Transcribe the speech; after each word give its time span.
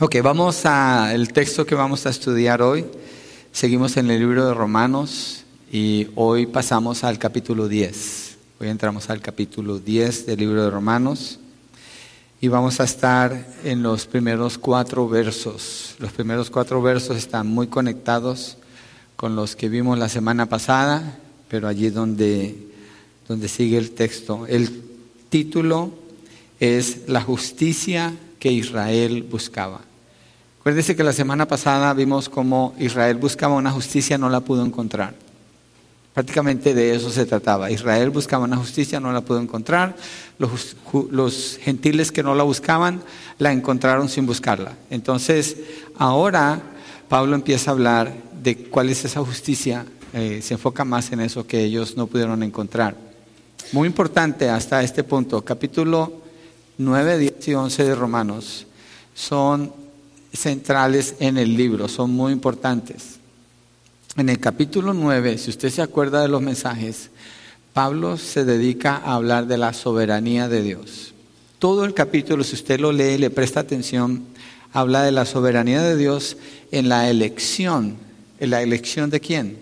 Ok, 0.00 0.14
vamos 0.22 0.64
al 0.64 1.32
texto 1.32 1.66
que 1.66 1.74
vamos 1.74 2.06
a 2.06 2.10
estudiar 2.10 2.62
hoy. 2.62 2.84
Seguimos 3.50 3.96
en 3.96 4.08
el 4.12 4.20
libro 4.20 4.46
de 4.46 4.54
Romanos 4.54 5.42
y 5.72 6.06
hoy 6.14 6.46
pasamos 6.46 7.02
al 7.02 7.18
capítulo 7.18 7.66
10. 7.66 8.36
Hoy 8.60 8.68
entramos 8.68 9.10
al 9.10 9.20
capítulo 9.20 9.80
10 9.80 10.26
del 10.26 10.38
libro 10.38 10.62
de 10.62 10.70
Romanos 10.70 11.40
y 12.40 12.46
vamos 12.46 12.78
a 12.78 12.84
estar 12.84 13.44
en 13.64 13.82
los 13.82 14.06
primeros 14.06 14.56
cuatro 14.56 15.08
versos. 15.08 15.96
Los 15.98 16.12
primeros 16.12 16.48
cuatro 16.48 16.80
versos 16.80 17.16
están 17.16 17.48
muy 17.48 17.66
conectados 17.66 18.56
con 19.16 19.34
los 19.34 19.56
que 19.56 19.68
vimos 19.68 19.98
la 19.98 20.08
semana 20.08 20.46
pasada, 20.46 21.18
pero 21.48 21.66
allí 21.66 21.90
donde, 21.90 22.68
donde 23.26 23.48
sigue 23.48 23.76
el 23.78 23.90
texto. 23.90 24.46
El 24.46 24.80
título 25.28 25.90
es 26.60 27.08
La 27.08 27.20
justicia 27.20 28.14
que 28.38 28.52
Israel 28.52 29.26
buscaba. 29.28 29.87
Acuérdense 30.68 30.94
que 30.94 31.02
la 31.02 31.14
semana 31.14 31.48
pasada 31.48 31.94
vimos 31.94 32.28
cómo 32.28 32.74
Israel 32.78 33.16
buscaba 33.16 33.54
una 33.54 33.70
justicia, 33.70 34.18
no 34.18 34.28
la 34.28 34.40
pudo 34.40 34.62
encontrar. 34.62 35.14
Prácticamente 36.12 36.74
de 36.74 36.94
eso 36.94 37.08
se 37.08 37.24
trataba. 37.24 37.70
Israel 37.70 38.10
buscaba 38.10 38.44
una 38.44 38.58
justicia, 38.58 39.00
no 39.00 39.10
la 39.10 39.22
pudo 39.22 39.40
encontrar. 39.40 39.96
Los, 40.38 40.76
los, 41.10 41.58
gentiles 41.62 42.12
que 42.12 42.22
no 42.22 42.34
la 42.34 42.42
buscaban, 42.42 43.00
la 43.38 43.50
encontraron 43.50 44.10
sin 44.10 44.26
buscarla. 44.26 44.74
Entonces, 44.90 45.56
ahora 45.96 46.60
Pablo 47.08 47.34
empieza 47.34 47.70
a 47.70 47.72
hablar 47.72 48.12
de 48.42 48.68
cuál 48.68 48.90
es 48.90 49.06
esa 49.06 49.24
justicia. 49.24 49.86
Eh, 50.12 50.40
se 50.42 50.52
enfoca 50.52 50.84
más 50.84 51.10
en 51.12 51.20
eso 51.20 51.46
que 51.46 51.64
ellos 51.64 51.96
no 51.96 52.08
pudieron 52.08 52.42
encontrar. 52.42 52.94
Muy 53.72 53.88
importante 53.88 54.50
hasta 54.50 54.82
este 54.82 55.02
punto, 55.02 55.42
capítulo 55.42 56.12
9, 56.76 57.16
10 57.16 57.48
y 57.48 57.54
11 57.54 57.84
de 57.84 57.94
Romanos 57.94 58.66
son 59.14 59.72
centrales 60.32 61.14
en 61.20 61.38
el 61.38 61.56
libro, 61.56 61.88
son 61.88 62.10
muy 62.10 62.32
importantes. 62.32 63.18
En 64.16 64.28
el 64.28 64.40
capítulo 64.40 64.94
9, 64.94 65.38
si 65.38 65.50
usted 65.50 65.70
se 65.70 65.82
acuerda 65.82 66.22
de 66.22 66.28
los 66.28 66.42
mensajes, 66.42 67.10
Pablo 67.72 68.16
se 68.16 68.44
dedica 68.44 68.96
a 68.96 69.14
hablar 69.14 69.46
de 69.46 69.58
la 69.58 69.72
soberanía 69.72 70.48
de 70.48 70.62
Dios. 70.62 71.14
Todo 71.58 71.84
el 71.84 71.94
capítulo, 71.94 72.42
si 72.42 72.54
usted 72.54 72.80
lo 72.80 72.92
lee 72.92 73.14
y 73.14 73.18
le 73.18 73.30
presta 73.30 73.60
atención, 73.60 74.24
habla 74.72 75.02
de 75.02 75.12
la 75.12 75.24
soberanía 75.24 75.82
de 75.82 75.96
Dios 75.96 76.36
en 76.72 76.88
la 76.88 77.08
elección. 77.08 77.96
¿En 78.40 78.50
la 78.50 78.62
elección 78.62 79.10
de 79.10 79.20
quién? 79.20 79.58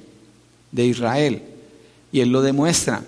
De 0.73 0.87
Israel. 0.87 1.43
Y 2.13 2.21
él 2.21 2.31
lo 2.31 2.43
demuestra 2.43 3.03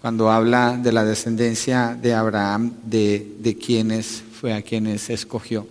cuando 0.00 0.30
habla 0.30 0.78
de 0.82 0.92
la 0.92 1.04
descendencia 1.04 1.96
de 2.00 2.14
Abraham, 2.14 2.72
de, 2.84 3.34
de 3.38 3.56
quienes 3.56 4.22
fue 4.40 4.54
a 4.54 4.62
quienes 4.62 5.10
escogió. 5.10 5.66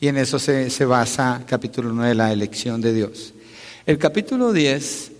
Y 0.00 0.08
en 0.08 0.16
eso 0.16 0.38
se, 0.38 0.84
basa 0.86 1.44
capítulo 1.46 1.92
9, 1.92 2.14
la 2.14 2.32
elección 2.32 2.80
de 2.80 2.94
Dios. 2.94 3.34
El 3.84 3.98
capítulo 3.98 4.50
10, 4.50 5.12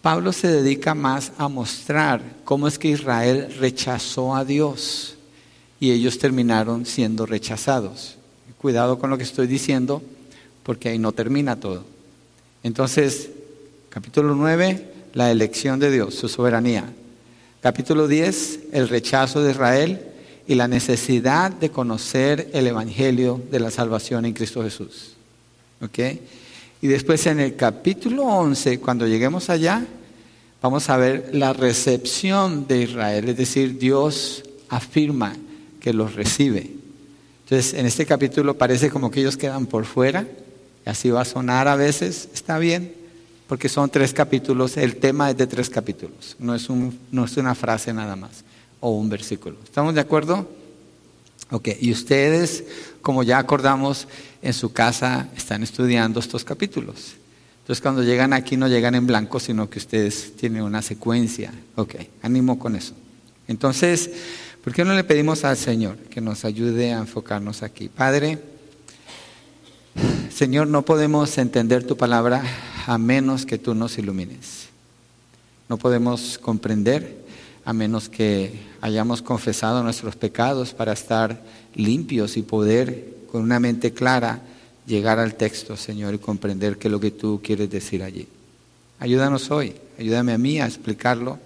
Pablo 0.00 0.32
se 0.32 0.48
dedica 0.48 0.94
más 0.94 1.32
a 1.36 1.48
mostrar 1.48 2.22
cómo 2.44 2.66
es 2.66 2.78
que 2.78 2.88
Israel 2.88 3.54
rechazó 3.60 4.34
a 4.34 4.46
Dios 4.46 5.16
y 5.78 5.90
ellos 5.90 6.18
terminaron 6.18 6.86
siendo 6.86 7.26
rechazados. 7.26 8.16
Cuidado 8.56 8.98
con 8.98 9.10
lo 9.10 9.18
que 9.18 9.24
estoy 9.24 9.46
diciendo, 9.46 10.02
porque 10.62 10.88
ahí 10.88 10.98
no 10.98 11.12
termina 11.12 11.60
todo. 11.60 11.84
Entonces, 12.62 13.28
capítulo 13.90 14.34
9, 14.34 14.92
la 15.12 15.30
elección 15.30 15.78
de 15.78 15.90
Dios, 15.90 16.14
su 16.14 16.30
soberanía. 16.30 16.90
Capítulo 17.60 18.08
10, 18.08 18.60
el 18.72 18.88
rechazo 18.88 19.42
de 19.42 19.50
Israel 19.50 20.11
y 20.46 20.54
la 20.54 20.68
necesidad 20.68 21.52
de 21.52 21.70
conocer 21.70 22.50
el 22.52 22.66
Evangelio 22.66 23.40
de 23.50 23.60
la 23.60 23.70
salvación 23.70 24.24
en 24.24 24.32
Cristo 24.32 24.62
Jesús. 24.62 25.12
¿Ok? 25.80 25.98
Y 26.80 26.86
después 26.88 27.26
en 27.26 27.40
el 27.40 27.54
capítulo 27.56 28.24
11, 28.24 28.80
cuando 28.80 29.06
lleguemos 29.06 29.50
allá, 29.50 29.84
vamos 30.60 30.88
a 30.90 30.96
ver 30.96 31.30
la 31.32 31.52
recepción 31.52 32.66
de 32.66 32.82
Israel, 32.82 33.28
es 33.28 33.36
decir, 33.36 33.78
Dios 33.78 34.42
afirma 34.68 35.36
que 35.80 35.92
los 35.92 36.14
recibe. 36.14 36.70
Entonces, 37.44 37.74
en 37.74 37.86
este 37.86 38.06
capítulo 38.06 38.56
parece 38.56 38.90
como 38.90 39.10
que 39.10 39.20
ellos 39.20 39.36
quedan 39.36 39.66
por 39.66 39.84
fuera, 39.84 40.26
así 40.84 41.10
va 41.10 41.22
a 41.22 41.24
sonar 41.24 41.68
a 41.68 41.76
veces, 41.76 42.28
está 42.34 42.58
bien, 42.58 42.92
porque 43.46 43.68
son 43.68 43.90
tres 43.90 44.12
capítulos, 44.12 44.76
el 44.76 44.96
tema 44.96 45.30
es 45.30 45.36
de 45.36 45.46
tres 45.46 45.68
capítulos, 45.68 46.36
no 46.38 46.54
es, 46.54 46.68
un, 46.68 46.98
no 47.12 47.24
es 47.24 47.36
una 47.36 47.54
frase 47.54 47.92
nada 47.92 48.16
más 48.16 48.44
o 48.82 48.90
un 48.90 49.08
versículo. 49.08 49.56
¿Estamos 49.64 49.94
de 49.94 50.00
acuerdo? 50.00 50.46
Ok, 51.50 51.68
y 51.80 51.92
ustedes, 51.92 52.64
como 53.00 53.22
ya 53.22 53.38
acordamos, 53.38 54.08
en 54.42 54.52
su 54.52 54.72
casa 54.72 55.28
están 55.36 55.62
estudiando 55.62 56.18
estos 56.20 56.44
capítulos. 56.44 57.14
Entonces 57.60 57.80
cuando 57.80 58.02
llegan 58.02 58.32
aquí 58.32 58.56
no 58.56 58.66
llegan 58.66 58.96
en 58.96 59.06
blanco, 59.06 59.38
sino 59.38 59.70
que 59.70 59.78
ustedes 59.78 60.34
tienen 60.36 60.62
una 60.62 60.82
secuencia. 60.82 61.52
Ok, 61.76 61.94
ánimo 62.22 62.58
con 62.58 62.74
eso. 62.74 62.94
Entonces, 63.46 64.10
¿por 64.64 64.74
qué 64.74 64.84
no 64.84 64.94
le 64.94 65.04
pedimos 65.04 65.44
al 65.44 65.56
Señor 65.56 65.96
que 66.10 66.20
nos 66.20 66.44
ayude 66.44 66.92
a 66.92 66.98
enfocarnos 66.98 67.62
aquí? 67.62 67.88
Padre, 67.88 68.40
Señor, 70.34 70.66
no 70.66 70.84
podemos 70.84 71.38
entender 71.38 71.86
tu 71.86 71.96
palabra 71.96 72.42
a 72.86 72.98
menos 72.98 73.46
que 73.46 73.58
tú 73.58 73.76
nos 73.76 73.96
ilumines. 73.96 74.68
No 75.68 75.76
podemos 75.76 76.38
comprender 76.38 77.21
a 77.64 77.72
menos 77.72 78.08
que 78.08 78.52
hayamos 78.80 79.22
confesado 79.22 79.82
nuestros 79.82 80.16
pecados 80.16 80.74
para 80.74 80.92
estar 80.92 81.42
limpios 81.74 82.36
y 82.36 82.42
poder 82.42 83.14
con 83.30 83.42
una 83.42 83.60
mente 83.60 83.92
clara 83.92 84.42
llegar 84.86 85.18
al 85.18 85.34
texto, 85.34 85.76
Señor, 85.76 86.14
y 86.14 86.18
comprender 86.18 86.76
qué 86.76 86.88
es 86.88 86.92
lo 86.92 87.00
que 87.00 87.12
tú 87.12 87.40
quieres 87.42 87.70
decir 87.70 88.02
allí. 88.02 88.26
Ayúdanos 88.98 89.50
hoy, 89.50 89.74
ayúdame 89.98 90.32
a 90.32 90.38
mí 90.38 90.60
a 90.60 90.66
explicarlo 90.66 91.38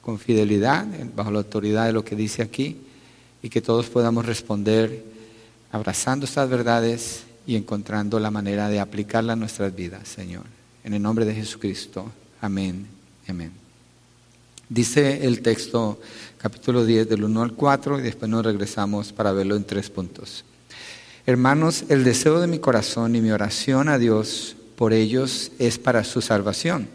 con 0.00 0.18
fidelidad, 0.18 0.86
bajo 1.14 1.30
la 1.30 1.38
autoridad 1.38 1.86
de 1.86 1.92
lo 1.92 2.04
que 2.04 2.16
dice 2.16 2.42
aquí, 2.42 2.76
y 3.42 3.48
que 3.48 3.60
todos 3.60 3.86
podamos 3.86 4.26
responder 4.26 5.04
abrazando 5.70 6.26
estas 6.26 6.48
verdades 6.48 7.24
y 7.46 7.56
encontrando 7.56 8.20
la 8.20 8.30
manera 8.30 8.68
de 8.68 8.78
aplicarla 8.78 9.32
a 9.32 9.36
nuestras 9.36 9.74
vidas, 9.74 10.06
Señor. 10.06 10.44
En 10.84 10.94
el 10.94 11.02
nombre 11.02 11.24
de 11.24 11.34
Jesucristo. 11.34 12.10
Amén. 12.40 12.86
Amén. 13.28 13.61
Dice 14.72 15.26
el 15.26 15.42
texto 15.42 16.00
capítulo 16.38 16.86
10 16.86 17.06
del 17.06 17.24
1 17.24 17.42
al 17.42 17.52
4 17.52 17.98
y 17.98 18.02
después 18.02 18.30
nos 18.30 18.42
regresamos 18.42 19.12
para 19.12 19.30
verlo 19.30 19.54
en 19.54 19.64
tres 19.64 19.90
puntos. 19.90 20.46
Hermanos, 21.26 21.84
el 21.90 22.04
deseo 22.04 22.40
de 22.40 22.46
mi 22.46 22.58
corazón 22.58 23.14
y 23.14 23.20
mi 23.20 23.32
oración 23.32 23.90
a 23.90 23.98
Dios 23.98 24.56
por 24.76 24.94
ellos 24.94 25.52
es 25.58 25.76
para 25.78 26.04
su 26.04 26.22
salvación, 26.22 26.88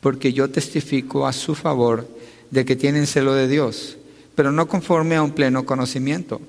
porque 0.00 0.32
yo 0.32 0.50
testifico 0.50 1.26
a 1.26 1.32
su 1.32 1.56
favor 1.56 2.08
de 2.52 2.64
que 2.64 2.76
tienen 2.76 3.08
celo 3.08 3.34
de 3.34 3.48
Dios, 3.48 3.96
pero 4.36 4.52
no 4.52 4.68
conforme 4.68 5.16
a 5.16 5.22
un 5.24 5.32
pleno 5.32 5.66
conocimiento, 5.66 6.40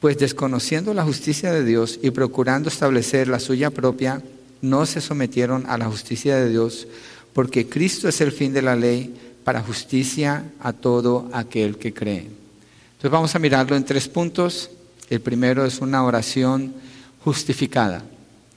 pues 0.00 0.16
desconociendo 0.16 0.94
la 0.94 1.04
justicia 1.04 1.52
de 1.52 1.66
Dios 1.66 1.98
y 2.02 2.12
procurando 2.12 2.70
establecer 2.70 3.28
la 3.28 3.40
suya 3.40 3.68
propia, 3.68 4.22
no 4.62 4.86
se 4.86 5.02
sometieron 5.02 5.66
a 5.66 5.76
la 5.76 5.84
justicia 5.84 6.36
de 6.36 6.48
Dios, 6.48 6.88
porque 7.34 7.68
Cristo 7.68 8.08
es 8.08 8.22
el 8.22 8.32
fin 8.32 8.54
de 8.54 8.62
la 8.62 8.74
ley 8.74 9.14
para 9.44 9.62
justicia 9.62 10.44
a 10.60 10.72
todo 10.72 11.28
aquel 11.32 11.76
que 11.76 11.92
cree. 11.92 12.28
Entonces 12.92 13.10
vamos 13.10 13.34
a 13.34 13.38
mirarlo 13.38 13.76
en 13.76 13.84
tres 13.84 14.08
puntos. 14.08 14.70
El 15.10 15.20
primero 15.20 15.64
es 15.64 15.80
una 15.80 16.04
oración 16.04 16.72
justificada. 17.24 18.04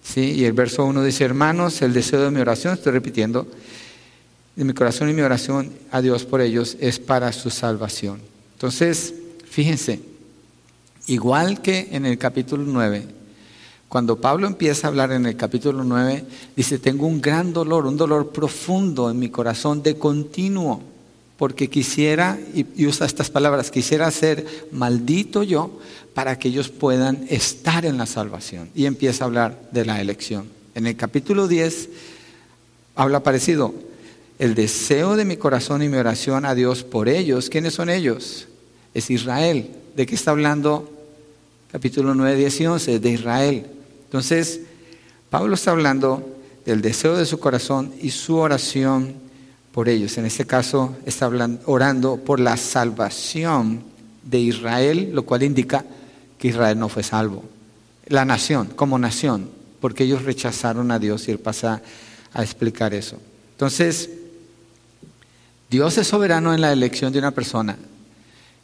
¿sí? 0.03 0.31
Y 0.31 0.45
el 0.45 0.53
verso 0.53 0.85
1 0.85 1.03
dice, 1.03 1.23
hermanos, 1.23 1.81
el 1.81 1.93
deseo 1.93 2.21
de 2.21 2.31
mi 2.31 2.39
oración, 2.39 2.73
estoy 2.73 2.93
repitiendo, 2.93 3.47
de 4.55 4.63
mi 4.63 4.73
corazón 4.73 5.09
y 5.09 5.13
mi 5.13 5.21
oración 5.21 5.71
a 5.91 6.01
Dios 6.01 6.23
por 6.25 6.41
ellos 6.41 6.77
es 6.79 6.99
para 6.99 7.31
su 7.33 7.49
salvación. 7.49 8.21
Entonces, 8.53 9.13
fíjense, 9.49 9.99
igual 11.07 11.61
que 11.61 11.89
en 11.91 12.05
el 12.05 12.17
capítulo 12.17 12.63
9, 12.65 13.14
cuando 13.89 14.19
Pablo 14.19 14.47
empieza 14.47 14.87
a 14.87 14.89
hablar 14.89 15.11
en 15.11 15.25
el 15.25 15.37
capítulo 15.37 15.83
9, 15.83 16.25
dice, 16.55 16.79
tengo 16.79 17.07
un 17.07 17.21
gran 17.21 17.53
dolor, 17.53 17.85
un 17.85 17.97
dolor 17.97 18.31
profundo 18.31 19.09
en 19.09 19.19
mi 19.19 19.29
corazón 19.29 19.83
de 19.83 19.97
continuo, 19.97 20.81
porque 21.37 21.69
quisiera, 21.69 22.37
y 22.53 22.85
usa 22.85 23.05
estas 23.05 23.29
palabras, 23.29 23.71
quisiera 23.71 24.09
ser 24.11 24.67
maldito 24.71 25.43
yo 25.43 25.79
para 26.13 26.39
que 26.39 26.47
ellos 26.47 26.69
puedan 26.69 27.25
estar 27.29 27.85
en 27.85 27.97
la 27.97 28.05
salvación. 28.05 28.69
Y 28.73 28.85
empieza 28.85 29.23
a 29.23 29.27
hablar 29.27 29.69
de 29.71 29.85
la 29.85 30.01
elección. 30.01 30.49
En 30.73 30.87
el 30.87 30.95
capítulo 30.95 31.47
10 31.47 31.89
habla 32.95 33.21
parecido, 33.21 33.73
el 34.39 34.55
deseo 34.55 35.15
de 35.15 35.25
mi 35.25 35.37
corazón 35.37 35.83
y 35.83 35.89
mi 35.89 35.97
oración 35.97 36.45
a 36.45 36.55
Dios 36.55 36.83
por 36.83 37.07
ellos. 37.07 37.49
¿Quiénes 37.49 37.73
son 37.73 37.89
ellos? 37.89 38.47
Es 38.93 39.09
Israel. 39.09 39.69
¿De 39.95 40.05
qué 40.05 40.15
está 40.15 40.31
hablando? 40.31 40.89
Capítulo 41.71 42.15
9, 42.15 42.35
10 42.37 42.61
y 42.61 42.65
11, 42.65 42.99
de 42.99 43.09
Israel. 43.09 43.65
Entonces, 44.15 44.61
Pablo 45.29 45.55
está 45.55 45.71
hablando 45.71 46.37
del 46.65 46.81
deseo 46.81 47.17
de 47.17 47.25
su 47.25 47.37
corazón 47.37 47.91
y 48.01 48.11
su 48.11 48.37
oración 48.37 49.13
por 49.73 49.89
ellos. 49.89 50.17
En 50.17 50.25
este 50.25 50.45
caso, 50.45 50.95
está 51.05 51.29
orando 51.65 52.15
por 52.15 52.39
la 52.39 52.55
salvación 52.55 53.83
de 54.23 54.39
Israel, 54.39 55.09
lo 55.11 55.25
cual 55.25 55.43
indica 55.43 55.83
que 56.37 56.47
Israel 56.47 56.79
no 56.79 56.87
fue 56.87 57.03
salvo. 57.03 57.43
la 58.07 58.23
nación, 58.23 58.67
como 58.67 58.97
nación, 58.97 59.49
porque 59.81 60.05
ellos 60.05 60.23
rechazaron 60.23 60.91
a 60.91 60.99
Dios 60.99 61.27
y 61.27 61.31
él 61.31 61.39
pasa 61.39 61.81
a 62.33 62.41
explicar 62.41 62.93
eso. 62.93 63.17
Entonces, 63.51 64.09
Dios 65.69 65.97
es 65.97 66.07
soberano 66.07 66.53
en 66.53 66.61
la 66.61 66.71
elección 66.71 67.11
de 67.11 67.19
una 67.19 67.31
persona. 67.31 67.77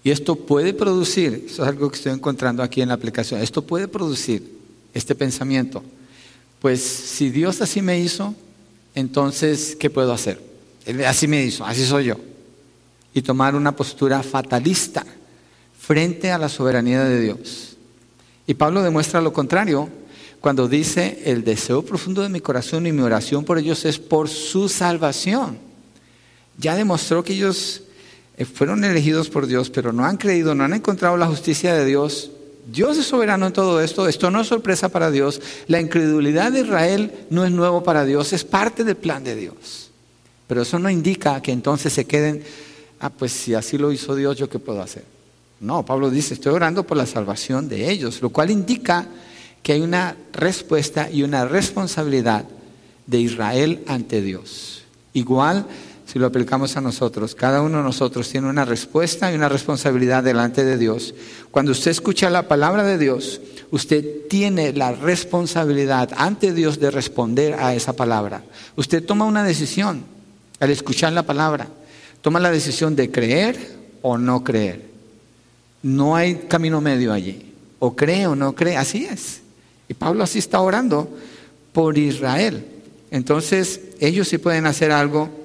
Y 0.02 0.12
esto 0.12 0.36
puede 0.38 0.74
producir, 0.74 1.44
eso 1.46 1.64
es 1.64 1.68
algo 1.68 1.92
que 1.92 1.98
estoy 1.98 2.14
encontrando 2.14 2.64
aquí 2.64 2.82
en 2.82 2.88
la 2.88 2.94
aplicación, 2.94 3.42
esto 3.42 3.64
puede 3.64 3.90
producir 3.90 4.61
este 4.94 5.16
pensamiento. 5.16 5.84
Pues 6.62 6.82
si 6.82 7.30
Dios 7.30 7.62
así 7.62 7.82
me 7.82 8.00
hizo, 8.00 8.36
entonces, 8.96 9.76
¿qué 9.80 9.90
puedo 9.90 10.14
hacer? 10.14 10.52
así 11.06 11.28
me 11.28 11.44
hizo, 11.44 11.64
así 11.66 11.86
soy 11.86 12.06
yo. 12.06 12.16
Y 13.14 13.22
tomar 13.22 13.56
una 13.56 13.76
postura 13.76 14.24
fatalista 14.24 15.06
frente 15.80 16.32
a 16.32 16.38
la 16.38 16.50
soberanía 16.50 17.04
de 17.04 17.20
Dios. 17.20 17.78
Y 18.48 18.54
Pablo 18.54 18.82
demuestra 18.82 19.22
lo 19.22 19.34
contrario 19.34 19.90
cuando 20.40 20.68
dice, 20.68 21.22
el 21.26 21.44
deseo 21.44 21.84
profundo 21.84 22.24
de 22.24 22.30
mi 22.30 22.42
corazón 22.42 22.88
y 22.88 22.92
mi 22.92 23.02
oración 23.02 23.46
por 23.46 23.60
ellos 23.60 23.86
es 23.86 24.00
por 24.00 24.28
su 24.28 24.70
salvación. 24.70 25.60
Ya 26.58 26.76
demostró 26.76 27.24
que 27.24 27.34
ellos 27.34 27.84
eh, 28.38 28.46
fueron 28.46 28.84
elegidos 28.84 29.30
por 29.30 29.46
Dios, 29.46 29.70
pero 29.70 29.94
no 29.94 30.04
han 30.04 30.18
creído, 30.18 30.56
no 30.56 30.64
han 30.64 30.74
encontrado 30.74 31.16
la 31.16 31.28
justicia 31.28 31.76
de 31.76 31.86
Dios. 31.86 32.32
Dios 32.66 32.98
es 32.98 33.06
soberano 33.06 33.48
en 33.48 33.54
todo 33.54 33.82
esto, 33.82 34.08
esto 34.08 34.32
no 34.32 34.42
es 34.42 34.48
sorpresa 34.48 34.90
para 34.90 35.12
Dios. 35.12 35.42
La 35.68 35.80
incredulidad 35.80 36.52
de 36.52 36.62
Israel 36.62 37.12
no 37.30 37.46
es 37.46 37.52
nuevo 37.52 37.84
para 37.84 38.06
Dios, 38.06 38.34
es 38.34 38.44
parte 38.44 38.84
del 38.84 38.98
plan 38.98 39.24
de 39.24 39.36
Dios. 39.36 39.90
Pero 40.48 40.62
eso 40.62 40.80
no 40.80 40.90
indica 40.90 41.42
que 41.42 41.52
entonces 41.52 41.94
se 41.94 42.06
queden, 42.06 42.44
ah, 43.00 43.10
pues 43.10 43.32
si 43.32 43.54
así 43.54 43.78
lo 43.78 43.92
hizo 43.92 44.16
Dios, 44.16 44.38
¿yo 44.38 44.50
qué 44.50 44.60
puedo 44.60 44.82
hacer? 44.82 45.06
No, 45.60 45.86
Pablo 45.86 46.10
dice, 46.10 46.34
estoy 46.34 46.54
orando 46.54 46.84
por 46.84 46.98
la 46.98 47.06
salvación 47.06 47.70
de 47.70 47.90
ellos, 47.92 48.22
lo 48.22 48.30
cual 48.30 48.50
indica 48.50 49.08
que 49.64 49.74
hay 49.74 49.82
una 49.82 50.16
respuesta 50.34 51.10
y 51.10 51.24
una 51.24 51.46
responsabilidad 51.46 52.46
de 53.06 53.20
Israel 53.20 53.84
ante 53.88 54.22
Dios. 54.22 54.84
Igual 55.14 55.66
si 56.12 56.20
lo 56.20 56.28
aplicamos 56.28 56.76
a 56.76 56.82
nosotros, 56.82 57.36
cada 57.36 57.62
uno 57.62 57.78
de 57.78 57.86
nosotros 57.86 58.28
tiene 58.28 58.50
una 58.50 58.66
respuesta 58.66 59.32
y 59.32 59.36
una 59.36 59.48
responsabilidad 59.48 60.24
delante 60.24 60.66
de 60.66 60.78
Dios. 60.78 61.16
Cuando 61.52 61.72
usted 61.72 61.90
escucha 61.90 62.30
la 62.30 62.50
palabra 62.50 62.84
de 62.84 62.98
Dios, 62.98 63.40
usted 63.72 64.28
tiene 64.28 64.74
la 64.74 64.92
responsabilidad 64.92 66.10
ante 66.18 66.54
Dios 66.54 66.82
de 66.82 66.92
responder 66.92 67.54
a 67.54 67.74
esa 67.76 67.94
palabra. 67.94 68.44
Usted 68.76 69.06
toma 69.06 69.24
una 69.24 69.46
decisión 69.46 70.04
al 70.60 70.70
escuchar 70.72 71.14
la 71.14 71.24
palabra. 71.24 71.70
Toma 72.22 72.42
la 72.42 72.52
decisión 72.52 72.94
de 72.94 73.10
creer 73.10 73.78
o 74.02 74.18
no 74.18 74.44
creer. 74.44 74.90
No 75.82 76.18
hay 76.18 76.36
camino 76.50 76.82
medio 76.82 77.14
allí. 77.14 77.54
O 77.80 77.96
cree 77.96 78.28
o 78.28 78.36
no 78.36 78.54
cree. 78.54 78.76
Así 78.76 79.06
es. 79.06 79.40
Y 79.88 79.94
Pablo 79.94 80.26
así 80.26 80.40
está 80.40 80.60
orando 80.60 81.10
por 81.72 81.98
Israel. 81.98 82.66
Entonces, 83.12 83.80
ellos 84.02 84.28
sí 84.28 84.40
pueden 84.40 84.66
hacer 84.66 84.92
algo. 84.92 85.41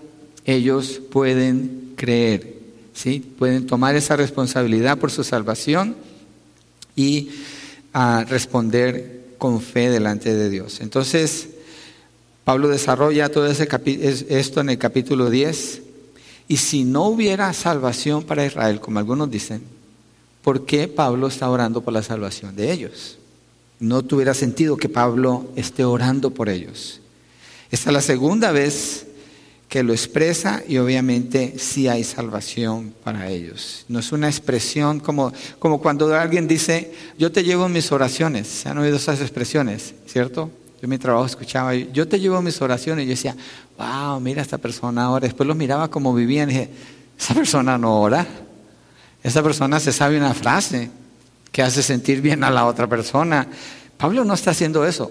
Ellos 0.47 1.03
pueden 1.11 1.93
creer. 1.97 2.55
¿sí? 2.95 3.21
Pueden 3.39 3.67
tomar 3.67 3.97
esa 3.97 4.17
responsabilidad 4.17 4.97
por 4.97 5.11
su 5.11 5.25
salvación 5.25 5.97
y 6.95 7.31
ah, 7.93 8.25
responder 8.29 9.35
con 9.39 9.61
fe 9.61 9.91
delante 9.91 10.35
de 10.35 10.49
Dios. 10.49 10.81
Entonces, 10.81 11.49
Pablo 12.45 12.69
desarrolla 12.69 13.29
todo 13.29 13.47
ese 13.49 13.69
esto 14.29 14.61
en 14.61 14.71
el 14.71 14.79
capítulo 14.79 15.31
10. 15.31 15.83
Y 16.47 16.59
si 16.59 16.85
no 16.85 17.07
hubiera 17.07 17.53
salvación 17.53 18.23
para 18.23 18.47
Israel, 18.47 18.81
como 18.81 19.01
algunos 19.01 19.29
dicen, 19.29 19.63
¿por 20.43 20.65
qué 20.65 20.87
Pablo 20.87 21.27
está 21.27 21.51
orando 21.51 21.81
por 21.81 21.93
la 21.93 22.05
salvación 22.05 22.55
de 22.55 22.71
ellos? 22.71 23.19
No 23.81 24.05
tuviera 24.05 24.33
sentido 24.33 24.77
que 24.77 24.89
Pablo 24.89 25.51
esté 25.57 25.85
orando 25.85 26.31
por 26.31 26.49
ellos. 26.49 27.01
Esta 27.73 27.91
es 27.91 27.95
la 27.95 28.01
segunda 28.01 28.53
vez 28.53 29.07
que 29.69 29.83
lo 29.83 29.93
expresa 29.93 30.63
y 30.67 30.79
obviamente 30.79 31.55
sí 31.59 31.89
hay 31.89 32.05
salvación 32.05 32.95
para 33.03 33.29
ellos. 33.29 33.85
No 33.89 33.99
es 33.99 34.13
una 34.13 34.29
expresión 34.29 35.01
como, 35.01 35.33
como 35.59 35.81
cuando 35.81 36.15
alguien 36.15 36.47
dice, 36.47 36.93
yo 37.19 37.33
te 37.33 37.43
llevo 37.43 37.69
mis 37.69 37.91
oraciones. 37.91 38.47
¿Se 38.47 38.69
han 38.69 38.79
oído 38.79 38.97
esas 38.97 39.21
expresiones? 39.21 39.95
¿Cierto? 40.07 40.51
Yo 40.75 40.81
en 40.83 40.91
mi 40.91 40.99
trabajo 40.99 41.27
escuchaba, 41.27 41.75
yo 41.75 42.07
te 42.07 42.21
llevo 42.21 42.41
mis 42.43 42.61
oraciones. 42.61 43.05
Y 43.05 43.09
yo 43.09 43.11
decía, 43.11 43.37
wow, 43.77 44.21
mira 44.21 44.41
esta 44.41 44.59
persona 44.59 45.05
ahora. 45.05 45.27
Después 45.27 45.47
los 45.47 45.57
miraba 45.57 45.89
como 45.89 46.15
vivían 46.15 46.49
y 46.51 46.53
dije, 46.53 46.71
esa 47.19 47.35
persona 47.35 47.77
no 47.77 48.01
ora. 48.01 48.25
Esa 49.23 49.43
persona 49.43 49.81
se 49.81 49.93
sabe 49.93 50.17
una 50.17 50.35
frase 50.35 50.91
que 51.51 51.63
hace 51.63 51.83
sentir 51.83 52.21
bien 52.21 52.45
a 52.45 52.51
la 52.51 52.67
otra 52.67 52.87
persona. 52.87 53.49
Pablo 53.97 54.25
no 54.25 54.35
está 54.35 54.53
haciendo 54.53 54.87
eso. 54.87 55.11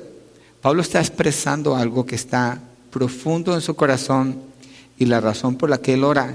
Pablo 0.62 0.82
está 0.82 1.00
expresando 1.00 1.76
algo 1.76 2.06
que 2.06 2.16
está 2.16 2.62
profundo 2.96 3.54
en 3.54 3.60
su 3.60 3.76
corazón 3.76 4.42
y 4.98 5.04
la 5.04 5.20
razón 5.20 5.58
por 5.58 5.70
la 5.70 5.82
que 5.82 5.96
él 5.96 6.06
ora 6.06 6.34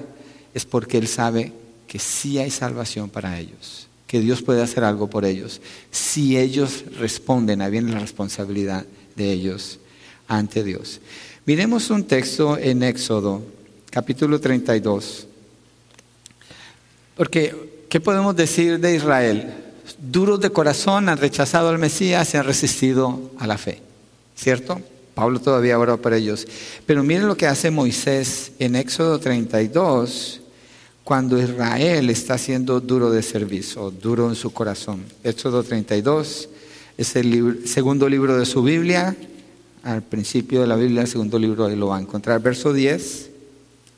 es 0.53 0.67
porque 0.67 0.99
él 0.99 1.09
sabe 1.09 1.55
que 1.89 1.99
sí 1.99 2.37
hay 2.37 2.51
salvación 2.51 3.09
para 3.09 3.39
ellos, 3.39 3.89
que 4.07 4.21
Dios 4.21 4.43
puede 4.43 4.61
hacer 4.61 4.85
algo 4.85 5.09
por 5.09 5.25
ellos, 5.25 5.62
si 5.91 6.37
ellos 6.37 6.85
responden 6.99 7.62
a 7.62 7.71
bien 7.71 7.91
la 7.91 7.99
responsabilidad 7.99 8.85
de 9.17 9.33
ellos 9.33 9.79
ante 10.29 10.62
Dios. 10.62 11.01
Miremos 11.47 11.89
un 11.89 12.05
texto 12.05 12.59
en 12.59 12.83
Éxodo, 12.83 13.43
capítulo 13.89 14.39
32. 14.39 15.29
Porque, 17.17 17.87
¿qué 17.89 18.01
podemos 18.01 18.37
decir 18.37 18.79
de 18.79 18.97
Israel? 18.97 19.55
Duros 19.99 20.39
de 20.41 20.51
corazón, 20.51 21.09
han 21.09 21.17
rechazado 21.17 21.71
al 21.71 21.79
Mesías, 21.79 22.35
y 22.35 22.37
han 22.37 22.45
resistido 22.45 23.31
a 23.39 23.47
la 23.47 23.57
fe. 23.57 23.81
¿Cierto? 24.37 24.83
Pablo 25.21 25.39
todavía 25.39 25.79
ora 25.79 25.99
por 25.99 26.15
ellos. 26.15 26.47
Pero 26.87 27.03
miren 27.03 27.27
lo 27.27 27.37
que 27.37 27.47
hace 27.47 27.71
Moisés 27.71 28.53
en 28.59 28.75
Éxodo 28.75 29.21
32, 29.21 30.41
cuando 31.05 31.39
Israel 31.39 32.09
está 32.09 32.39
siendo 32.39 32.81
duro 32.81 33.11
de 33.11 33.23
servicio, 33.23 33.91
duro 33.91 34.31
en 34.31 34.35
su 34.35 34.51
corazón. 34.51 35.05
Éxodo 35.23 35.63
32, 35.63 36.49
es 36.97 37.17
el 37.17 37.69
segundo 37.69 38.09
libro 38.09 38.39
de 38.39 38.47
su 38.47 38.63
Biblia. 38.63 39.15
Al 39.83 40.03
principio 40.03 40.63
de 40.63 40.67
la 40.67 40.77
Biblia, 40.77 41.03
el 41.03 41.09
segundo 41.09 41.39
libro, 41.39 41.69
lo 41.69 41.89
va 41.89 41.99
a 41.99 42.01
encontrar. 42.01 42.41
Verso 42.41 42.73
10 42.73 43.29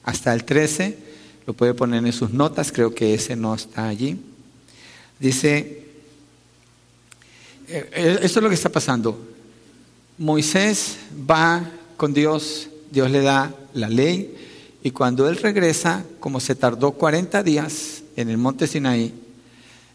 hasta 0.02 0.34
el 0.34 0.42
13, 0.42 0.98
lo 1.46 1.54
puede 1.54 1.72
poner 1.72 2.04
en 2.04 2.12
sus 2.12 2.32
notas, 2.32 2.72
creo 2.72 2.92
que 2.92 3.14
ese 3.14 3.36
no 3.36 3.54
está 3.54 3.86
allí. 3.86 4.18
Dice, 5.20 5.84
eh, 7.68 7.90
eh, 7.92 8.18
esto 8.22 8.40
es 8.40 8.42
lo 8.42 8.48
que 8.48 8.56
está 8.56 8.70
pasando. 8.70 9.31
Moisés 10.22 10.98
va 11.28 11.68
con 11.96 12.14
Dios, 12.14 12.68
Dios 12.92 13.10
le 13.10 13.22
da 13.22 13.52
la 13.74 13.88
ley, 13.88 14.32
y 14.84 14.92
cuando 14.92 15.28
él 15.28 15.36
regresa, 15.36 16.04
como 16.20 16.38
se 16.38 16.54
tardó 16.54 16.92
40 16.92 17.42
días 17.42 18.04
en 18.14 18.30
el 18.30 18.38
monte 18.38 18.68
Sinaí, 18.68 19.12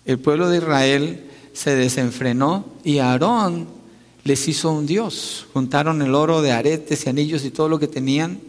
el 0.06 0.20
pueblo 0.20 0.50
de 0.50 0.58
Israel 0.58 1.24
se 1.54 1.78
desenfrenó 1.78 2.66
y 2.84 2.98
Aarón 2.98 3.70
les 4.26 4.50
hizo 4.50 4.74
un 4.74 4.86
dios. 4.86 5.48
Juntaron 5.54 6.02
el 6.02 6.14
oro 6.14 6.42
de 6.42 6.52
aretes 6.52 7.06
y 7.06 7.10
anillos 7.10 7.46
y 7.46 7.50
todo 7.50 7.70
lo 7.70 7.80
que 7.80 7.88
tenían 7.88 8.42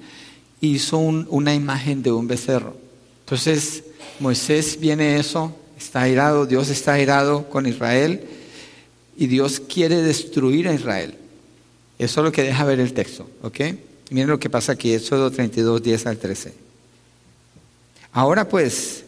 y 0.60 0.70
hizo 0.74 0.98
una 0.98 1.54
imagen 1.54 2.02
de 2.02 2.10
un 2.10 2.26
becerro. 2.26 2.76
Entonces 3.20 3.84
Moisés 4.18 4.80
viene 4.80 5.16
eso, 5.16 5.54
está 5.78 6.02
airado, 6.02 6.44
Dios 6.44 6.70
está 6.70 6.94
airado 6.94 7.48
con 7.48 7.66
Israel 7.66 8.24
y 9.16 9.28
Dios 9.28 9.60
quiere 9.60 10.02
destruir 10.02 10.66
a 10.66 10.74
Israel. 10.74 11.14
Eso 11.98 12.20
es 12.20 12.24
lo 12.24 12.32
que 12.32 12.42
deja 12.42 12.64
ver 12.64 12.80
el 12.80 12.92
texto, 12.92 13.28
¿ok? 13.42 13.60
Miren 14.10 14.28
lo 14.28 14.38
que 14.38 14.48
pasa 14.48 14.72
aquí, 14.72 14.92
Éxodo 14.92 15.30
32, 15.30 15.82
10 15.82 16.06
al 16.06 16.18
13. 16.18 16.54
Ahora 18.12 18.48
pues, 18.48 19.04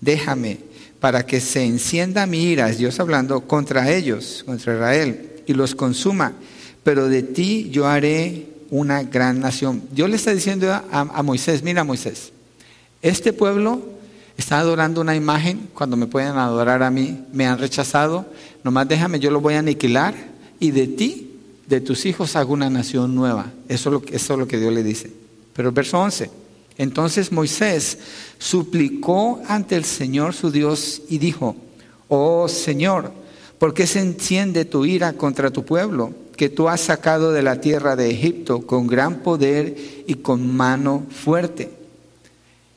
déjame 0.00 0.58
para 1.00 1.26
que 1.26 1.38
se 1.40 1.62
encienda 1.62 2.24
mi 2.26 2.44
ira, 2.44 2.68
Dios 2.68 2.98
hablando, 2.98 3.42
contra 3.42 3.92
ellos, 3.92 4.42
contra 4.46 4.74
Israel, 4.74 5.32
y 5.46 5.52
los 5.52 5.74
consuma. 5.74 6.32
Pero 6.82 7.08
de 7.08 7.22
ti 7.22 7.68
yo 7.70 7.86
haré 7.86 8.46
una 8.70 9.02
gran 9.02 9.38
nación. 9.38 9.82
Dios 9.92 10.08
le 10.08 10.16
está 10.16 10.32
diciendo 10.32 10.72
a, 10.72 11.22
Moisés, 11.22 11.62
mira 11.62 11.84
Moisés, 11.84 12.32
este 13.02 13.32
pueblo 13.32 13.82
está 14.38 14.58
adorando 14.58 15.00
una 15.00 15.14
imagen 15.14 15.68
cuando 15.74 15.96
me 15.96 16.06
pueden 16.06 16.38
adorar 16.38 16.82
a 16.82 16.90
mí, 16.90 17.22
me 17.32 17.46
han 17.46 17.58
rechazado, 17.58 18.26
nomás 18.62 18.88
déjame, 18.88 19.20
yo 19.20 19.30
lo 19.30 19.40
voy 19.40 19.54
a 19.54 19.58
aniquilar 19.58 20.14
y 20.58 20.70
de 20.70 20.86
ti, 20.86 21.33
de 21.66 21.80
tus 21.80 22.06
hijos 22.06 22.36
hago 22.36 22.52
una 22.52 22.70
nación 22.70 23.14
nueva. 23.14 23.52
Eso 23.68 23.88
es 23.88 23.92
lo, 23.92 24.02
eso 24.14 24.32
es 24.34 24.38
lo 24.38 24.48
que 24.48 24.58
Dios 24.58 24.72
le 24.72 24.82
dice. 24.82 25.10
Pero 25.54 25.68
el 25.68 25.74
verso 25.74 25.98
11, 25.98 26.30
entonces 26.76 27.30
Moisés 27.30 27.98
suplicó 28.38 29.40
ante 29.46 29.76
el 29.76 29.84
Señor 29.84 30.34
su 30.34 30.50
Dios 30.50 31.02
y 31.08 31.18
dijo, 31.18 31.56
oh 32.08 32.48
Señor, 32.48 33.12
¿por 33.58 33.74
qué 33.74 33.86
se 33.86 34.00
enciende 34.00 34.64
tu 34.64 34.84
ira 34.84 35.12
contra 35.12 35.50
tu 35.50 35.64
pueblo, 35.64 36.12
que 36.36 36.48
tú 36.48 36.68
has 36.68 36.80
sacado 36.80 37.32
de 37.32 37.42
la 37.42 37.60
tierra 37.60 37.94
de 37.94 38.10
Egipto 38.10 38.66
con 38.66 38.86
gran 38.86 39.20
poder 39.20 39.76
y 40.06 40.14
con 40.14 40.54
mano 40.54 41.06
fuerte? 41.10 41.70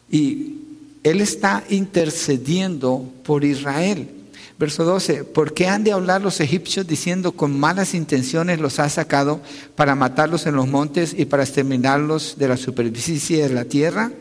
Y 0.10 0.58
él 1.03 1.22
está 1.22 1.63
intercediendo 1.70 3.10
por 3.24 3.44
Israel. 3.44 4.10
Verso 4.59 4.85
12, 4.85 5.23
¿por 5.23 5.53
qué 5.53 5.67
han 5.67 5.83
de 5.83 5.91
hablar 5.91 6.21
los 6.21 6.39
egipcios 6.39 6.87
diciendo 6.87 7.33
con 7.33 7.59
malas 7.59 7.93
intenciones 7.93 8.59
los 8.59 8.79
has 8.79 8.93
sacado 8.93 9.39
para 9.75 9.93
matarlos 9.93 10.47
en 10.47 10.55
los 10.55 10.67
montes 10.67 11.13
y 11.15 11.25
para 11.25 11.43
exterminarlos 11.43 12.37
de 12.39 12.47
la 12.47 12.57
superficie 12.57 13.47
de 13.47 13.53
la 13.53 13.65
tierra? 13.65 14.11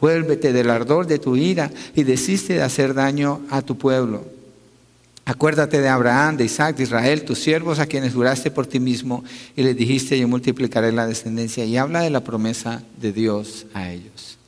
Vuélvete 0.00 0.54
del 0.54 0.70
ardor 0.70 1.06
de 1.06 1.18
tu 1.18 1.36
ira 1.36 1.70
y 1.94 2.04
desiste 2.04 2.54
de 2.54 2.62
hacer 2.62 2.94
daño 2.94 3.42
a 3.50 3.60
tu 3.60 3.76
pueblo. 3.76 4.24
Acuérdate 5.26 5.80
de 5.82 5.88
Abraham, 5.88 6.38
de 6.38 6.44
Isaac, 6.44 6.76
de 6.76 6.84
Israel, 6.84 7.24
tus 7.24 7.40
siervos 7.40 7.78
a 7.78 7.86
quienes 7.86 8.14
juraste 8.14 8.50
por 8.50 8.66
ti 8.66 8.80
mismo 8.80 9.24
y 9.56 9.62
les 9.62 9.76
dijiste 9.76 10.18
yo 10.18 10.26
multiplicaré 10.26 10.90
la 10.92 11.06
descendencia 11.06 11.64
y 11.66 11.76
habla 11.76 12.00
de 12.00 12.10
la 12.10 12.24
promesa 12.24 12.82
de 12.98 13.12
Dios 13.12 13.66
a 13.74 13.90
ellos. 13.90 14.38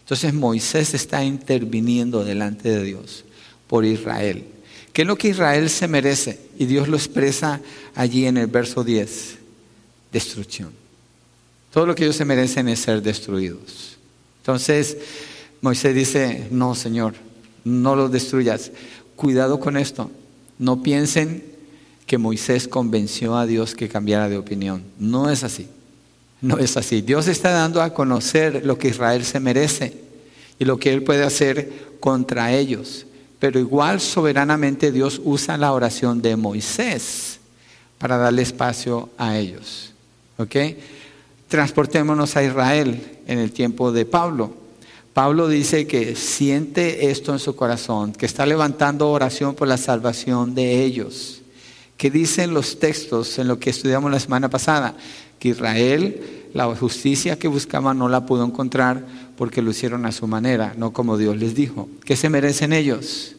Entonces 0.00 0.34
Moisés 0.34 0.92
está 0.92 1.24
interviniendo 1.24 2.22
delante 2.22 2.68
de 2.68 2.82
Dios 2.82 3.24
por 3.66 3.86
Israel. 3.86 4.44
¿Qué 4.94 5.02
es 5.02 5.08
lo 5.08 5.18
que 5.18 5.28
Israel 5.28 5.68
se 5.68 5.88
merece? 5.88 6.38
Y 6.56 6.66
Dios 6.66 6.86
lo 6.86 6.96
expresa 6.96 7.60
allí 7.96 8.26
en 8.26 8.36
el 8.36 8.46
verso 8.46 8.84
10. 8.84 9.38
Destrucción. 10.12 10.70
Todo 11.72 11.84
lo 11.84 11.96
que 11.96 12.04
ellos 12.04 12.14
se 12.14 12.24
merecen 12.24 12.68
es 12.68 12.78
ser 12.78 13.02
destruidos. 13.02 13.98
Entonces 14.38 14.96
Moisés 15.60 15.96
dice, 15.96 16.46
no 16.52 16.76
Señor, 16.76 17.14
no 17.64 17.96
los 17.96 18.12
destruyas. 18.12 18.70
Cuidado 19.16 19.58
con 19.58 19.76
esto. 19.76 20.12
No 20.60 20.80
piensen 20.80 21.42
que 22.06 22.16
Moisés 22.16 22.68
convenció 22.68 23.36
a 23.36 23.46
Dios 23.46 23.74
que 23.74 23.88
cambiara 23.88 24.28
de 24.28 24.38
opinión. 24.38 24.84
No 25.00 25.28
es 25.28 25.42
así. 25.42 25.66
No 26.40 26.58
es 26.58 26.76
así. 26.76 27.02
Dios 27.02 27.26
está 27.26 27.50
dando 27.50 27.82
a 27.82 27.92
conocer 27.92 28.64
lo 28.64 28.78
que 28.78 28.88
Israel 28.88 29.24
se 29.24 29.40
merece 29.40 29.94
y 30.60 30.64
lo 30.64 30.78
que 30.78 30.92
Él 30.92 31.02
puede 31.02 31.24
hacer 31.24 31.96
contra 31.98 32.52
ellos. 32.52 33.06
Pero 33.44 33.60
igual 33.60 34.00
soberanamente 34.00 34.90
Dios 34.90 35.20
usa 35.22 35.58
la 35.58 35.74
oración 35.74 36.22
de 36.22 36.34
Moisés 36.34 37.40
para 37.98 38.16
darle 38.16 38.40
espacio 38.40 39.10
a 39.18 39.36
ellos. 39.36 39.92
¿Ok? 40.38 40.56
Transportémonos 41.48 42.38
a 42.38 42.42
Israel 42.42 43.18
en 43.26 43.38
el 43.38 43.52
tiempo 43.52 43.92
de 43.92 44.06
Pablo. 44.06 44.54
Pablo 45.12 45.46
dice 45.46 45.86
que 45.86 46.16
siente 46.16 47.10
esto 47.10 47.34
en 47.34 47.38
su 47.38 47.54
corazón, 47.54 48.14
que 48.14 48.24
está 48.24 48.46
levantando 48.46 49.10
oración 49.10 49.54
por 49.54 49.68
la 49.68 49.76
salvación 49.76 50.54
de 50.54 50.82
ellos. 50.82 51.42
Que 51.98 52.10
dicen 52.10 52.54
los 52.54 52.78
textos 52.78 53.38
en 53.38 53.46
lo 53.46 53.58
que 53.58 53.68
estudiamos 53.68 54.10
la 54.10 54.20
semana 54.20 54.48
pasada, 54.48 54.96
que 55.38 55.50
Israel, 55.50 56.48
la 56.54 56.74
justicia 56.74 57.38
que 57.38 57.48
buscaba 57.48 57.92
no 57.92 58.08
la 58.08 58.24
pudo 58.24 58.46
encontrar 58.46 59.04
porque 59.36 59.62
lo 59.62 59.70
hicieron 59.70 60.06
a 60.06 60.12
su 60.12 60.26
manera, 60.26 60.74
no 60.76 60.92
como 60.92 61.16
Dios 61.16 61.36
les 61.36 61.54
dijo. 61.54 61.88
¿Qué 62.04 62.16
se 62.16 62.30
merecen 62.30 62.72
ellos? 62.72 63.36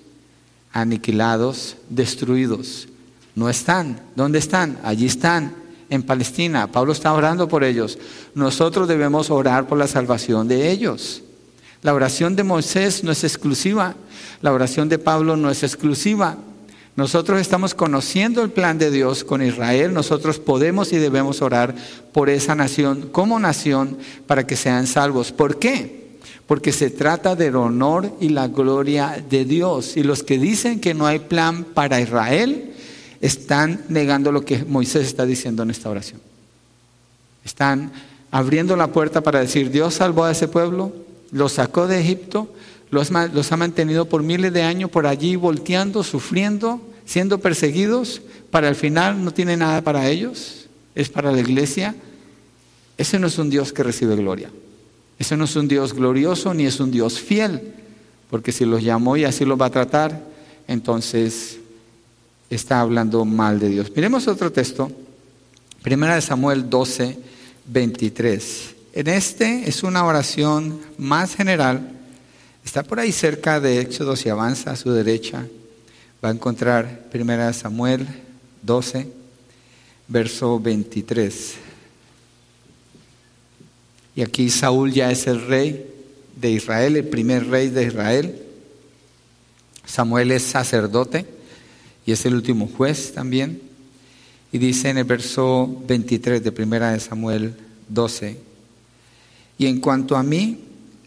Aniquilados, 0.71 1.77
destruidos. 1.89 2.87
No 3.35 3.49
están. 3.49 4.01
¿Dónde 4.15 4.39
están? 4.39 4.79
Allí 4.83 5.05
están, 5.05 5.55
en 5.89 6.03
Palestina. 6.03 6.67
Pablo 6.67 6.93
está 6.93 7.13
orando 7.13 7.47
por 7.47 7.63
ellos. 7.63 7.97
Nosotros 8.33 8.87
debemos 8.87 9.29
orar 9.29 9.67
por 9.67 9.77
la 9.77 9.87
salvación 9.87 10.47
de 10.47 10.71
ellos. 10.71 11.21
La 11.81 11.93
oración 11.93 12.35
de 12.35 12.43
Moisés 12.43 13.03
no 13.03 13.11
es 13.11 13.23
exclusiva, 13.23 13.95
la 14.41 14.51
oración 14.51 14.89
de 14.89 14.97
Pablo 14.97 15.37
no 15.37 15.51
es 15.51 15.61
exclusiva. 15.61 16.37
Nosotros 16.95 17.41
estamos 17.41 17.73
conociendo 17.73 18.41
el 18.41 18.51
plan 18.51 18.77
de 18.77 18.89
Dios 18.89 19.25
con 19.25 19.41
Israel, 19.41 19.93
nosotros 19.93 20.39
podemos 20.39 20.93
y 20.93 20.97
debemos 20.97 21.41
orar 21.41 21.75
por 22.13 22.29
esa 22.29 22.55
nación 22.55 23.09
como 23.11 23.37
nación 23.37 23.97
para 24.27 24.47
que 24.47 24.55
sean 24.55 24.87
salvos. 24.87 25.33
¿Por 25.33 25.59
qué? 25.59 26.05
Porque 26.47 26.71
se 26.71 26.89
trata 26.89 27.35
del 27.35 27.57
honor 27.57 28.15
y 28.21 28.29
la 28.29 28.47
gloria 28.47 29.21
de 29.29 29.43
Dios. 29.43 29.97
Y 29.97 30.03
los 30.03 30.23
que 30.23 30.39
dicen 30.39 30.79
que 30.79 30.93
no 30.93 31.05
hay 31.05 31.19
plan 31.19 31.65
para 31.65 31.99
Israel 31.99 32.71
están 33.19 33.83
negando 33.89 34.31
lo 34.31 34.45
que 34.45 34.63
Moisés 34.63 35.05
está 35.05 35.25
diciendo 35.25 35.63
en 35.63 35.71
esta 35.71 35.89
oración. 35.89 36.21
Están 37.43 37.91
abriendo 38.31 38.77
la 38.77 38.87
puerta 38.87 39.21
para 39.21 39.41
decir, 39.41 39.69
Dios 39.69 39.95
salvó 39.95 40.23
a 40.23 40.31
ese 40.31 40.47
pueblo, 40.47 40.93
los 41.31 41.53
sacó 41.53 41.87
de 41.87 41.99
Egipto, 41.99 42.49
los, 42.95 43.51
ha 43.51 43.57
mantenido 43.57 44.05
por 44.05 44.23
miles 44.23 44.51
de 44.53 44.63
años 44.63 44.89
por 44.89 45.05
allí 45.05 45.35
volteando, 45.35 46.03
sufriendo, 46.03 46.81
siendo 47.05 47.39
perseguidos, 47.39 48.21
para 48.49 48.69
el 48.69 48.75
final 48.75 49.23
no 49.23 49.31
tiene 49.31 49.57
nada 49.57 49.81
para 49.81 50.09
ellos, 50.09 50.67
es 50.95 51.09
para 51.09 51.31
la 51.31 51.39
iglesia. 51.39 51.95
Ese 52.97 53.19
no 53.19 53.27
es 53.27 53.37
un 53.37 53.49
Dios 53.49 53.73
que 53.73 53.83
recibe 53.83 54.15
gloria. 54.15 54.49
Ese 55.19 55.37
no 55.37 55.45
es 55.45 55.55
un 55.55 55.67
Dios 55.67 55.93
glorioso 55.93 56.53
ni 56.53 56.65
es 56.65 56.79
un 56.79 56.91
Dios 56.91 57.19
fiel, 57.19 57.73
porque 58.29 58.51
si 58.51 58.65
los 58.65 58.81
llamó 58.81 59.17
y 59.17 59.25
así 59.25 59.45
los 59.45 59.59
va 59.59 59.67
a 59.67 59.71
tratar, 59.71 60.23
entonces 60.67 61.59
está 62.49 62.79
hablando 62.79 63.25
mal 63.25 63.59
de 63.59 63.69
Dios. 63.69 63.91
Miremos 63.95 64.27
otro 64.27 64.51
texto, 64.51 64.91
Primera 65.81 66.15
de 66.15 66.21
Samuel 66.21 66.69
12, 66.69 67.19
23. 67.67 68.75
En 68.93 69.07
este 69.07 69.69
es 69.69 69.83
una 69.83 70.05
oración 70.05 70.79
más 70.97 71.35
general. 71.35 71.94
Está 72.65 72.81
por 72.81 72.99
ahí 72.99 73.11
cerca 73.11 73.59
de 73.59 73.79
Éxodo, 73.79 74.15
si 74.15 74.27
avanza 74.27 74.71
a 74.71 74.75
su 74.75 74.91
derecha, 74.91 75.47
va 76.23 76.29
a 76.29 76.33
encontrar 76.33 77.05
1 77.13 77.53
Samuel 77.53 78.07
12, 78.63 79.07
verso 80.07 80.59
23. 80.59 81.55
Y 84.15 84.21
aquí 84.23 84.49
Saúl 84.49 84.91
ya 84.91 85.11
es 85.11 85.27
el 85.27 85.45
rey 85.45 85.85
de 86.35 86.51
Israel, 86.51 86.97
el 86.97 87.07
primer 87.07 87.47
rey 87.47 87.69
de 87.69 87.85
Israel. 87.85 88.41
Samuel 89.85 90.31
es 90.31 90.43
sacerdote 90.43 91.25
y 92.05 92.11
es 92.11 92.25
el 92.25 92.33
último 92.33 92.67
juez 92.67 93.13
también. 93.13 93.61
Y 94.51 94.57
dice 94.57 94.89
en 94.89 94.97
el 94.97 95.03
verso 95.03 95.83
23 95.87 96.43
de 96.43 96.49
1 96.49 96.99
Samuel 96.99 97.55
12, 97.89 98.37
y 99.57 99.67
en 99.67 99.79
cuanto 99.79 100.17
a 100.17 100.23
mí, 100.23 100.64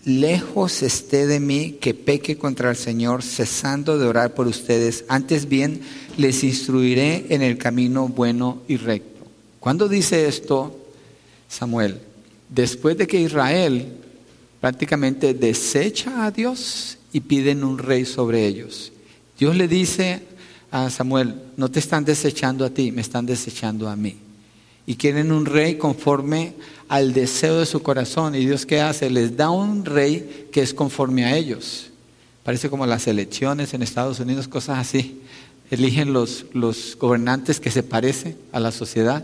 lejos 0.09 0.83
esté 0.83 1.27
de 1.27 1.39
mí 1.39 1.77
que 1.81 1.95
peque 1.95 2.37
contra 2.37 2.71
el 2.71 2.77
Señor, 2.77 3.23
cesando 3.23 3.99
de 3.99 4.07
orar 4.07 4.35
por 4.35 4.47
ustedes. 4.47 5.05
Antes 5.09 5.49
bien, 5.49 5.83
les 6.17 6.43
instruiré 6.43 7.27
en 7.29 7.43
el 7.43 7.59
camino 7.59 8.09
bueno 8.09 8.63
y 8.67 8.77
recto. 8.77 9.27
¿Cuándo 9.61 9.89
dice 9.89 10.27
esto 10.27 10.77
Samuel? 11.49 12.01
Después 12.49 12.97
de 12.97 13.07
que 13.07 13.21
Israel 13.21 13.93
prácticamente 14.61 15.35
desecha 15.35 16.25
a 16.25 16.31
Dios 16.31 16.99
y 17.13 17.21
piden 17.21 17.63
un 17.63 17.79
rey 17.79 18.05
sobre 18.05 18.47
ellos. 18.47 18.93
Dios 19.39 19.55
le 19.57 19.69
dice 19.69 20.23
a 20.71 20.91
Samuel, 20.91 21.35
no 21.57 21.71
te 21.71 21.79
están 21.79 22.05
desechando 22.05 22.65
a 22.65 22.71
ti, 22.71 22.91
me 22.91 23.03
están 23.03 23.27
desechando 23.27 23.89
a 23.89 23.97
mí. 23.97 24.17
Y 24.89 24.97
quieren 24.97 25.33
un 25.33 25.45
rey 25.45 25.75
conforme 25.75 26.55
al 26.89 27.13
deseo 27.13 27.59
de 27.61 27.67
su 27.67 27.83
corazón. 27.83 28.35
¿Y 28.35 28.47
Dios 28.47 28.65
qué 28.65 28.81
hace? 28.81 29.11
Les 29.11 29.37
da 29.37 29.51
un 29.51 29.85
rey 29.85 30.49
que 30.51 30.63
es 30.63 30.73
conforme 30.73 31.27
a 31.27 31.37
ellos. 31.37 31.91
Parece 32.43 32.71
como 32.71 32.87
las 32.87 33.07
elecciones 33.07 33.75
en 33.75 33.83
Estados 33.83 34.19
Unidos, 34.19 34.49
cosas 34.49 34.79
así. 34.79 35.21
Eligen 35.71 36.15
los, 36.15 36.47
los 36.55 36.97
gobernantes 36.99 37.61
que 37.61 37.71
se 37.71 37.83
parecen 37.83 38.39
a 38.51 38.61
la 38.61 38.73
sociedad. 38.73 39.23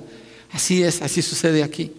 Así 0.52 0.82
es, 0.82 1.00
así 1.00 1.22
sucede 1.22 1.62
aquí. 1.62 1.92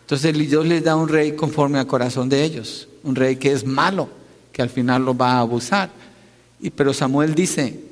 Entonces 0.00 0.36
Dios 0.36 0.66
les 0.66 0.82
da 0.82 0.96
un 0.96 1.08
rey 1.08 1.36
conforme 1.36 1.78
al 1.78 1.86
corazón 1.86 2.28
de 2.28 2.42
ellos. 2.42 2.88
Un 3.04 3.14
rey 3.14 3.36
que 3.36 3.52
es 3.52 3.64
malo, 3.64 4.08
que 4.50 4.62
al 4.62 4.68
final 4.68 5.04
lo 5.04 5.16
va 5.16 5.34
a 5.34 5.40
abusar. 5.42 5.90
Y, 6.60 6.70
pero 6.70 6.92
Samuel 6.92 7.36
dice, 7.36 7.85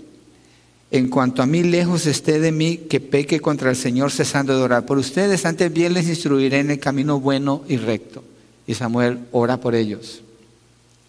en 0.94 1.08
cuanto 1.08 1.42
a 1.42 1.46
mí 1.46 1.64
lejos 1.64 2.06
esté 2.06 2.38
de 2.38 2.52
mí 2.52 2.76
que 2.88 3.00
peque 3.00 3.40
contra 3.40 3.68
el 3.68 3.74
Señor 3.74 4.12
cesando 4.12 4.56
de 4.56 4.62
orar 4.62 4.86
por 4.86 4.96
ustedes, 4.96 5.44
antes 5.44 5.72
bien 5.72 5.92
les 5.92 6.06
instruiré 6.08 6.60
en 6.60 6.70
el 6.70 6.78
camino 6.78 7.18
bueno 7.18 7.64
y 7.66 7.78
recto. 7.78 8.22
Y 8.64 8.74
Samuel 8.74 9.18
ora 9.32 9.58
por 9.58 9.74
ellos. 9.74 10.22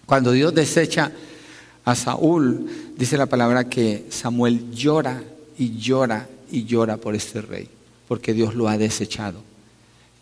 Cuando 0.07 0.31
Dios 0.31 0.55
desecha 0.55 1.11
a 1.83 1.93
Saúl, 1.93 2.67
dice 2.97 3.15
la 3.15 3.27
palabra 3.27 3.69
que 3.69 4.07
Samuel 4.09 4.71
llora 4.71 5.21
y 5.55 5.77
llora 5.77 6.27
y 6.49 6.63
llora 6.63 6.97
por 6.97 7.13
este 7.13 7.43
rey, 7.43 7.69
porque 8.07 8.33
Dios 8.33 8.55
lo 8.55 8.67
ha 8.67 8.79
desechado. 8.79 9.43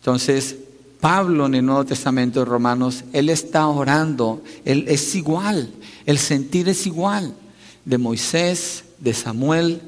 Entonces, 0.00 0.56
Pablo 1.00 1.46
en 1.46 1.54
el 1.54 1.64
Nuevo 1.64 1.86
Testamento 1.86 2.40
de 2.40 2.44
Romanos, 2.44 3.04
él 3.14 3.30
está 3.30 3.66
orando, 3.68 4.42
él 4.66 4.84
es 4.88 5.14
igual, 5.14 5.72
el 6.04 6.18
sentir 6.18 6.68
es 6.68 6.86
igual 6.86 7.34
de 7.86 7.96
Moisés, 7.96 8.83
de 9.04 9.14
Samuel, 9.14 9.80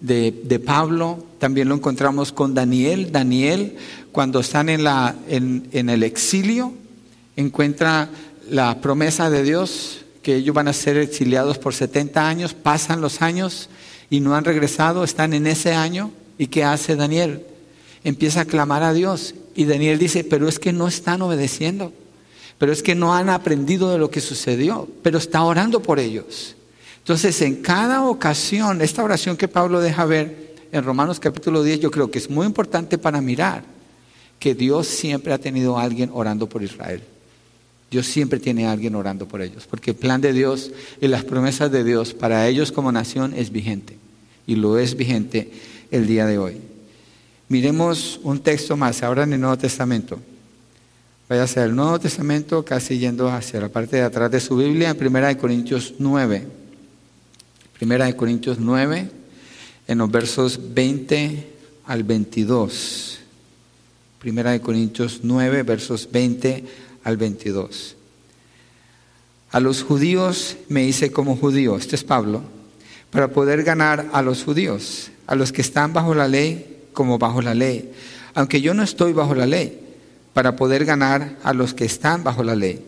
de, 0.00 0.62
Pablo, 0.64 1.24
también 1.38 1.68
lo 1.68 1.74
encontramos 1.74 2.32
con 2.32 2.52
Daniel. 2.52 3.12
Daniel, 3.12 3.76
cuando 4.12 4.40
están 4.40 4.68
en, 4.68 4.84
la, 4.84 5.14
en, 5.28 5.68
en 5.72 5.88
el 5.88 6.02
exilio, 6.02 6.72
encuentra 7.36 8.10
la 8.50 8.80
promesa 8.80 9.30
de 9.30 9.42
Dios 9.42 10.00
que 10.22 10.34
ellos 10.34 10.54
van 10.54 10.66
a 10.66 10.72
ser 10.72 10.96
exiliados 10.96 11.58
por 11.58 11.72
70 11.72 12.28
años, 12.28 12.52
pasan 12.52 13.00
los 13.00 13.22
años 13.22 13.68
y 14.10 14.18
no 14.18 14.34
han 14.34 14.44
regresado, 14.44 15.04
están 15.04 15.32
en 15.32 15.46
ese 15.46 15.72
año. 15.72 16.10
¿Y 16.36 16.48
qué 16.48 16.64
hace 16.64 16.96
Daniel? 16.96 17.46
Empieza 18.02 18.40
a 18.40 18.44
clamar 18.44 18.82
a 18.82 18.92
Dios. 18.92 19.36
Y 19.54 19.66
Daniel 19.66 20.00
dice, 20.00 20.24
pero 20.24 20.48
es 20.48 20.58
que 20.58 20.72
no 20.72 20.88
están 20.88 21.22
obedeciendo, 21.22 21.92
pero 22.58 22.72
es 22.72 22.82
que 22.82 22.96
no 22.96 23.14
han 23.14 23.28
aprendido 23.28 23.90
de 23.90 23.98
lo 23.98 24.10
que 24.10 24.20
sucedió, 24.20 24.88
pero 25.02 25.18
está 25.18 25.42
orando 25.44 25.80
por 25.80 26.00
ellos. 26.00 26.55
Entonces, 27.06 27.40
en 27.42 27.62
cada 27.62 28.02
ocasión, 28.02 28.82
esta 28.82 29.04
oración 29.04 29.36
que 29.36 29.46
Pablo 29.46 29.80
deja 29.80 30.04
ver 30.06 30.56
en 30.72 30.82
Romanos 30.82 31.20
capítulo 31.20 31.62
10, 31.62 31.78
yo 31.78 31.88
creo 31.92 32.10
que 32.10 32.18
es 32.18 32.28
muy 32.28 32.44
importante 32.44 32.98
para 32.98 33.20
mirar 33.20 33.62
que 34.40 34.56
Dios 34.56 34.88
siempre 34.88 35.32
ha 35.32 35.38
tenido 35.38 35.78
a 35.78 35.84
alguien 35.84 36.10
orando 36.12 36.48
por 36.48 36.64
Israel. 36.64 37.04
Dios 37.92 38.06
siempre 38.08 38.40
tiene 38.40 38.66
a 38.66 38.72
alguien 38.72 38.96
orando 38.96 39.28
por 39.28 39.40
ellos, 39.40 39.68
porque 39.70 39.92
el 39.92 39.96
plan 39.96 40.20
de 40.20 40.32
Dios 40.32 40.72
y 41.00 41.06
las 41.06 41.22
promesas 41.22 41.70
de 41.70 41.84
Dios 41.84 42.12
para 42.12 42.48
ellos 42.48 42.72
como 42.72 42.90
nación 42.90 43.34
es 43.36 43.52
vigente, 43.52 43.96
y 44.44 44.56
lo 44.56 44.76
es 44.76 44.96
vigente 44.96 45.52
el 45.92 46.08
día 46.08 46.26
de 46.26 46.38
hoy. 46.38 46.56
Miremos 47.48 48.18
un 48.24 48.40
texto 48.40 48.76
más, 48.76 49.04
ahora 49.04 49.22
en 49.22 49.32
el 49.32 49.40
Nuevo 49.40 49.58
Testamento. 49.58 50.18
Vaya 51.28 51.44
a 51.44 51.46
ser 51.46 51.68
el 51.68 51.76
Nuevo 51.76 52.00
Testamento, 52.00 52.64
casi 52.64 52.98
yendo 52.98 53.28
hacia 53.28 53.60
la 53.60 53.68
parte 53.68 53.94
de 53.94 54.02
atrás 54.02 54.28
de 54.28 54.40
su 54.40 54.56
Biblia, 54.56 54.90
en 54.90 54.96
Primera 54.96 55.28
de 55.28 55.38
Corintios 55.38 55.94
9. 56.00 56.65
Primera 57.78 58.06
de 58.06 58.16
Corintios 58.16 58.58
9, 58.58 59.10
en 59.86 59.98
los 59.98 60.10
versos 60.10 60.58
20 60.72 61.46
al 61.84 62.04
22. 62.04 63.18
Primera 64.18 64.52
de 64.52 64.60
Corintios 64.62 65.20
9, 65.22 65.62
versos 65.62 66.08
20 66.10 66.64
al 67.04 67.18
22. 67.18 67.96
A 69.50 69.60
los 69.60 69.82
judíos 69.82 70.56
me 70.70 70.84
hice 70.84 71.12
como 71.12 71.36
judío, 71.36 71.76
este 71.76 71.96
es 71.96 72.04
Pablo, 72.04 72.42
para 73.10 73.28
poder 73.28 73.62
ganar 73.62 74.08
a 74.12 74.22
los 74.22 74.42
judíos, 74.42 75.10
a 75.26 75.34
los 75.34 75.52
que 75.52 75.60
están 75.60 75.92
bajo 75.92 76.14
la 76.14 76.28
ley 76.28 76.88
como 76.94 77.18
bajo 77.18 77.42
la 77.42 77.54
ley, 77.54 77.92
aunque 78.34 78.62
yo 78.62 78.72
no 78.72 78.82
estoy 78.82 79.12
bajo 79.12 79.34
la 79.34 79.44
ley, 79.44 79.78
para 80.32 80.56
poder 80.56 80.86
ganar 80.86 81.36
a 81.42 81.52
los 81.52 81.74
que 81.74 81.84
están 81.84 82.24
bajo 82.24 82.42
la 82.42 82.56
ley, 82.56 82.82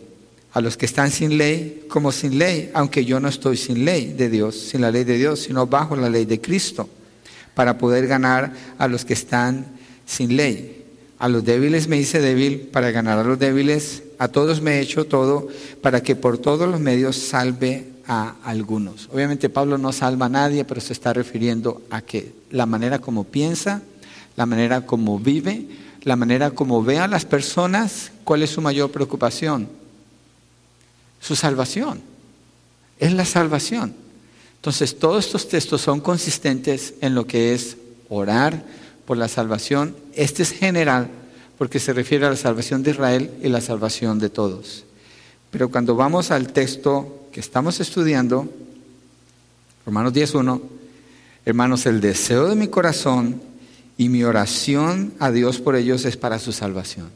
a 0.53 0.61
los 0.61 0.77
que 0.77 0.87
están 0.87 1.11
sin 1.11 1.37
ley 1.37 1.85
como 1.89 2.13
sin 2.13 2.39
ley, 2.39 2.71
aunque 2.75 3.05
yo 3.05 3.21
no 3.21 3.29
estoy 3.29 3.57
sin 3.57 3.85
ley 3.85 4.13
de 4.13 4.31
Dios, 4.31 4.59
sin 4.59 4.81
la 4.81 4.91
ley 4.91 5.05
de 5.05 5.19
Dios, 5.19 5.41
sino 5.41 5.67
bajo 5.67 5.97
la 5.97 6.09
ley 6.09 6.25
de 6.25 6.41
Cristo, 6.41 6.89
para 7.55 7.79
poder 7.79 8.07
ganar 8.07 8.53
a 8.79 8.89
los 8.89 9.05
que 9.05 9.15
están 9.15 9.67
sin 10.07 10.37
ley. 10.37 10.85
A 11.19 11.29
los 11.29 11.45
débiles 11.45 11.89
me 11.89 11.99
hice 11.99 12.21
débil 12.21 12.69
para 12.73 12.91
ganar 12.91 13.19
a 13.19 13.25
los 13.25 13.39
débiles, 13.39 14.05
a 14.19 14.29
todos 14.29 14.63
me 14.63 14.77
he 14.77 14.81
hecho 14.81 15.07
todo 15.07 15.49
para 15.83 16.03
que 16.03 16.17
por 16.17 16.39
todos 16.39 16.69
los 16.69 16.81
medios 16.81 17.17
salve 17.17 17.89
a 18.07 18.37
algunos. 18.45 19.09
Obviamente 19.13 19.49
Pablo 19.49 19.79
no 19.79 19.93
salva 19.93 20.27
a 20.27 20.31
nadie, 20.31 20.65
pero 20.65 20.81
se 20.81 20.93
está 20.93 21.13
refiriendo 21.13 21.83
a 21.91 22.01
que 22.01 22.33
la 22.51 22.67
manera 22.67 23.01
como 23.01 23.25
piensa, 23.25 23.83
la 24.37 24.47
manera 24.47 24.87
como 24.87 25.19
vive, 25.19 25.67
la 26.05 26.17
manera 26.17 26.53
como 26.53 26.83
ve 26.83 26.99
a 26.99 27.09
las 27.09 27.25
personas, 27.25 28.13
¿cuál 28.25 28.43
es 28.43 28.51
su 28.51 28.63
mayor 28.63 28.91
preocupación? 28.91 29.78
Su 31.21 31.37
salvación. 31.37 32.01
Es 32.99 33.13
la 33.13 33.25
salvación. 33.25 33.95
Entonces, 34.57 34.99
todos 34.99 35.27
estos 35.27 35.49
textos 35.49 35.81
son 35.81 36.01
consistentes 36.01 36.95
en 37.01 37.15
lo 37.15 37.27
que 37.27 37.55
es 37.55 37.77
orar 38.09 38.65
por 39.07 39.17
la 39.17 39.29
salvación. 39.29 39.97
Este 40.15 40.43
es 40.43 40.51
general 40.51 41.09
porque 41.57 41.81
se 41.81 41.93
refiere 41.93 42.27
a 42.27 42.31
la 42.31 42.37
salvación 42.37 42.83
de 42.83 42.93
Israel 42.93 43.31
y 43.43 43.49
la 43.49 43.61
salvación 43.61 44.19
de 44.19 44.31
todos. 44.31 44.85
Pero 45.51 45.71
cuando 45.71 45.95
vamos 45.95 46.31
al 46.31 46.53
texto 46.53 47.29
que 47.33 47.41
estamos 47.41 47.81
estudiando, 47.81 48.49
Romanos 49.87 50.13
10.1, 50.13 50.61
hermanos, 51.45 51.87
el 51.87 52.01
deseo 52.01 52.49
de 52.49 52.55
mi 52.55 52.69
corazón 52.69 53.41
y 53.97 54.09
mi 54.09 54.25
oración 54.25 55.15
a 55.19 55.31
Dios 55.31 55.59
por 55.59 55.77
ellos 55.77 56.05
es 56.05 56.17
para 56.17 56.39
su 56.39 56.53
salvación. 56.53 57.11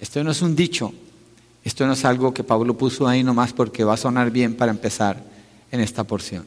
Esto 0.00 0.22
no 0.24 0.32
es 0.32 0.42
un 0.42 0.56
dicho, 0.56 0.92
esto 1.66 1.84
no 1.84 1.94
es 1.94 2.04
algo 2.04 2.32
que 2.32 2.44
Pablo 2.44 2.78
puso 2.78 3.08
ahí 3.08 3.24
nomás 3.24 3.52
porque 3.52 3.82
va 3.82 3.94
a 3.94 3.96
sonar 3.96 4.30
bien 4.30 4.54
para 4.54 4.70
empezar 4.70 5.20
en 5.72 5.80
esta 5.80 6.04
porción. 6.04 6.44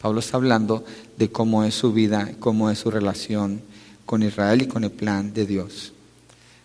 Pablo 0.00 0.20
está 0.20 0.38
hablando 0.38 0.82
de 1.18 1.30
cómo 1.30 1.62
es 1.62 1.74
su 1.74 1.92
vida, 1.92 2.30
cómo 2.40 2.70
es 2.70 2.78
su 2.78 2.90
relación 2.90 3.60
con 4.06 4.22
Israel 4.22 4.62
y 4.62 4.66
con 4.66 4.82
el 4.84 4.90
plan 4.90 5.34
de 5.34 5.44
Dios. 5.44 5.92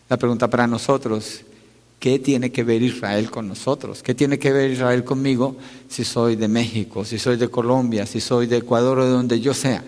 La 0.07 0.15
pregunta 0.15 0.49
para 0.49 0.67
nosotros, 0.67 1.41
¿qué 1.99 2.17
tiene 2.17 2.49
que 2.49 2.63
ver 2.63 2.81
Israel 2.81 3.29
con 3.29 3.45
nosotros? 3.45 4.01
¿Qué 4.01 4.15
tiene 4.15 4.39
que 4.39 4.53
ver 4.53 4.71
Israel 4.71 5.03
conmigo 5.03 5.57
si 5.89 6.05
soy 6.05 6.37
de 6.37 6.47
México, 6.47 7.03
si 7.03 7.19
soy 7.19 7.35
de 7.35 7.49
Colombia, 7.49 8.05
si 8.05 8.21
soy 8.21 8.47
de 8.47 8.55
Ecuador 8.55 8.99
o 8.99 9.03
de 9.05 9.11
donde 9.11 9.41
yo 9.41 9.53
sea, 9.53 9.83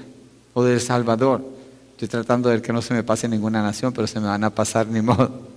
o 0.53 0.65
de 0.65 0.73
El 0.73 0.81
Salvador? 0.81 1.41
Estoy 1.91 2.09
tratando 2.09 2.49
de 2.49 2.61
que 2.61 2.73
no 2.73 2.81
se 2.81 2.93
me 2.93 3.03
pase 3.03 3.29
ninguna 3.29 3.63
nación, 3.63 3.93
pero 3.93 4.07
se 4.07 4.19
me 4.19 4.27
van 4.27 4.43
a 4.43 4.49
pasar 4.49 4.87
ni 4.87 5.01
modo. 5.01 5.48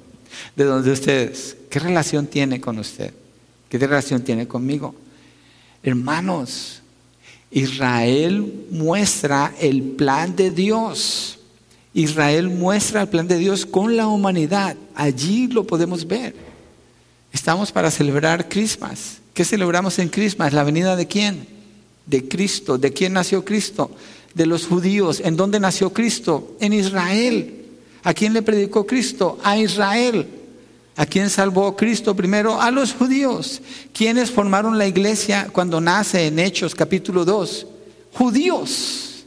¿De 0.57 0.65
dónde 0.65 0.91
ustedes? 0.91 1.57
¿Qué 1.71 1.79
relación 1.79 2.27
tiene 2.27 2.61
con 2.61 2.79
usted? 2.79 3.13
¿Qué 3.69 3.79
relación 3.79 4.23
tiene 4.23 4.47
conmigo? 4.47 4.95
Hermanos, 5.83 6.83
Israel 7.51 8.67
muestra 8.71 9.55
el 9.61 9.83
plan 9.83 10.37
de 10.37 10.51
Dios. 10.51 11.39
Israel 11.95 12.49
muestra 12.49 13.03
el 13.03 13.09
plan 13.09 13.29
de 13.29 13.39
Dios 13.39 13.67
con 13.67 13.97
la 13.97 14.07
humanidad. 14.09 14.77
Allí 14.95 15.49
lo 15.49 15.67
podemos 15.67 16.07
ver. 16.07 16.35
Estamos 17.33 17.73
para 17.73 17.91
celebrar 17.91 18.49
Christmas. 18.49 19.19
¿Qué 19.35 19.45
celebramos 19.45 19.99
en 19.99 20.09
Christmas? 20.09 20.53
¿La 20.53 20.65
venida 20.65 20.97
de 20.97 21.07
quién? 21.07 21.47
De 22.07 22.29
Cristo. 22.29 22.79
¿De 22.79 22.93
quién 22.93 23.15
nació 23.15 23.45
Cristo? 23.45 23.91
de 24.35 24.47
los 24.47 24.67
judíos. 24.67 25.21
¿En 25.21 25.37
dónde 25.37 25.61
nació 25.61 25.93
Cristo? 25.93 26.57
En 26.61 26.73
Israel. 26.73 27.62
¿A 28.03 28.15
quién 28.15 28.33
le 28.33 28.43
predicó 28.43 28.87
Cristo? 28.87 29.39
A 29.43 29.57
Israel. 29.57 30.27
¿A 30.97 31.07
quién 31.07 31.31
salvó 31.31 31.75
Cristo 31.77 32.15
primero? 32.15 32.61
A 32.61 32.71
los 32.71 32.93
judíos. 32.93 33.63
¿Quiénes 33.93 34.31
formaron 34.31 34.77
la 34.77 34.87
iglesia 34.87 35.49
cuando 35.53 35.81
nace 35.81 36.27
en 36.27 36.39
Hechos 36.39 36.75
capítulo 36.75 37.25
2? 37.25 37.67
Judíos. 38.13 39.25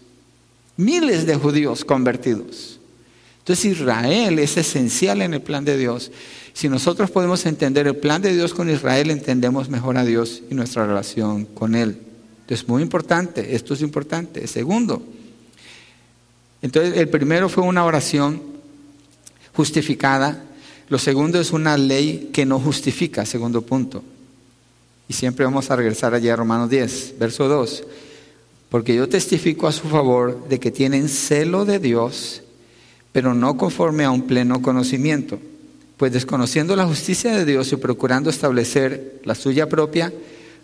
Miles 0.77 1.25
de 1.25 1.35
judíos 1.35 1.85
convertidos. 1.85 2.79
Entonces 3.39 3.65
Israel 3.65 4.39
es 4.39 4.57
esencial 4.57 5.21
en 5.21 5.33
el 5.33 5.41
plan 5.41 5.63
de 5.63 5.77
Dios. 5.77 6.11
Si 6.53 6.69
nosotros 6.69 7.11
podemos 7.11 7.45
entender 7.45 7.87
el 7.87 7.95
plan 7.95 8.21
de 8.21 8.33
Dios 8.33 8.53
con 8.53 8.69
Israel, 8.69 9.09
entendemos 9.11 9.69
mejor 9.69 9.97
a 9.97 10.05
Dios 10.05 10.41
y 10.49 10.55
nuestra 10.55 10.85
relación 10.85 11.45
con 11.45 11.75
Él. 11.75 11.97
Entonces, 12.41 12.67
muy 12.67 12.81
importante, 12.81 13.55
esto 13.55 13.73
es 13.73 13.81
importante. 13.81 14.45
Segundo, 14.47 15.03
entonces 16.61 16.97
el 16.97 17.09
primero 17.09 17.49
fue 17.49 17.63
una 17.63 17.85
oración 17.85 18.54
justificada, 19.55 20.43
lo 20.89 20.99
segundo 20.99 21.39
es 21.39 21.51
una 21.51 21.77
ley 21.77 22.29
que 22.31 22.45
no 22.45 22.59
justifica, 22.59 23.25
segundo 23.25 23.61
punto. 23.61 24.03
Y 25.07 25.13
siempre 25.13 25.45
vamos 25.45 25.69
a 25.69 25.75
regresar 25.75 26.13
allí 26.13 26.29
a 26.29 26.35
Romanos 26.35 26.69
10, 26.69 27.15
verso 27.19 27.47
2. 27.47 27.83
Porque 28.69 28.95
yo 28.95 29.07
testifico 29.07 29.67
a 29.67 29.71
su 29.71 29.87
favor 29.87 30.47
de 30.47 30.59
que 30.59 30.71
tienen 30.71 31.09
celo 31.09 31.65
de 31.65 31.79
Dios, 31.79 32.41
pero 33.11 33.33
no 33.33 33.57
conforme 33.57 34.03
a 34.03 34.11
un 34.11 34.23
pleno 34.23 34.61
conocimiento. 34.61 35.39
Pues 35.97 36.11
desconociendo 36.11 36.75
la 36.75 36.85
justicia 36.85 37.33
de 37.33 37.45
Dios 37.45 37.71
y 37.71 37.77
procurando 37.77 38.29
establecer 38.29 39.21
la 39.23 39.35
suya 39.35 39.69
propia, 39.69 40.11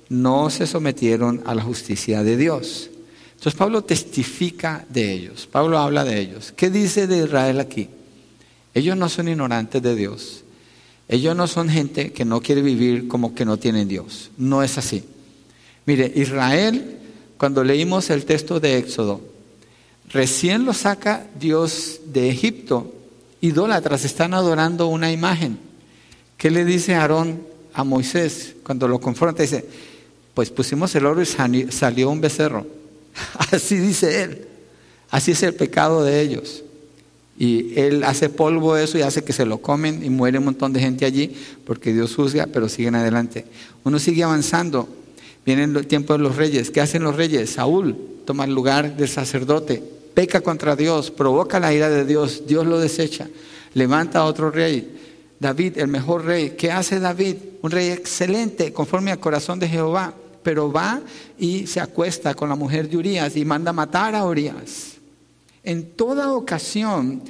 no 0.10 0.49
se 0.49 0.67
sometieron 0.67 1.41
a 1.45 1.56
la 1.56 1.63
justicia 1.63 2.21
de 2.23 2.36
Dios. 2.36 2.89
Entonces 3.32 3.58
Pablo 3.58 3.84
testifica 3.84 4.86
de 4.89 5.13
ellos, 5.13 5.47
Pablo 5.49 5.80
habla 5.80 6.04
de 6.04 6.19
ellos. 6.19 6.54
¿Qué 6.56 6.69
dice 6.69 7.08
de 7.08 7.23
Israel 7.23 7.60
aquí? 7.60 7.88
Ellos 8.73 8.97
no 8.97 9.10
son 9.10 9.27
ignorantes 9.27 9.81
de 9.81 9.95
Dios. 9.95 10.43
Ellos 11.07 11.36
no 11.36 11.47
son 11.47 11.69
gente 11.69 12.13
que 12.13 12.23
no 12.23 12.41
quiere 12.41 12.62
vivir 12.62 13.07
como 13.07 13.36
que 13.36 13.43
no 13.43 13.57
tienen 13.57 13.88
Dios. 13.88 14.31
No 14.38 14.63
es 14.63 14.77
así. 14.77 15.03
Mire, 15.86 16.12
Israel, 16.15 16.99
cuando 17.38 17.63
leímos 17.63 18.10
el 18.10 18.23
texto 18.23 18.60
de 18.60 18.77
Éxodo, 18.77 19.19
recién 20.10 20.63
lo 20.63 20.73
saca 20.73 21.27
Dios 21.39 21.99
de 22.05 22.29
Egipto. 22.29 22.93
Idólatras 23.41 24.05
están 24.05 24.34
adorando 24.34 24.88
una 24.88 25.12
imagen. 25.12 25.57
¿Qué 26.38 26.49
le 26.49 26.63
dice 26.63 26.95
Aarón 26.95 27.41
a 27.73 27.84
Moisés 27.84 28.55
cuando 28.63 28.88
lo 28.88 29.01
confronta? 29.01 29.41
Dice, 29.41 29.65
pues 30.34 30.49
pusimos 30.49 30.95
el 30.95 31.05
oro 31.05 31.21
y 31.21 31.25
salió 31.25 32.10
un 32.10 32.21
becerro. 32.21 32.65
Así 33.51 33.75
dice 33.75 34.23
él. 34.23 34.47
Así 35.10 35.31
es 35.31 35.43
el 35.43 35.55
pecado 35.55 36.03
de 36.03 36.21
ellos. 36.21 36.63
Y 37.41 37.73
él 37.75 38.04
hace 38.04 38.30
polvo 38.30 38.77
eso 38.77 38.99
y 38.99 39.01
hace 39.01 39.23
que 39.23 39.34
se 39.34 39.47
lo 39.47 39.63
comen 39.63 40.06
y 40.06 40.12
muere 40.12 40.38
un 40.38 40.45
montón 40.45 40.73
de 40.73 40.80
gente 40.80 41.06
allí 41.06 41.36
porque 41.65 41.91
Dios 41.91 42.13
juzga, 42.13 42.45
pero 42.45 42.69
siguen 42.69 42.93
adelante. 42.93 43.45
Uno 43.84 43.97
sigue 43.97 44.23
avanzando. 44.23 44.88
Viene 45.43 45.63
el 45.63 45.88
tiempo 45.88 46.13
de 46.13 46.19
los 46.19 46.36
reyes. 46.36 46.69
¿Qué 46.69 46.82
hacen 46.82 47.01
los 47.01 47.15
reyes? 47.15 47.49
Saúl 47.49 47.97
toma 48.25 48.45
el 48.45 48.54
lugar 48.54 48.95
del 48.95 49.10
sacerdote, 49.10 49.82
peca 50.13 50.41
contra 50.41 50.75
Dios, 50.75 51.10
provoca 51.10 51.60
la 51.60 51.73
ira 51.73 51.89
de 51.89 52.06
Dios, 52.06 52.43
Dios 52.45 52.67
lo 52.67 52.80
desecha, 52.80 53.27
levanta 53.73 54.19
a 54.19 54.25
otro 54.25 54.51
rey. 54.51 54.99
David, 55.39 55.80
el 55.80 55.88
mejor 55.88 56.25
rey. 56.25 56.51
¿Qué 56.51 56.71
hace 56.71 56.99
David? 56.99 57.38
Un 57.63 57.71
rey 57.71 57.89
excelente, 57.89 58.71
conforme 58.71 59.10
al 59.10 59.19
corazón 59.19 59.58
de 59.58 59.67
Jehová 59.67 60.13
pero 60.43 60.71
va 60.71 61.01
y 61.38 61.67
se 61.67 61.80
acuesta 61.80 62.34
con 62.34 62.49
la 62.49 62.56
mujer 62.56 62.89
de 62.89 62.97
Urias 62.97 63.36
y 63.36 63.45
manda 63.45 63.71
matar 63.71 64.15
a 64.15 64.25
Urias. 64.25 64.90
En 65.63 65.91
toda 65.91 66.34
ocasión, 66.34 67.21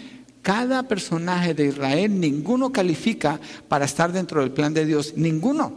cada 0.42 0.84
personaje 0.84 1.54
de 1.54 1.68
Israel, 1.68 2.20
ninguno 2.20 2.72
califica 2.72 3.40
para 3.68 3.86
estar 3.86 4.12
dentro 4.12 4.42
del 4.42 4.52
plan 4.52 4.74
de 4.74 4.86
Dios, 4.86 5.14
ninguno, 5.16 5.74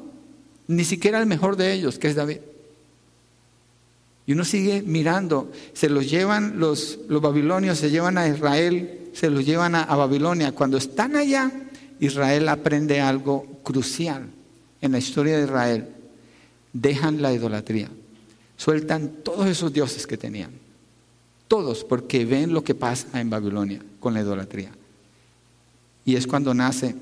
ni 0.69 0.85
siquiera 0.85 1.19
el 1.21 1.27
mejor 1.27 1.57
de 1.57 1.73
ellos, 1.73 1.99
que 1.99 2.09
es 2.09 2.15
David. 2.15 2.39
Y 4.27 4.33
uno 4.33 4.45
sigue 4.45 4.83
mirando, 4.83 5.53
se 5.75 5.91
los 5.91 6.11
llevan 6.11 6.59
los, 6.59 6.99
los 7.09 7.21
babilonios, 7.21 7.79
se 7.79 7.91
llevan 7.91 8.17
a 8.17 8.27
Israel, 8.27 9.11
se 9.13 9.29
los 9.29 9.45
llevan 9.45 9.75
a, 9.75 9.83
a 9.83 9.97
Babilonia. 9.97 10.53
Cuando 10.53 10.79
están 10.79 11.15
allá, 11.17 11.51
Israel 12.01 12.49
aprende 12.49 13.01
algo 13.01 13.47
crucial 13.63 14.27
en 14.81 14.93
la 14.93 14.99
historia 14.99 15.37
de 15.37 15.45
Israel. 15.45 15.89
Dejan 16.73 17.21
la 17.21 17.33
idolatría, 17.33 17.91
sueltan 18.57 19.17
todos 19.23 19.47
esos 19.47 19.73
dioses 19.73 20.07
que 20.07 20.17
tenían, 20.17 20.51
todos, 21.49 21.85
porque 21.85 22.25
ven 22.25 22.53
lo 22.53 22.65
que 22.65 22.75
pasa 22.75 23.21
en 23.21 23.31
Babilonia 23.31 23.81
con 24.01 24.15
la 24.15 24.21
idolatría. 24.21 24.71
Y 26.05 26.17
es 26.17 26.27
cuando 26.27 26.55
nace 26.55 26.95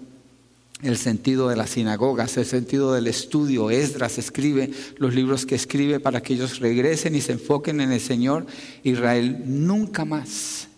el 0.83 0.97
sentido 0.97 1.49
de 1.49 1.57
las 1.57 1.71
sinagogas, 1.71 2.37
el 2.37 2.45
sentido 2.45 2.93
del 2.93 3.07
estudio. 3.07 3.71
Esdras 3.71 4.19
escribe 4.19 4.71
los 4.97 5.15
libros 5.15 5.47
que 5.47 5.55
escribe 5.55 6.01
para 6.01 6.23
que 6.23 6.35
ellos 6.35 6.59
regresen 6.59 7.15
y 7.15 7.21
se 7.21 7.33
enfoquen 7.33 7.81
en 7.81 7.93
el 7.93 8.01
Señor. 8.01 8.47
Israel 8.83 9.43
nunca 9.47 10.05
más, 10.05 10.69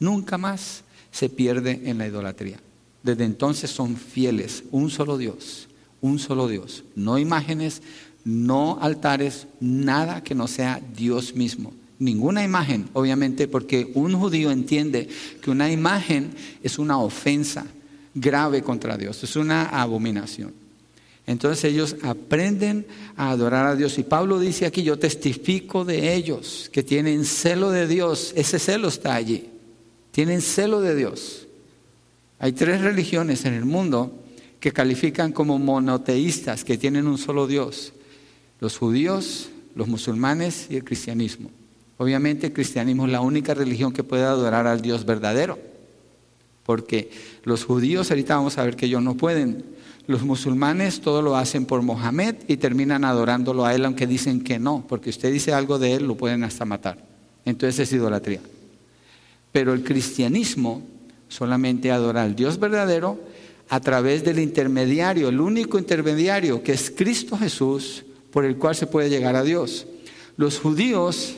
nunca 0.00 0.36
más 0.36 0.82
se 1.12 1.28
pierde 1.28 1.82
en 1.84 1.98
la 1.98 2.06
idolatría. 2.06 2.60
Desde 3.02 3.24
entonces 3.24 3.70
son 3.70 3.96
fieles, 3.96 4.64
un 4.72 4.90
solo 4.90 5.16
Dios, 5.16 5.68
un 6.00 6.18
solo 6.18 6.48
Dios. 6.48 6.82
No 6.96 7.18
imágenes, 7.18 7.82
no 8.24 8.78
altares, 8.80 9.46
nada 9.60 10.24
que 10.24 10.34
no 10.34 10.48
sea 10.48 10.80
Dios 10.96 11.34
mismo. 11.36 11.72
Ninguna 11.98 12.44
imagen, 12.44 12.88
obviamente, 12.92 13.48
porque 13.48 13.90
un 13.94 14.14
judío 14.14 14.50
entiende 14.50 15.08
que 15.40 15.50
una 15.50 15.70
imagen 15.70 16.30
es 16.62 16.78
una 16.78 16.98
ofensa 16.98 17.66
grave 18.14 18.62
contra 18.62 18.96
Dios, 18.96 19.22
es 19.24 19.36
una 19.36 19.64
abominación. 19.66 20.52
Entonces 21.26 21.64
ellos 21.64 21.96
aprenden 22.02 22.86
a 23.16 23.30
adorar 23.30 23.66
a 23.66 23.74
Dios. 23.74 23.98
Y 23.98 24.04
Pablo 24.04 24.38
dice 24.38 24.64
aquí, 24.64 24.82
yo 24.82 24.98
testifico 24.98 25.84
de 25.84 26.14
ellos 26.14 26.70
que 26.72 26.84
tienen 26.84 27.24
celo 27.24 27.70
de 27.70 27.88
Dios. 27.88 28.32
Ese 28.36 28.58
celo 28.60 28.88
está 28.88 29.14
allí. 29.14 29.48
Tienen 30.12 30.40
celo 30.40 30.80
de 30.80 30.94
Dios. 30.94 31.48
Hay 32.38 32.52
tres 32.52 32.80
religiones 32.80 33.44
en 33.44 33.54
el 33.54 33.64
mundo 33.64 34.22
que 34.60 34.72
califican 34.72 35.32
como 35.32 35.58
monoteístas, 35.58 36.64
que 36.64 36.78
tienen 36.78 37.08
un 37.08 37.18
solo 37.18 37.46
Dios. 37.46 37.92
Los 38.60 38.78
judíos, 38.78 39.48
los 39.74 39.88
musulmanes 39.88 40.68
y 40.70 40.76
el 40.76 40.84
cristianismo. 40.84 41.50
Obviamente 41.98 42.48
el 42.48 42.52
cristianismo 42.52 43.06
es 43.06 43.12
la 43.12 43.20
única 43.20 43.54
religión 43.54 43.92
que 43.92 44.04
puede 44.04 44.24
adorar 44.24 44.66
al 44.66 44.82
Dios 44.82 45.06
verdadero. 45.06 45.58
Porque 46.64 47.10
los 47.44 47.64
judíos, 47.64 48.10
ahorita 48.10 48.36
vamos 48.36 48.58
a 48.58 48.64
ver 48.64 48.76
que 48.76 48.86
ellos 48.86 49.02
no 49.02 49.16
pueden. 49.16 49.64
Los 50.06 50.22
musulmanes 50.22 51.00
todo 51.00 51.22
lo 51.22 51.36
hacen 51.36 51.64
por 51.64 51.82
Mohamed 51.82 52.36
y 52.48 52.58
terminan 52.58 53.04
adorándolo 53.04 53.64
a 53.64 53.74
él, 53.74 53.84
aunque 53.84 54.06
dicen 54.06 54.42
que 54.42 54.58
no, 54.58 54.84
porque 54.88 55.10
usted 55.10 55.32
dice 55.32 55.52
algo 55.52 55.78
de 55.78 55.94
él, 55.94 56.06
lo 56.06 56.16
pueden 56.16 56.44
hasta 56.44 56.64
matar. 56.64 56.98
Entonces 57.44 57.80
es 57.80 57.92
idolatría. 57.92 58.40
Pero 59.52 59.72
el 59.72 59.82
cristianismo 59.82 60.82
solamente 61.28 61.90
adora 61.90 62.22
al 62.22 62.36
Dios 62.36 62.58
verdadero 62.58 63.18
a 63.68 63.80
través 63.80 64.24
del 64.24 64.38
intermediario, 64.38 65.28
el 65.28 65.40
único 65.40 65.78
intermediario 65.78 66.62
que 66.62 66.72
es 66.72 66.90
Cristo 66.90 67.36
Jesús, 67.36 68.04
por 68.30 68.44
el 68.44 68.56
cual 68.56 68.76
se 68.76 68.86
puede 68.86 69.08
llegar 69.08 69.34
a 69.34 69.42
Dios. 69.42 69.86
Los 70.36 70.60
judíos 70.60 71.36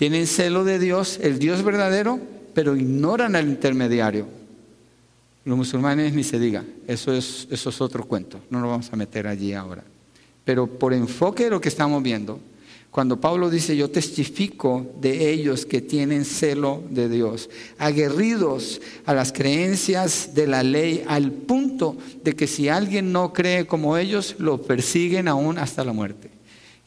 tienen 0.00 0.26
celo 0.26 0.64
de 0.64 0.78
Dios, 0.78 1.20
el 1.22 1.38
Dios 1.38 1.62
verdadero, 1.62 2.18
pero 2.54 2.74
ignoran 2.74 3.36
al 3.36 3.46
intermediario. 3.46 4.26
Los 5.44 5.58
musulmanes 5.58 6.14
ni 6.14 6.24
se 6.24 6.38
diga, 6.38 6.64
eso 6.86 7.12
es, 7.12 7.46
eso 7.50 7.68
es 7.68 7.80
otro 7.82 8.06
cuento, 8.06 8.40
no 8.48 8.62
lo 8.62 8.68
vamos 8.70 8.90
a 8.90 8.96
meter 8.96 9.26
allí 9.26 9.52
ahora. 9.52 9.84
Pero 10.42 10.66
por 10.66 10.94
enfoque 10.94 11.44
de 11.44 11.50
lo 11.50 11.60
que 11.60 11.68
estamos 11.68 12.02
viendo, 12.02 12.40
cuando 12.90 13.20
Pablo 13.20 13.50
dice, 13.50 13.76
yo 13.76 13.90
testifico 13.90 14.90
de 15.02 15.34
ellos 15.34 15.66
que 15.66 15.82
tienen 15.82 16.24
celo 16.24 16.82
de 16.88 17.10
Dios, 17.10 17.50
aguerridos 17.76 18.80
a 19.04 19.12
las 19.12 19.32
creencias 19.32 20.30
de 20.34 20.46
la 20.46 20.62
ley, 20.62 21.04
al 21.08 21.30
punto 21.30 21.98
de 22.24 22.34
que 22.34 22.46
si 22.46 22.70
alguien 22.70 23.12
no 23.12 23.34
cree 23.34 23.66
como 23.66 23.98
ellos, 23.98 24.36
lo 24.38 24.62
persiguen 24.62 25.28
aún 25.28 25.58
hasta 25.58 25.84
la 25.84 25.92
muerte. 25.92 26.39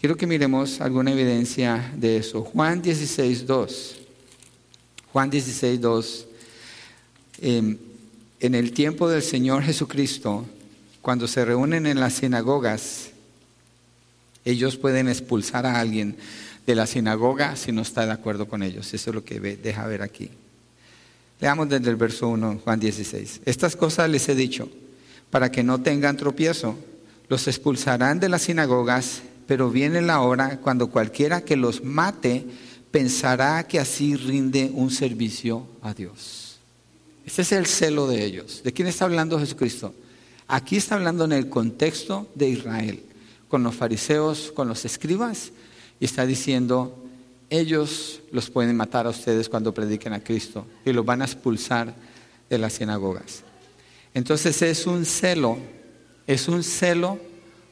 Quiero 0.03 0.17
que 0.17 0.27
miremos 0.27 0.81
alguna 0.81 1.13
evidencia 1.13 1.93
de 1.95 2.17
eso. 2.17 2.41
Juan 2.43 2.81
16, 2.81 3.47
2. 3.47 3.95
Juan 5.13 5.29
16, 5.29 5.79
2 5.79 6.27
en 7.39 7.79
el 8.41 8.73
tiempo 8.73 9.07
del 9.07 9.23
Señor 9.23 9.63
Jesucristo, 9.63 10.45
cuando 11.01 11.25
se 11.25 11.45
reúnen 11.45 11.85
en 11.85 12.01
las 12.01 12.15
sinagogas, 12.15 13.11
ellos 14.43 14.75
pueden 14.75 15.07
expulsar 15.07 15.65
a 15.65 15.79
alguien 15.79 16.17
de 16.67 16.75
la 16.75 16.85
sinagoga 16.85 17.55
si 17.55 17.71
no 17.71 17.81
está 17.81 18.05
de 18.05 18.11
acuerdo 18.11 18.49
con 18.49 18.61
ellos. 18.61 18.93
Eso 18.93 19.11
es 19.11 19.15
lo 19.15 19.23
que 19.23 19.39
deja 19.39 19.87
ver 19.87 20.01
aquí. 20.01 20.31
Leamos 21.39 21.69
desde 21.69 21.89
el 21.89 21.95
verso 21.95 22.27
1, 22.27 22.59
Juan 22.61 22.77
16. 22.77 23.39
Estas 23.45 23.77
cosas 23.77 24.09
les 24.09 24.27
he 24.27 24.35
dicho 24.35 24.67
para 25.29 25.49
que 25.49 25.63
no 25.63 25.79
tengan 25.79 26.17
tropiezo. 26.17 26.75
Los 27.29 27.47
expulsarán 27.47 28.19
de 28.19 28.27
las 28.27 28.41
sinagogas, 28.41 29.21
pero 29.47 29.69
viene 29.69 30.01
la 30.01 30.21
hora 30.21 30.60
cuando 30.60 30.89
cualquiera 30.89 31.41
que 31.41 31.56
los 31.56 31.84
mate 31.84 32.45
pensará 32.91 33.67
que 33.67 33.79
así 33.79 34.15
rinde 34.15 34.71
un 34.73 34.91
servicio 34.91 35.67
a 35.82 35.93
Dios. 35.93 36.58
Este 37.25 37.41
es 37.41 37.51
el 37.51 37.65
celo 37.65 38.08
de 38.08 38.23
ellos. 38.23 38.62
¿De 38.63 38.73
quién 38.73 38.88
está 38.88 39.06
hablando 39.06 39.39
Jesucristo? 39.39 39.93
Aquí 40.47 40.77
está 40.77 40.95
hablando 40.95 41.25
en 41.25 41.32
el 41.32 41.49
contexto 41.49 42.29
de 42.36 42.49
Israel, 42.49 43.01
con 43.47 43.63
los 43.63 43.75
fariseos, 43.75 44.51
con 44.53 44.67
los 44.67 44.86
escribas, 44.86 45.51
y 45.99 46.06
está 46.06 46.25
diciendo, 46.25 47.03
ellos 47.49 48.21
los 48.32 48.49
pueden 48.49 48.75
matar 48.75 49.08
a 49.08 49.12
ustedes 49.12 49.47
cuando 49.47 49.73
prediquen 49.73 50.13
a 50.13 50.23
Cristo 50.23 50.65
y 50.86 50.91
los 50.91 51.06
van 51.06 51.21
a 51.21 51.25
expulsar 51.25 51.93
de 52.49 52.58
las 52.58 52.73
sinagogas. 52.73 53.43
Entonces 54.13 54.62
es 54.62 54.86
un 54.86 55.06
celo, 55.06 55.58
es 56.27 56.47
un 56.47 56.63
celo 56.63 57.19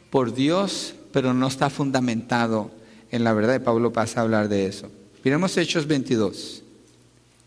por 0.10 0.34
Dios, 0.34 0.96
pero 1.12 1.34
no 1.34 1.48
está 1.48 1.70
fundamentado 1.70 2.72
en 3.12 3.24
la 3.24 3.34
verdad. 3.34 3.56
Y 3.56 3.60
Pablo 3.60 3.92
pasa 3.92 4.20
a 4.20 4.24
hablar 4.24 4.50
de 4.50 4.66
eso. 4.66 4.92
Miremos 5.24 5.56
Hechos 5.58 5.88
22. 5.88 6.64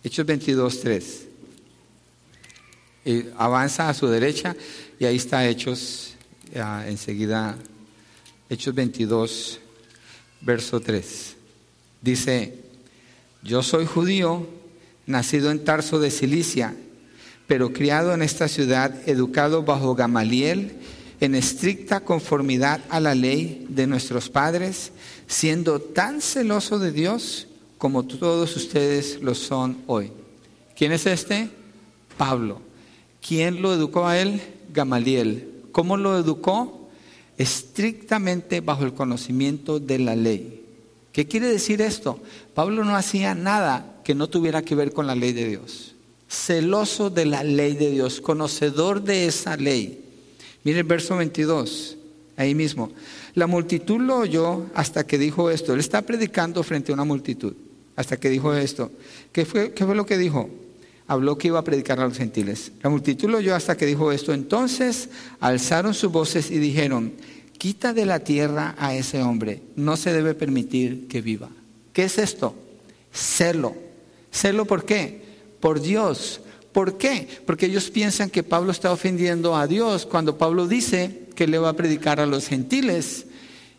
Hechos 0.02 0.26
22, 0.26 0.80
3 0.80 1.24
avanza 3.36 3.88
a 3.88 3.94
su 3.94 4.06
derecha 4.06 4.56
y 4.98 5.04
ahí 5.04 5.16
está 5.16 5.46
Hechos, 5.46 6.14
enseguida, 6.86 7.56
Hechos 8.48 8.74
22, 8.74 9.60
verso 10.40 10.80
3. 10.80 11.36
Dice, 12.00 12.58
yo 13.42 13.62
soy 13.62 13.86
judío, 13.86 14.46
nacido 15.06 15.50
en 15.50 15.64
Tarso 15.64 15.98
de 16.00 16.10
Cilicia, 16.10 16.74
pero 17.46 17.72
criado 17.72 18.14
en 18.14 18.22
esta 18.22 18.48
ciudad, 18.48 19.06
educado 19.06 19.64
bajo 19.64 19.94
Gamaliel, 19.94 20.72
en 21.24 21.34
estricta 21.34 22.00
conformidad 22.00 22.80
a 22.88 23.00
la 23.00 23.14
ley 23.14 23.66
de 23.68 23.86
nuestros 23.86 24.28
padres, 24.28 24.92
siendo 25.26 25.80
tan 25.80 26.20
celoso 26.20 26.78
de 26.78 26.92
Dios 26.92 27.48
como 27.78 28.04
todos 28.04 28.56
ustedes 28.56 29.20
lo 29.22 29.34
son 29.34 29.78
hoy. 29.86 30.12
¿Quién 30.76 30.92
es 30.92 31.06
este? 31.06 31.50
Pablo 32.16 32.60
¿Quién 33.26 33.62
lo 33.62 33.72
educó 33.72 34.06
a 34.06 34.18
él? 34.18 34.42
Gamaliel. 34.72 35.62
¿Cómo 35.72 35.96
lo 35.96 36.18
educó? 36.18 36.90
Estrictamente 37.38 38.60
bajo 38.60 38.84
el 38.84 38.92
conocimiento 38.92 39.80
de 39.80 39.98
la 39.98 40.14
ley. 40.14 40.66
¿Qué 41.10 41.26
quiere 41.26 41.48
decir 41.48 41.80
esto? 41.80 42.20
Pablo 42.54 42.84
no 42.84 42.94
hacía 42.94 43.34
nada 43.34 44.00
que 44.04 44.14
no 44.14 44.28
tuviera 44.28 44.62
que 44.62 44.74
ver 44.74 44.92
con 44.92 45.06
la 45.06 45.14
ley 45.14 45.32
de 45.32 45.48
Dios. 45.48 45.94
Celoso 46.28 47.08
de 47.08 47.24
la 47.24 47.44
ley 47.44 47.72
de 47.74 47.92
Dios, 47.92 48.20
conocedor 48.20 49.02
de 49.02 49.26
esa 49.26 49.56
ley. 49.56 50.03
Mire 50.64 50.80
el 50.80 50.84
verso 50.84 51.16
22, 51.16 51.96
ahí 52.36 52.54
mismo. 52.54 52.90
La 53.34 53.46
multitud 53.46 54.00
lo 54.00 54.18
oyó 54.18 54.66
hasta 54.74 55.06
que 55.06 55.18
dijo 55.18 55.50
esto. 55.50 55.74
Él 55.74 55.80
está 55.80 56.02
predicando 56.02 56.62
frente 56.62 56.90
a 56.90 56.94
una 56.94 57.04
multitud, 57.04 57.54
hasta 57.96 58.16
que 58.16 58.30
dijo 58.30 58.52
esto. 58.54 58.90
¿Qué 59.30 59.44
fue, 59.44 59.72
qué 59.72 59.84
fue 59.84 59.94
lo 59.94 60.06
que 60.06 60.18
dijo? 60.18 60.50
habló 61.06 61.36
que 61.36 61.48
iba 61.48 61.58
a 61.58 61.64
predicar 61.64 62.00
a 62.00 62.08
los 62.08 62.16
gentiles. 62.16 62.72
La 62.82 62.90
multitud 62.90 63.28
lo 63.28 63.38
oyó 63.38 63.54
hasta 63.54 63.76
que 63.76 63.86
dijo 63.86 64.12
esto. 64.12 64.32
Entonces 64.32 65.08
alzaron 65.40 65.94
sus 65.94 66.10
voces 66.10 66.50
y 66.50 66.58
dijeron, 66.58 67.12
quita 67.58 67.92
de 67.92 68.06
la 68.06 68.20
tierra 68.20 68.74
a 68.78 68.94
ese 68.94 69.22
hombre, 69.22 69.62
no 69.76 69.96
se 69.96 70.12
debe 70.12 70.34
permitir 70.34 71.08
que 71.08 71.20
viva. 71.20 71.50
¿Qué 71.92 72.04
es 72.04 72.18
esto? 72.18 72.54
Celo. 73.12 73.74
¿Celo 74.32 74.64
por 74.64 74.84
qué? 74.84 75.22
Por 75.60 75.80
Dios. 75.80 76.40
¿Por 76.74 76.98
qué? 76.98 77.28
Porque 77.46 77.66
ellos 77.66 77.88
piensan 77.88 78.28
que 78.28 78.42
Pablo 78.42 78.72
está 78.72 78.90
ofendiendo 78.90 79.56
a 79.56 79.68
Dios 79.68 80.06
cuando 80.06 80.36
Pablo 80.36 80.66
dice 80.66 81.28
que 81.36 81.46
le 81.46 81.58
va 81.58 81.68
a 81.68 81.76
predicar 81.76 82.18
a 82.18 82.26
los 82.26 82.48
gentiles. 82.48 83.26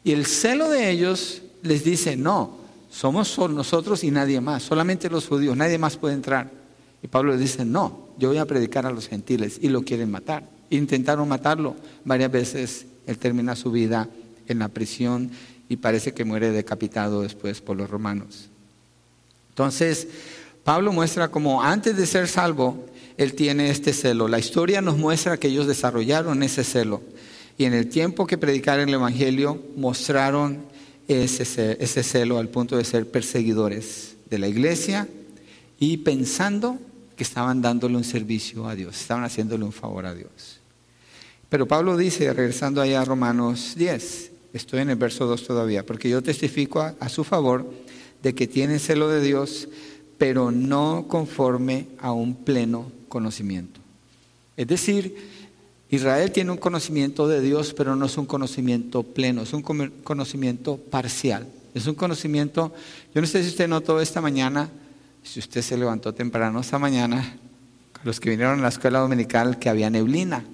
Y 0.06 0.14
el 0.14 0.26
celo 0.26 0.70
de 0.70 0.92
ellos 0.92 1.42
les 1.62 1.84
dice, 1.84 2.16
no, 2.16 2.58
somos 2.90 3.38
nosotros 3.50 4.06
y 4.06 4.12
nadie 4.12 4.40
más, 4.40 4.64
solamente 4.64 5.10
los 5.10 5.28
judíos, 5.28 5.58
nadie 5.58 5.78
más 5.78 5.98
puede 5.98 6.14
entrar. 6.14 6.50
Y 7.04 7.08
Pablo 7.08 7.34
le 7.34 7.38
dice, 7.38 7.66
no, 7.66 8.08
yo 8.18 8.30
voy 8.30 8.38
a 8.38 8.46
predicar 8.46 8.86
a 8.86 8.92
los 8.92 9.10
gentiles 9.10 9.60
y 9.62 9.68
lo 9.68 9.82
quieren 9.82 10.10
matar. 10.10 10.48
Intentaron 10.70 11.28
matarlo 11.28 11.76
varias 12.06 12.32
veces, 12.32 12.86
él 13.08 13.18
termina 13.18 13.58
su 13.58 13.72
vida 13.72 14.08
en 14.48 14.60
la 14.60 14.70
prisión 14.70 15.32
y 15.68 15.76
parece 15.76 16.14
que 16.14 16.24
muere 16.24 16.52
decapitado 16.52 17.24
después 17.24 17.60
por 17.60 17.76
los 17.76 17.90
romanos. 17.90 18.48
Entonces, 19.50 20.08
Pablo 20.66 20.92
muestra 20.92 21.30
como 21.30 21.62
antes 21.62 21.96
de 21.96 22.08
ser 22.08 22.28
salvo, 22.28 22.84
él 23.18 23.36
tiene 23.36 23.70
este 23.70 23.94
celo. 23.94 24.28
La 24.28 24.40
historia 24.40 24.82
nos 24.82 24.98
muestra 24.98 25.38
que 25.38 25.48
ellos 25.48 25.68
desarrollaron 25.68 26.42
ese 26.42 26.64
celo. 26.64 27.04
Y 27.56 27.66
en 27.66 27.76
el 27.76 27.88
tiempo 27.88 28.26
que 28.26 28.40
predicaron 28.40 28.90
el 28.90 28.96
Evangelio, 28.96 29.62
mostraron 29.78 30.66
ese, 31.08 31.78
ese 31.80 32.02
celo 32.02 32.40
al 32.40 32.50
punto 32.50 32.78
de 32.78 32.84
ser 32.84 33.08
perseguidores 33.08 34.16
de 34.28 34.40
la 34.40 34.48
iglesia 34.48 35.08
y 35.80 35.98
pensando 35.98 36.80
que 37.16 37.22
estaban 37.22 37.62
dándole 37.62 37.96
un 37.96 38.04
servicio 38.04 38.68
a 38.68 38.74
Dios, 38.74 39.00
estaban 39.00 39.24
haciéndole 39.24 39.66
un 39.66 39.72
favor 39.72 40.08
a 40.08 40.16
Dios. 40.16 40.62
Pero 41.48 41.68
Pablo 41.68 41.96
dice, 41.96 42.34
regresando 42.34 42.82
allá 42.82 43.02
a 43.02 43.06
Romanos 43.06 43.74
10, 43.78 44.32
estoy 44.52 44.80
en 44.80 44.90
el 44.90 44.96
verso 44.96 45.28
2 45.28 45.46
todavía, 45.46 45.86
porque 45.86 46.10
yo 46.10 46.24
testifico 46.24 46.82
a, 46.82 46.96
a 47.00 47.08
su 47.08 47.24
favor 47.24 47.72
de 48.24 48.34
que 48.34 48.48
tienen 48.48 48.80
celo 48.80 49.10
de 49.10 49.22
Dios, 49.22 49.68
pero 50.18 50.52
no 50.52 51.06
conforme 51.08 51.88
a 52.00 52.12
un 52.12 52.36
pleno 52.36 52.92
conocimiento. 53.10 53.80
Es 54.58 54.68
decir, 54.68 55.16
Israel 55.90 56.32
tiene 56.32 56.52
un 56.52 56.58
conocimiento 56.58 57.28
de 57.28 57.42
Dios, 57.42 57.74
pero 57.74 57.96
no 57.96 58.06
es 58.06 58.18
un 58.18 58.26
conocimiento 58.26 59.04
pleno, 59.04 59.42
es 59.44 59.54
un 59.54 59.62
conocimiento 59.62 60.78
parcial. 60.78 61.48
Es 61.76 61.88
un 61.88 61.96
conocimiento, 61.96 62.74
yo 63.14 63.20
no 63.20 63.28
sé 63.28 63.44
si 63.44 63.50
usted 63.50 63.68
notó 63.68 64.00
esta 64.00 64.22
mañana, 64.22 64.70
si 65.24 65.40
usted 65.40 65.62
se 65.62 65.78
levantó 65.78 66.14
temprano 66.14 66.62
esta 66.62 66.80
mañana, 66.80 67.38
los 68.06 68.22
que 68.22 68.30
vinieron 68.30 68.60
a 68.60 68.62
la 68.62 68.70
escuela 68.70 69.00
dominical, 69.00 69.60
que 69.60 69.68
había 69.68 69.90
neblina. 69.90 70.46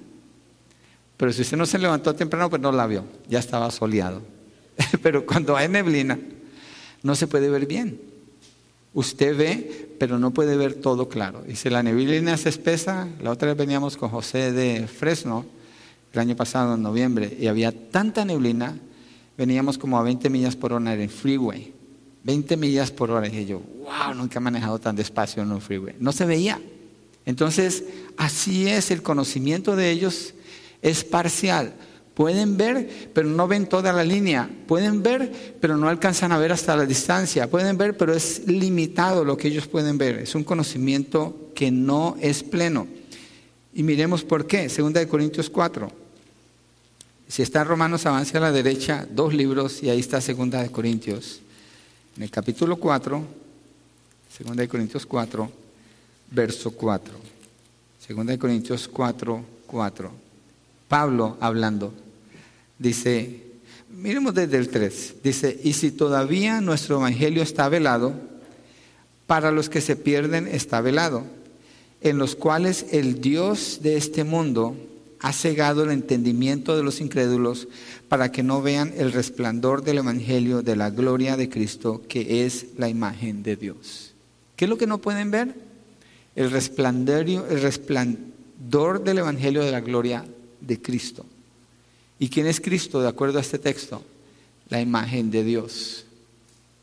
Pero 1.16 1.32
si 1.32 1.42
usted 1.42 1.56
no 1.56 1.64
se 1.64 1.78
levantó 1.78 2.12
temprano, 2.16 2.50
pues 2.50 2.60
no 2.60 2.72
la 2.72 2.88
vio, 2.88 3.04
ya 3.28 3.38
estaba 3.38 3.70
soleado. 3.70 4.20
Pero 5.02 5.24
cuando 5.24 5.56
hay 5.56 5.68
neblina, 5.68 6.18
no 7.04 7.14
se 7.14 7.28
puede 7.28 7.48
ver 7.48 7.66
bien. 7.66 8.00
Usted 8.94 9.36
ve, 9.36 9.96
pero 9.98 10.18
no 10.18 10.32
puede 10.32 10.56
ver 10.56 10.74
todo 10.74 11.08
claro. 11.08 11.44
Y 11.48 11.56
si 11.56 11.70
la 11.70 11.82
neblina 11.82 12.34
es 12.34 12.46
espesa, 12.46 13.08
la 13.22 13.30
otra 13.30 13.48
vez 13.48 13.56
veníamos 13.56 13.96
con 13.96 14.10
José 14.10 14.52
de 14.52 14.86
Fresno, 14.86 15.46
el 16.12 16.20
año 16.20 16.36
pasado, 16.36 16.74
en 16.74 16.82
noviembre, 16.82 17.34
y 17.40 17.46
había 17.46 17.72
tanta 17.90 18.24
neblina, 18.24 18.76
veníamos 19.38 19.78
como 19.78 19.98
a 19.98 20.02
20 20.02 20.28
millas 20.28 20.56
por 20.56 20.72
hora 20.74 20.92
en 20.92 21.00
el 21.00 21.08
freeway. 21.08 21.72
20 22.24 22.56
millas 22.56 22.90
por 22.90 23.10
hora. 23.10 23.28
Y 23.28 23.46
yo, 23.46 23.60
wow, 23.60 24.14
nunca 24.14 24.38
he 24.38 24.42
manejado 24.42 24.78
tan 24.78 24.94
despacio 24.94 25.42
en 25.42 25.50
un 25.50 25.60
freeway. 25.60 25.96
No 25.98 26.12
se 26.12 26.26
veía. 26.26 26.60
Entonces, 27.24 27.84
así 28.16 28.68
es, 28.68 28.90
el 28.90 29.02
conocimiento 29.02 29.76
de 29.76 29.90
ellos 29.90 30.34
es 30.82 31.04
parcial. 31.04 31.72
Pueden 32.14 32.58
ver, 32.58 33.10
pero 33.14 33.28
no 33.28 33.48
ven 33.48 33.66
toda 33.66 33.92
la 33.92 34.04
línea. 34.04 34.48
Pueden 34.66 35.02
ver, 35.02 35.56
pero 35.60 35.76
no 35.76 35.88
alcanzan 35.88 36.32
a 36.32 36.38
ver 36.38 36.52
hasta 36.52 36.76
la 36.76 36.84
distancia. 36.84 37.48
Pueden 37.48 37.78
ver, 37.78 37.96
pero 37.96 38.12
es 38.12 38.46
limitado 38.46 39.24
lo 39.24 39.36
que 39.36 39.48
ellos 39.48 39.66
pueden 39.66 39.96
ver. 39.96 40.18
Es 40.18 40.34
un 40.34 40.44
conocimiento 40.44 41.50
que 41.54 41.70
no 41.70 42.16
es 42.20 42.42
pleno. 42.42 42.86
Y 43.74 43.82
miremos 43.82 44.24
por 44.24 44.46
qué. 44.46 44.68
Segunda 44.68 45.00
de 45.00 45.08
Corintios 45.08 45.48
4. 45.48 45.90
Si 47.28 47.40
está 47.40 47.64
Romanos, 47.64 48.04
avance 48.04 48.36
a 48.36 48.40
la 48.40 48.52
derecha, 48.52 49.06
dos 49.10 49.32
libros, 49.32 49.82
y 49.82 49.88
ahí 49.88 50.00
está 50.00 50.20
Segunda 50.20 50.62
de 50.62 50.70
Corintios. 50.70 51.40
En 52.14 52.24
el 52.24 52.30
capítulo 52.30 52.76
4, 52.76 53.24
Segunda 54.36 54.60
de 54.60 54.68
Corintios 54.68 55.06
4, 55.06 55.50
verso 56.30 56.70
4. 56.72 57.14
Segunda 58.06 58.32
de 58.32 58.38
Corintios 58.38 58.86
4, 58.86 59.44
4. 59.66 60.31
Pablo 60.92 61.38
hablando. 61.40 61.94
Dice, 62.78 63.44
miremos 63.88 64.34
desde 64.34 64.58
el 64.58 64.68
3, 64.68 65.14
dice, 65.24 65.58
y 65.64 65.72
si 65.72 65.90
todavía 65.90 66.60
nuestro 66.60 66.96
evangelio 66.96 67.42
está 67.42 67.70
velado, 67.70 68.12
para 69.26 69.52
los 69.52 69.70
que 69.70 69.80
se 69.80 69.96
pierden 69.96 70.46
está 70.46 70.82
velado, 70.82 71.24
en 72.02 72.18
los 72.18 72.36
cuales 72.36 72.84
el 72.90 73.22
Dios 73.22 73.78
de 73.82 73.96
este 73.96 74.22
mundo 74.22 74.76
ha 75.20 75.32
cegado 75.32 75.82
el 75.82 75.92
entendimiento 75.92 76.76
de 76.76 76.82
los 76.82 77.00
incrédulos 77.00 77.68
para 78.10 78.30
que 78.30 78.42
no 78.42 78.60
vean 78.60 78.92
el 78.94 79.12
resplandor 79.12 79.84
del 79.84 79.96
evangelio 79.96 80.60
de 80.60 80.76
la 80.76 80.90
gloria 80.90 81.38
de 81.38 81.48
Cristo, 81.48 82.02
que 82.06 82.44
es 82.44 82.66
la 82.76 82.90
imagen 82.90 83.42
de 83.42 83.56
Dios. 83.56 84.12
¿Qué 84.56 84.66
es 84.66 84.68
lo 84.68 84.76
que 84.76 84.86
no 84.86 84.98
pueden 84.98 85.30
ver? 85.30 85.54
El 86.36 86.52
el 86.52 87.62
resplandor 87.62 89.02
del 89.04 89.18
evangelio 89.18 89.62
de 89.62 89.72
la 89.72 89.80
gloria 89.80 90.26
de 90.66 90.80
Cristo. 90.80 91.24
¿Y 92.18 92.28
quién 92.28 92.46
es 92.46 92.60
Cristo 92.60 93.00
de 93.00 93.08
acuerdo 93.08 93.38
a 93.38 93.40
este 93.40 93.58
texto? 93.58 94.02
La 94.68 94.80
imagen 94.80 95.30
de 95.30 95.44
Dios. 95.44 96.04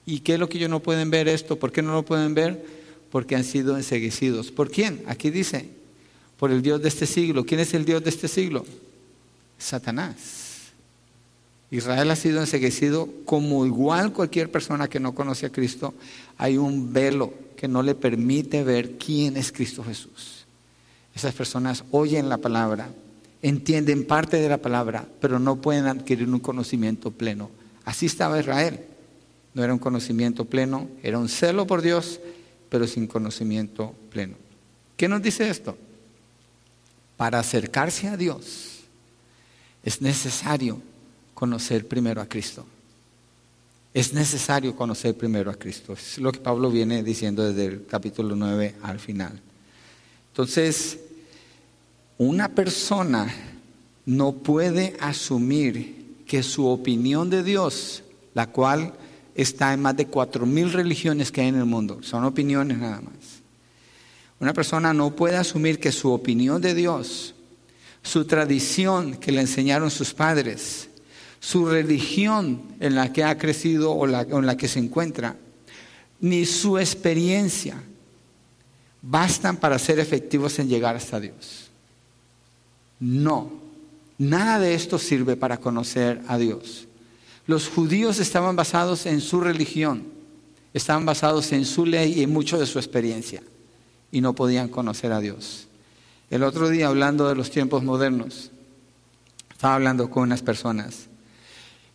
¿Y 0.05 0.19
qué 0.19 0.33
es 0.33 0.39
lo 0.39 0.49
que 0.49 0.57
ellos 0.57 0.69
no 0.69 0.81
pueden 0.81 1.09
ver 1.09 1.27
esto? 1.27 1.57
¿Por 1.57 1.71
qué 1.71 1.81
no 1.81 1.93
lo 1.93 2.03
pueden 2.03 2.33
ver? 2.33 2.65
Porque 3.11 3.35
han 3.35 3.43
sido 3.43 3.77
enseguecidos. 3.77 4.51
¿Por 4.51 4.69
quién? 4.69 5.03
Aquí 5.07 5.29
dice, 5.29 5.69
por 6.37 6.51
el 6.51 6.61
Dios 6.61 6.81
de 6.81 6.87
este 6.89 7.05
siglo. 7.05 7.45
¿Quién 7.45 7.59
es 7.59 7.73
el 7.73 7.85
Dios 7.85 8.03
de 8.03 8.09
este 8.09 8.27
siglo? 8.27 8.65
Satanás. 9.57 10.47
Israel 11.71 12.09
ha 12.09 12.15
sido 12.15 12.39
enseguecido 12.39 13.07
como 13.25 13.65
igual 13.65 14.11
cualquier 14.11 14.49
persona 14.49 14.87
que 14.87 14.99
no 14.99 15.13
conoce 15.13 15.45
a 15.45 15.51
Cristo. 15.51 15.93
Hay 16.37 16.57
un 16.57 16.91
velo 16.91 17.33
que 17.55 17.67
no 17.67 17.83
le 17.83 17.93
permite 17.93 18.63
ver 18.63 18.97
quién 18.97 19.37
es 19.37 19.51
Cristo 19.51 19.83
Jesús. 19.83 20.45
Esas 21.13 21.35
personas 21.35 21.83
oyen 21.91 22.29
la 22.29 22.37
palabra, 22.37 22.89
entienden 23.41 24.05
parte 24.05 24.37
de 24.37 24.49
la 24.49 24.57
palabra, 24.57 25.07
pero 25.21 25.39
no 25.39 25.61
pueden 25.61 25.87
adquirir 25.87 26.27
un 26.29 26.39
conocimiento 26.39 27.11
pleno. 27.11 27.49
Así 27.85 28.05
estaba 28.05 28.39
Israel. 28.39 28.81
No 29.53 29.63
era 29.63 29.73
un 29.73 29.79
conocimiento 29.79 30.45
pleno, 30.45 30.87
era 31.01 31.17
un 31.17 31.29
celo 31.29 31.65
por 31.65 31.81
Dios, 31.81 32.19
pero 32.69 32.85
sin 32.87 33.07
conocimiento 33.07 33.95
pleno. 34.11 34.35
¿Qué 34.95 35.07
nos 35.07 35.21
dice 35.21 35.49
esto? 35.49 35.77
Para 37.17 37.39
acercarse 37.39 38.07
a 38.07 38.17
Dios 38.17 38.79
es 39.83 40.01
necesario 40.01 40.81
conocer 41.33 41.87
primero 41.87 42.21
a 42.21 42.27
Cristo. 42.27 42.65
Es 43.93 44.13
necesario 44.13 44.75
conocer 44.75 45.15
primero 45.15 45.49
a 45.49 45.55
Cristo. 45.55 45.93
Es 45.93 46.19
lo 46.19 46.31
que 46.31 46.39
Pablo 46.39 46.69
viene 46.69 47.01
diciendo 47.01 47.43
desde 47.43 47.65
el 47.65 47.85
capítulo 47.85 48.35
9 48.35 48.75
al 48.83 48.99
final. 48.99 49.41
Entonces, 50.31 50.99
una 52.19 52.49
persona 52.49 53.33
no 54.05 54.33
puede 54.33 54.95
asumir 54.99 56.23
que 56.27 56.43
su 56.43 56.67
opinión 56.67 57.29
de 57.29 57.43
Dios, 57.43 58.03
la 58.33 58.47
cual 58.47 58.93
está 59.35 59.73
en 59.73 59.81
más 59.81 59.95
de 59.95 60.07
cuatro 60.07 60.45
mil 60.45 60.71
religiones 60.73 61.31
que 61.31 61.41
hay 61.41 61.47
en 61.47 61.55
el 61.55 61.65
mundo, 61.65 62.03
son 62.03 62.25
opiniones 62.25 62.77
nada 62.77 62.99
más. 63.01 63.13
Una 64.39 64.53
persona 64.53 64.93
no 64.93 65.15
puede 65.15 65.37
asumir 65.37 65.79
que 65.79 65.93
su 65.93 66.11
opinión 66.11 66.61
de 66.61 66.73
Dios, 66.73 67.35
su 68.03 68.25
tradición 68.25 69.15
que 69.15 69.31
le 69.31 69.41
enseñaron 69.41 69.89
sus 69.89 70.13
padres, 70.13 70.89
su 71.39 71.67
religión 71.67 72.61
en 72.81 72.95
la 72.95 73.13
que 73.13 73.23
ha 73.23 73.37
crecido 73.37 73.93
o, 73.93 74.05
en 74.05 74.45
la 74.45 74.57
que 74.57 74.67
se 74.67 74.79
encuentra, 74.79 75.37
ni 76.19 76.45
su 76.45 76.77
experiencia 76.77 77.81
bastan 79.01 79.55
para 79.55 79.79
ser 79.79 79.99
efectivos 79.99 80.59
en 80.59 80.67
llegar 80.67 80.97
hasta 80.97 81.21
Dios. 81.21 81.68
No, 82.99 83.51
nada 84.17 84.59
de 84.59 84.73
esto 84.73 84.99
sirve 84.99 85.35
para 85.37 85.57
conocer 85.57 86.21
a 86.27 86.37
Dios. 86.37 86.87
Los 87.47 87.67
judíos 87.67 88.19
estaban 88.19 88.55
basados 88.55 89.05
en 89.05 89.21
su 89.21 89.39
religión, 89.39 90.03
estaban 90.73 91.05
basados 91.05 91.51
en 91.51 91.65
su 91.65 91.85
ley 91.85 92.13
y 92.13 92.23
en 92.23 92.31
mucho 92.31 92.59
de 92.59 92.65
su 92.65 92.77
experiencia, 92.77 93.41
y 94.11 94.21
no 94.21 94.33
podían 94.33 94.67
conocer 94.67 95.11
a 95.11 95.19
Dios. 95.19 95.67
El 96.29 96.43
otro 96.43 96.69
día, 96.69 96.87
hablando 96.87 97.27
de 97.27 97.35
los 97.35 97.49
tiempos 97.49 97.83
modernos, 97.83 98.51
estaba 99.51 99.75
hablando 99.75 100.09
con 100.09 100.23
unas 100.23 100.41
personas 100.41 101.07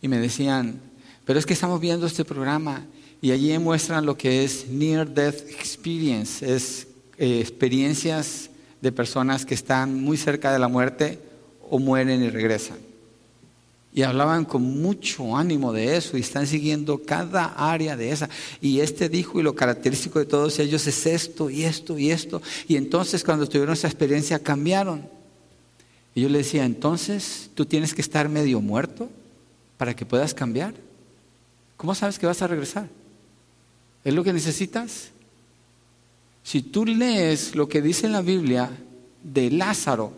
y 0.01 0.07
me 0.07 0.17
decían, 0.17 0.81
pero 1.23 1.39
es 1.39 1.45
que 1.45 1.53
estamos 1.53 1.79
viendo 1.79 2.05
este 2.05 2.25
programa 2.25 2.85
y 3.21 3.31
allí 3.31 3.57
muestran 3.57 4.05
lo 4.05 4.17
que 4.17 4.43
es 4.43 4.67
Near 4.67 5.07
Death 5.07 5.49
Experience, 5.49 6.53
es 6.53 6.87
eh, 7.17 7.39
experiencias 7.39 8.49
de 8.85 8.91
personas 8.91 9.47
que 9.47 9.55
están 9.55 9.99
muy 9.99 10.15
cerca 10.15 10.53
de 10.53 10.59
la 10.59 10.67
muerte 10.67 11.17
o 11.71 11.79
mueren 11.79 12.21
y 12.21 12.29
regresan. 12.29 12.77
Y 13.91 14.03
hablaban 14.03 14.45
con 14.45 14.61
mucho 14.61 15.35
ánimo 15.35 15.73
de 15.73 15.97
eso 15.97 16.17
y 16.17 16.19
están 16.19 16.45
siguiendo 16.45 17.01
cada 17.03 17.45
área 17.45 17.97
de 17.97 18.11
esa. 18.11 18.29
Y 18.61 18.81
este 18.81 19.09
dijo, 19.09 19.39
y 19.39 19.43
lo 19.43 19.55
característico 19.55 20.19
de 20.19 20.25
todos 20.25 20.59
ellos 20.59 20.85
es 20.85 21.07
esto 21.07 21.49
y 21.49 21.63
esto 21.63 21.97
y 21.97 22.11
esto. 22.11 22.43
Y 22.67 22.75
entonces 22.75 23.23
cuando 23.23 23.49
tuvieron 23.49 23.73
esa 23.73 23.87
experiencia 23.87 24.37
cambiaron. 24.37 25.09
Y 26.13 26.21
yo 26.21 26.29
le 26.29 26.37
decía, 26.37 26.63
entonces 26.63 27.49
tú 27.55 27.65
tienes 27.65 27.95
que 27.95 28.01
estar 28.01 28.29
medio 28.29 28.61
muerto 28.61 29.09
para 29.77 29.95
que 29.95 30.05
puedas 30.05 30.35
cambiar. 30.35 30.75
¿Cómo 31.75 31.95
sabes 31.95 32.19
que 32.19 32.27
vas 32.27 32.43
a 32.43 32.47
regresar? 32.47 32.87
¿Es 34.03 34.13
lo 34.13 34.23
que 34.23 34.31
necesitas? 34.31 35.09
Si 36.45 36.61
tú 36.61 36.85
lees 36.85 37.55
lo 37.55 37.67
que 37.67 37.81
dice 37.81 38.07
la 38.07 38.21
Biblia 38.21 38.69
de 39.23 39.49
Lázaro, 39.49 40.13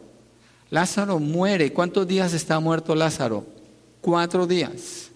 Lázaro 0.69 1.19
muere. 1.19 1.71
¿Cuántos 1.71 2.05
días 2.05 2.33
está 2.33 2.59
muerto 2.59 2.93
Lázaro? 2.95 3.45
Cuatro 4.01 4.45
días. 4.45 5.09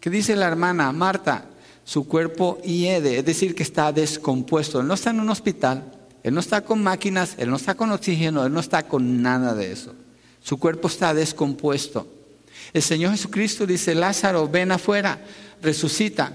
¿Qué 0.00 0.08
dice 0.08 0.34
la 0.34 0.46
hermana 0.46 0.90
Marta? 0.90 1.50
Su 1.84 2.08
cuerpo 2.08 2.62
hiede, 2.62 3.18
es 3.18 3.26
decir, 3.26 3.54
que 3.54 3.62
está 3.62 3.92
descompuesto. 3.92 4.80
Él 4.80 4.86
no 4.86 4.94
está 4.94 5.10
en 5.10 5.20
un 5.20 5.28
hospital, 5.28 5.84
él 6.22 6.32
no 6.32 6.40
está 6.40 6.62
con 6.62 6.82
máquinas, 6.82 7.34
él 7.36 7.50
no 7.50 7.56
está 7.56 7.74
con 7.74 7.92
oxígeno, 7.92 8.46
él 8.46 8.52
no 8.54 8.60
está 8.60 8.84
con 8.88 9.20
nada 9.20 9.54
de 9.54 9.70
eso. 9.70 9.92
Su 10.42 10.58
cuerpo 10.58 10.88
está 10.88 11.12
descompuesto. 11.12 12.08
El 12.72 12.80
Señor 12.80 13.10
Jesucristo 13.10 13.66
dice, 13.66 13.94
Lázaro, 13.94 14.48
ven 14.48 14.72
afuera, 14.72 15.20
resucita. 15.60 16.32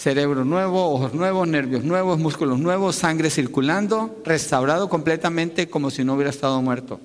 Cerebro 0.00 0.46
nuevo, 0.46 0.94
ojos 0.94 1.12
nuevos, 1.12 1.46
nervios 1.46 1.84
nuevos, 1.84 2.18
músculos 2.18 2.58
nuevos, 2.58 2.96
sangre 2.96 3.28
circulando, 3.28 4.18
restaurado 4.24 4.88
completamente 4.88 5.68
como 5.68 5.90
si 5.90 6.04
no 6.04 6.14
hubiera 6.14 6.30
estado 6.30 6.62
muerto. 6.62 7.02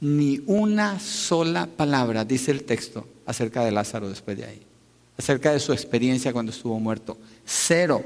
Ni 0.00 0.42
una 0.46 0.98
sola 0.98 1.68
palabra 1.68 2.24
dice 2.24 2.50
el 2.50 2.64
texto 2.64 3.06
acerca 3.24 3.64
de 3.64 3.70
Lázaro 3.70 4.08
después 4.08 4.36
de 4.36 4.46
ahí, 4.46 4.60
acerca 5.16 5.52
de 5.52 5.60
su 5.60 5.72
experiencia 5.72 6.32
cuando 6.32 6.50
estuvo 6.50 6.80
muerto. 6.80 7.16
Cero, 7.44 8.04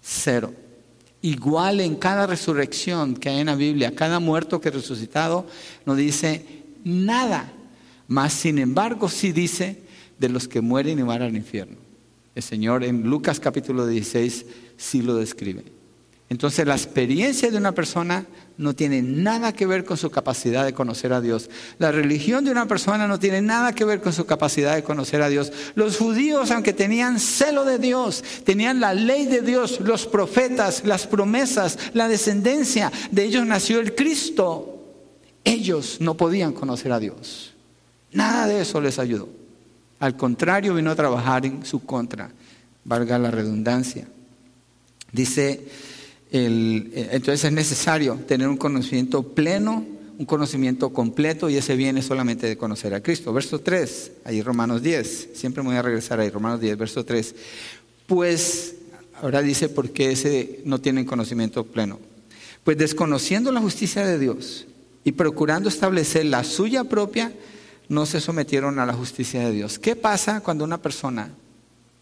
cero. 0.00 0.52
Igual 1.20 1.80
en 1.80 1.96
cada 1.96 2.24
resurrección 2.24 3.16
que 3.16 3.30
hay 3.30 3.40
en 3.40 3.46
la 3.46 3.56
Biblia, 3.56 3.96
cada 3.96 4.20
muerto 4.20 4.60
que 4.60 4.70
resucitado 4.70 5.44
no 5.86 5.96
dice 5.96 6.62
nada, 6.84 7.50
más 8.06 8.32
sin 8.32 8.60
embargo 8.60 9.08
sí 9.08 9.32
dice 9.32 9.82
de 10.20 10.28
los 10.28 10.46
que 10.46 10.60
mueren 10.60 11.00
y 11.00 11.02
van 11.02 11.22
al 11.22 11.34
infierno. 11.34 11.87
El 12.38 12.44
Señor 12.44 12.84
en 12.84 13.02
Lucas 13.02 13.40
capítulo 13.40 13.84
16 13.84 14.46
sí 14.76 15.02
lo 15.02 15.16
describe. 15.16 15.64
Entonces 16.28 16.64
la 16.68 16.76
experiencia 16.76 17.50
de 17.50 17.56
una 17.56 17.72
persona 17.72 18.26
no 18.56 18.76
tiene 18.76 19.02
nada 19.02 19.52
que 19.52 19.66
ver 19.66 19.84
con 19.84 19.96
su 19.96 20.08
capacidad 20.08 20.64
de 20.64 20.72
conocer 20.72 21.12
a 21.12 21.20
Dios. 21.20 21.50
La 21.80 21.90
religión 21.90 22.44
de 22.44 22.52
una 22.52 22.68
persona 22.68 23.08
no 23.08 23.18
tiene 23.18 23.42
nada 23.42 23.74
que 23.74 23.84
ver 23.84 24.00
con 24.00 24.12
su 24.12 24.24
capacidad 24.24 24.76
de 24.76 24.84
conocer 24.84 25.20
a 25.20 25.28
Dios. 25.28 25.50
Los 25.74 25.96
judíos, 25.96 26.52
aunque 26.52 26.72
tenían 26.72 27.18
celo 27.18 27.64
de 27.64 27.80
Dios, 27.80 28.22
tenían 28.44 28.78
la 28.78 28.94
ley 28.94 29.26
de 29.26 29.42
Dios, 29.42 29.80
los 29.80 30.06
profetas, 30.06 30.84
las 30.84 31.08
promesas, 31.08 31.76
la 31.92 32.06
descendencia, 32.06 32.92
de 33.10 33.24
ellos 33.24 33.44
nació 33.46 33.80
el 33.80 33.96
Cristo. 33.96 34.94
Ellos 35.42 35.96
no 35.98 36.16
podían 36.16 36.52
conocer 36.52 36.92
a 36.92 37.00
Dios. 37.00 37.52
Nada 38.12 38.46
de 38.46 38.60
eso 38.60 38.80
les 38.80 39.00
ayudó. 39.00 39.37
Al 40.00 40.16
contrario, 40.16 40.74
vino 40.74 40.90
a 40.90 40.96
trabajar 40.96 41.44
en 41.46 41.64
su 41.64 41.84
contra, 41.84 42.30
valga 42.84 43.18
la 43.18 43.30
redundancia. 43.30 44.06
Dice 45.12 45.66
eh, 46.30 47.08
entonces 47.12 47.44
es 47.44 47.52
necesario 47.52 48.16
tener 48.26 48.48
un 48.48 48.56
conocimiento 48.56 49.22
pleno, 49.22 49.84
un 50.18 50.26
conocimiento 50.26 50.90
completo 50.90 51.48
y 51.48 51.56
ese 51.56 51.76
viene 51.76 52.02
solamente 52.02 52.46
de 52.46 52.56
conocer 52.56 52.92
a 52.94 53.02
Cristo. 53.02 53.32
Verso 53.32 53.60
3, 53.60 54.12
ahí 54.24 54.42
Romanos 54.42 54.82
10, 54.82 55.30
siempre 55.34 55.62
me 55.62 55.70
voy 55.70 55.78
a 55.78 55.82
regresar 55.82 56.20
ahí, 56.20 56.28
Romanos 56.28 56.60
10, 56.60 56.76
verso 56.76 57.04
3. 57.04 57.34
Pues, 58.06 58.74
ahora 59.22 59.42
dice, 59.42 59.68
¿por 59.68 59.90
qué 59.90 60.12
ese 60.12 60.60
no 60.64 60.80
tienen 60.80 61.04
conocimiento 61.04 61.64
pleno? 61.64 61.98
Pues 62.64 62.76
desconociendo 62.76 63.52
la 63.52 63.60
justicia 63.60 64.04
de 64.04 64.18
Dios 64.18 64.66
y 65.04 65.12
procurando 65.12 65.68
establecer 65.68 66.26
la 66.26 66.44
suya 66.44 66.84
propia, 66.84 67.32
no 67.88 68.06
se 68.06 68.20
sometieron 68.20 68.78
a 68.78 68.86
la 68.86 68.92
justicia 68.92 69.40
de 69.40 69.52
Dios. 69.52 69.78
¿Qué 69.78 69.96
pasa 69.96 70.40
cuando 70.40 70.64
una 70.64 70.78
persona 70.78 71.30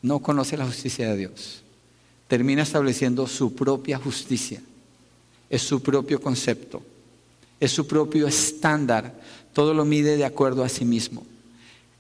no 0.02 0.20
conoce 0.20 0.56
la 0.56 0.66
justicia 0.66 1.08
de 1.10 1.16
Dios? 1.16 1.62
termina 2.28 2.62
estableciendo 2.62 3.26
su 3.26 3.54
propia 3.54 3.98
justicia, 3.98 4.60
es 5.48 5.62
su 5.62 5.82
propio 5.82 6.20
concepto, 6.20 6.82
es 7.60 7.70
su 7.70 7.86
propio 7.86 8.26
estándar, 8.26 9.14
todo 9.52 9.72
lo 9.74 9.84
mide 9.84 10.16
de 10.16 10.24
acuerdo 10.24 10.64
a 10.64 10.68
sí 10.68 10.84
mismo. 10.84 11.24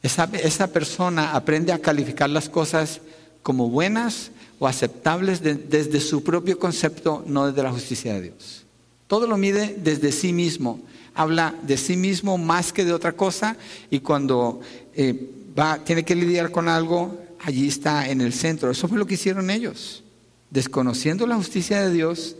Esa, 0.02 0.66
persona 0.68 1.32
aprende 1.32 1.72
a 1.72 1.80
calificar 1.80 2.30
las 2.30 2.48
cosas 2.48 3.00
como 3.42 3.70
buenas 3.70 4.30
o 4.58 4.66
aceptables 4.66 5.42
desde 5.42 6.00
su 6.00 6.22
propio 6.22 6.58
concepto, 6.58 7.24
no 7.26 7.46
desde 7.46 7.62
la 7.62 7.72
justicia 7.72 8.14
de 8.14 8.22
Dios. 8.22 8.64
Todo 9.06 9.26
lo 9.26 9.36
mide 9.36 9.76
desde 9.78 10.12
sí 10.12 10.32
mismo, 10.32 10.80
habla 11.16 11.54
de 11.62 11.76
sí 11.76 11.96
mismo 11.96 12.38
más 12.38 12.72
que 12.72 12.84
de 12.84 12.92
otra 12.92 13.12
cosa 13.12 13.56
y 13.90 14.00
cuando 14.00 14.60
eh, 14.94 15.30
va, 15.58 15.78
tiene 15.78 16.04
que 16.04 16.14
lidiar 16.14 16.50
con 16.50 16.68
algo, 16.68 17.18
allí 17.40 17.66
está 17.66 18.08
en 18.08 18.20
el 18.20 18.32
centro. 18.32 18.70
Eso 18.70 18.86
fue 18.86 18.98
lo 18.98 19.06
que 19.06 19.14
hicieron 19.14 19.50
ellos 19.50 20.04
desconociendo 20.50 21.26
la 21.26 21.36
justicia 21.36 21.80
de 21.80 21.92
Dios 21.92 22.36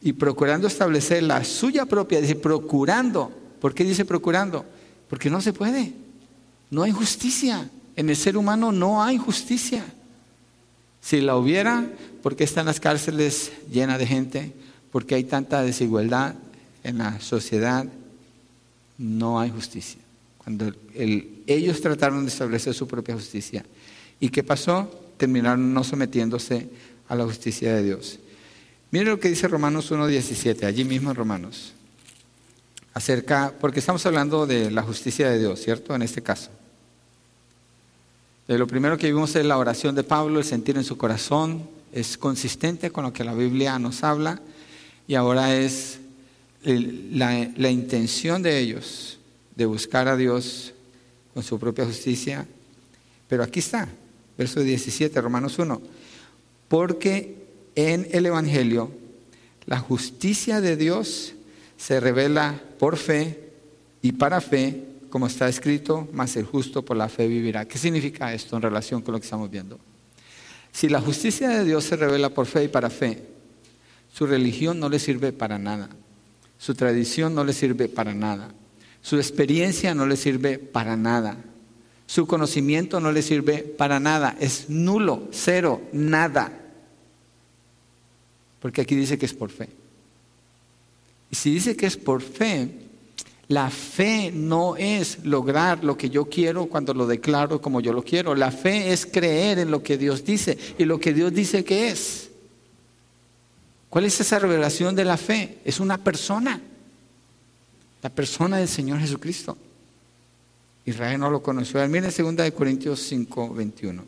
y 0.00 0.12
procurando 0.14 0.66
establecer 0.66 1.22
la 1.22 1.44
suya 1.44 1.86
propia, 1.86 2.20
dice 2.20 2.34
procurando. 2.34 3.32
¿Por 3.60 3.74
qué 3.74 3.84
dice 3.84 4.04
procurando? 4.04 4.64
Porque 5.08 5.30
no 5.30 5.40
se 5.40 5.52
puede. 5.52 5.92
No 6.70 6.82
hay 6.82 6.92
justicia. 6.92 7.68
En 7.96 8.08
el 8.10 8.16
ser 8.16 8.36
humano 8.36 8.72
no 8.72 9.02
hay 9.02 9.18
justicia. 9.18 9.84
Si 11.00 11.20
la 11.20 11.36
hubiera, 11.36 11.86
¿por 12.22 12.36
qué 12.36 12.44
están 12.44 12.66
las 12.66 12.80
cárceles 12.80 13.52
llenas 13.70 13.98
de 13.98 14.06
gente? 14.06 14.52
¿Por 14.92 15.04
qué 15.04 15.16
hay 15.16 15.24
tanta 15.24 15.62
desigualdad 15.62 16.34
en 16.88 16.98
la 16.98 17.20
sociedad? 17.20 17.86
No 18.96 19.38
hay 19.38 19.50
justicia. 19.50 20.00
Cuando 20.38 20.72
ellos 20.94 21.80
trataron 21.80 22.24
de 22.24 22.30
establecer 22.30 22.74
su 22.74 22.88
propia 22.88 23.14
justicia. 23.14 23.64
¿Y 24.18 24.30
qué 24.30 24.42
pasó? 24.42 24.90
Terminaron 25.18 25.72
no 25.74 25.84
sometiéndose 25.84 26.68
a 27.08 27.14
la 27.14 27.24
justicia 27.24 27.74
de 27.74 27.84
Dios. 27.84 28.18
Miren 28.90 29.08
lo 29.08 29.20
que 29.20 29.28
dice 29.28 29.46
Romanos 29.48 29.92
1.17, 29.92 30.64
allí 30.64 30.84
mismo 30.84 31.10
en 31.10 31.16
Romanos. 31.16 31.74
Acerca, 32.94 33.52
porque 33.60 33.80
estamos 33.80 34.04
hablando 34.06 34.46
de 34.46 34.70
la 34.70 34.82
justicia 34.82 35.28
de 35.30 35.38
Dios, 35.38 35.60
¿cierto? 35.60 35.94
En 35.94 36.02
este 36.02 36.22
caso. 36.22 36.50
Lo 38.46 38.66
primero 38.66 38.96
que 38.96 39.08
vimos 39.08 39.36
es 39.36 39.44
la 39.44 39.58
oración 39.58 39.94
de 39.94 40.04
Pablo, 40.04 40.38
el 40.38 40.44
sentir 40.46 40.78
en 40.78 40.84
su 40.84 40.96
corazón, 40.96 41.68
es 41.92 42.16
consistente 42.16 42.90
con 42.90 43.04
lo 43.04 43.12
que 43.12 43.24
la 43.24 43.34
Biblia 43.34 43.78
nos 43.78 44.02
habla, 44.02 44.40
y 45.06 45.14
ahora 45.16 45.54
es 45.54 45.97
la, 46.62 47.70
intención 47.70 48.42
de 48.42 48.58
ellos 48.58 49.18
de 49.54 49.66
buscar 49.66 50.08
a 50.08 50.16
Dios 50.16 50.72
con 51.34 51.42
su 51.42 51.58
propia 51.58 51.84
justicia. 51.84 52.46
Pero 53.28 53.42
aquí 53.42 53.60
está, 53.60 53.88
verso 54.36 54.60
17, 54.60 55.20
Romanos 55.20 55.58
1 55.58 55.98
porque 56.68 57.34
en 57.74 58.06
el 58.12 58.26
Evangelio 58.26 58.90
la 59.66 59.78
justicia 59.78 60.60
de 60.60 60.76
Dios 60.76 61.34
se 61.76 62.00
revela 62.00 62.60
por 62.78 62.96
fe 62.96 63.50
y 64.02 64.12
para 64.12 64.40
fe, 64.40 64.84
como 65.10 65.26
está 65.26 65.48
escrito, 65.48 66.06
más 66.12 66.36
el 66.36 66.44
justo 66.44 66.84
por 66.84 66.96
la 66.96 67.08
fe 67.08 67.26
vivirá. 67.26 67.66
¿Qué 67.66 67.78
significa 67.78 68.32
esto 68.32 68.56
en 68.56 68.62
relación 68.62 69.02
con 69.02 69.12
lo 69.12 69.20
que 69.20 69.24
estamos 69.24 69.50
viendo? 69.50 69.78
Si 70.72 70.88
la 70.88 71.00
justicia 71.00 71.48
de 71.48 71.64
Dios 71.64 71.84
se 71.84 71.96
revela 71.96 72.30
por 72.30 72.46
fe 72.46 72.64
y 72.64 72.68
para 72.68 72.90
fe, 72.90 73.22
su 74.12 74.26
religión 74.26 74.78
no 74.78 74.88
le 74.88 74.98
sirve 74.98 75.32
para 75.32 75.58
nada, 75.58 75.88
su 76.58 76.74
tradición 76.74 77.34
no 77.34 77.44
le 77.44 77.52
sirve 77.52 77.88
para 77.88 78.14
nada, 78.14 78.50
su 79.00 79.16
experiencia 79.16 79.94
no 79.94 80.06
le 80.06 80.16
sirve 80.16 80.58
para 80.58 80.96
nada, 80.96 81.38
su 82.06 82.26
conocimiento 82.26 83.00
no 83.00 83.12
le 83.12 83.22
sirve 83.22 83.58
para 83.58 84.00
nada, 84.00 84.36
es 84.40 84.68
nulo, 84.68 85.28
cero, 85.30 85.82
nada. 85.92 86.52
Porque 88.60 88.80
aquí 88.80 88.96
dice 88.96 89.18
que 89.18 89.26
es 89.26 89.34
por 89.34 89.50
fe. 89.50 89.68
Y 91.30 91.36
si 91.36 91.52
dice 91.52 91.76
que 91.76 91.86
es 91.86 91.96
por 91.96 92.22
fe, 92.22 92.70
la 93.48 93.70
fe 93.70 94.30
no 94.32 94.76
es 94.76 95.24
lograr 95.24 95.82
lo 95.82 95.96
que 95.96 96.10
yo 96.10 96.26
quiero 96.26 96.66
cuando 96.66 96.92
lo 96.92 97.06
declaro 97.06 97.60
como 97.60 97.80
yo 97.80 97.92
lo 97.92 98.02
quiero. 98.02 98.34
La 98.34 98.50
fe 98.50 98.92
es 98.92 99.06
creer 99.06 99.58
en 99.58 99.70
lo 99.70 99.82
que 99.82 99.96
Dios 99.96 100.24
dice 100.24 100.58
y 100.78 100.84
lo 100.84 101.00
que 101.00 101.14
Dios 101.14 101.32
dice 101.32 101.64
que 101.64 101.88
es. 101.88 102.27
¿Cuál 103.90 104.04
es 104.04 104.20
esa 104.20 104.38
revelación 104.38 104.94
de 104.94 105.04
la 105.04 105.16
fe? 105.16 105.58
Es 105.64 105.80
una 105.80 105.98
persona. 105.98 106.60
La 108.02 108.10
persona 108.10 108.58
del 108.58 108.68
Señor 108.68 109.00
Jesucristo. 109.00 109.56
Israel 110.84 111.20
no 111.20 111.30
lo 111.30 111.42
conoció. 111.42 111.86
Miren 111.88 112.10
2 112.16 112.50
Corintios 112.52 113.00
5, 113.00 113.54
21. 113.54 114.04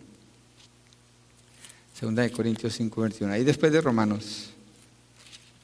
2 2.00 2.30
Corintios 2.30 2.74
5, 2.74 3.00
21. 3.00 3.32
Ahí 3.32 3.44
después 3.44 3.72
de 3.72 3.80
Romanos. 3.80 4.50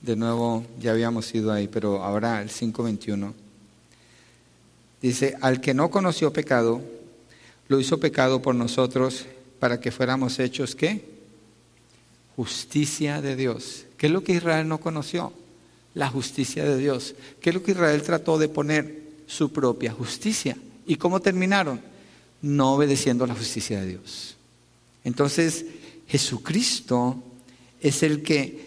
De 0.00 0.14
nuevo, 0.14 0.64
ya 0.78 0.92
habíamos 0.92 1.34
ido 1.34 1.52
ahí, 1.52 1.68
pero 1.68 2.02
ahora 2.02 2.42
el 2.42 2.50
5, 2.50 2.82
21. 2.82 3.34
Dice, 5.00 5.36
al 5.40 5.60
que 5.60 5.74
no 5.74 5.90
conoció 5.90 6.32
pecado, 6.32 6.82
lo 7.68 7.80
hizo 7.80 7.98
pecado 7.98 8.42
por 8.42 8.54
nosotros 8.54 9.26
para 9.58 9.80
que 9.80 9.90
fuéramos 9.90 10.38
hechos, 10.38 10.74
¿qué? 10.74 11.15
Justicia 12.36 13.20
de 13.20 13.34
Dios. 13.34 13.86
¿Qué 13.96 14.06
es 14.06 14.12
lo 14.12 14.22
que 14.22 14.34
Israel 14.34 14.68
no 14.68 14.78
conoció? 14.78 15.32
La 15.94 16.08
justicia 16.08 16.64
de 16.64 16.76
Dios. 16.76 17.14
¿Qué 17.40 17.50
es 17.50 17.54
lo 17.54 17.62
que 17.62 17.72
Israel 17.72 18.02
trató 18.02 18.38
de 18.38 18.48
poner? 18.48 19.06
Su 19.26 19.52
propia 19.52 19.92
justicia. 19.92 20.56
¿Y 20.86 20.96
cómo 20.96 21.20
terminaron? 21.20 21.80
No 22.42 22.74
obedeciendo 22.74 23.26
la 23.26 23.34
justicia 23.34 23.80
de 23.80 23.86
Dios. 23.88 24.36
Entonces, 25.02 25.64
Jesucristo 26.06 27.22
es 27.80 28.02
el 28.02 28.22
que 28.22 28.66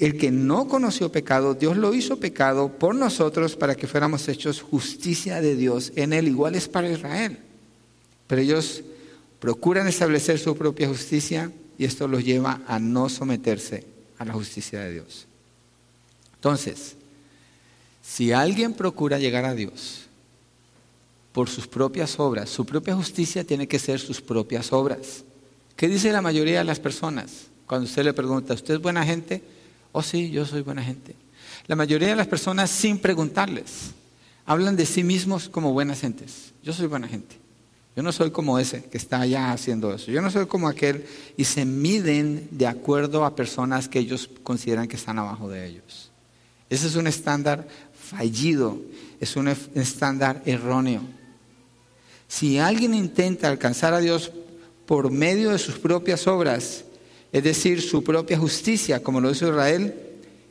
el 0.00 0.16
que 0.16 0.30
no 0.30 0.66
conoció 0.66 1.10
pecado, 1.12 1.54
Dios 1.54 1.76
lo 1.76 1.94
hizo 1.94 2.18
pecado 2.18 2.68
por 2.78 2.94
nosotros 2.94 3.54
para 3.56 3.76
que 3.76 3.86
fuéramos 3.86 4.26
hechos 4.28 4.60
justicia 4.60 5.40
de 5.40 5.54
Dios 5.54 5.92
en 5.94 6.12
él. 6.12 6.28
Igual 6.28 6.56
es 6.56 6.68
para 6.68 6.90
Israel. 6.90 7.38
Pero 8.26 8.42
ellos 8.42 8.82
procuran 9.38 9.86
establecer 9.86 10.38
su 10.38 10.56
propia 10.56 10.88
justicia 10.88 11.50
y 11.78 11.84
esto 11.84 12.08
los 12.08 12.24
lleva 12.24 12.60
a 12.66 12.78
no 12.78 13.08
someterse 13.08 13.84
a 14.18 14.24
la 14.24 14.32
justicia 14.32 14.80
de 14.80 14.92
Dios. 14.92 15.26
Entonces, 16.36 16.96
si 18.02 18.32
alguien 18.32 18.74
procura 18.74 19.18
llegar 19.18 19.44
a 19.44 19.54
Dios 19.54 20.02
por 21.32 21.48
sus 21.48 21.66
propias 21.66 22.20
obras, 22.20 22.50
su 22.50 22.64
propia 22.64 22.94
justicia 22.94 23.44
tiene 23.44 23.66
que 23.66 23.78
ser 23.78 23.98
sus 23.98 24.20
propias 24.20 24.72
obras. 24.72 25.24
¿Qué 25.74 25.88
dice 25.88 26.12
la 26.12 26.22
mayoría 26.22 26.58
de 26.58 26.64
las 26.64 26.78
personas? 26.78 27.46
Cuando 27.66 27.86
usted 27.86 28.04
le 28.04 28.12
pregunta, 28.12 28.54
¿usted 28.54 28.74
es 28.74 28.80
buena 28.80 29.04
gente? 29.04 29.42
Oh, 29.92 30.02
sí, 30.02 30.30
yo 30.30 30.44
soy 30.44 30.60
buena 30.62 30.82
gente. 30.82 31.16
La 31.66 31.76
mayoría 31.76 32.08
de 32.08 32.16
las 32.16 32.26
personas, 32.26 32.70
sin 32.70 32.98
preguntarles, 32.98 33.92
hablan 34.44 34.76
de 34.76 34.86
sí 34.86 35.02
mismos 35.02 35.48
como 35.48 35.72
buenas 35.72 36.00
gentes. 36.00 36.52
Yo 36.62 36.72
soy 36.72 36.86
buena 36.86 37.08
gente. 37.08 37.43
Yo 37.96 38.02
no 38.02 38.10
soy 38.10 38.30
como 38.30 38.58
ese 38.58 38.82
que 38.84 38.98
está 38.98 39.20
allá 39.20 39.52
haciendo 39.52 39.94
eso. 39.94 40.10
Yo 40.10 40.20
no 40.20 40.30
soy 40.30 40.46
como 40.46 40.68
aquel 40.68 41.04
y 41.36 41.44
se 41.44 41.64
miden 41.64 42.48
de 42.50 42.66
acuerdo 42.66 43.24
a 43.24 43.36
personas 43.36 43.88
que 43.88 44.00
ellos 44.00 44.28
consideran 44.42 44.88
que 44.88 44.96
están 44.96 45.18
abajo 45.18 45.48
de 45.48 45.66
ellos. 45.66 46.10
Ese 46.68 46.88
es 46.88 46.96
un 46.96 47.06
estándar 47.06 47.68
fallido, 47.92 48.80
es 49.20 49.36
un 49.36 49.48
estándar 49.48 50.42
erróneo. 50.44 51.02
Si 52.26 52.58
alguien 52.58 52.94
intenta 52.94 53.48
alcanzar 53.48 53.94
a 53.94 54.00
Dios 54.00 54.32
por 54.86 55.10
medio 55.12 55.50
de 55.50 55.58
sus 55.58 55.78
propias 55.78 56.26
obras, 56.26 56.84
es 57.32 57.44
decir, 57.44 57.80
su 57.80 58.02
propia 58.02 58.38
justicia, 58.38 59.02
como 59.02 59.20
lo 59.20 59.30
hizo 59.30 59.48
Israel, 59.48 59.94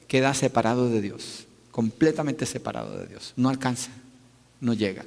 queda 0.07 0.33
separado 0.33 0.89
de 0.89 1.01
Dios, 1.01 1.45
completamente 1.71 2.45
separado 2.45 2.97
de 2.97 3.07
Dios. 3.07 3.33
No 3.35 3.49
alcanza, 3.49 3.91
no 4.61 4.73
llega. 4.73 5.05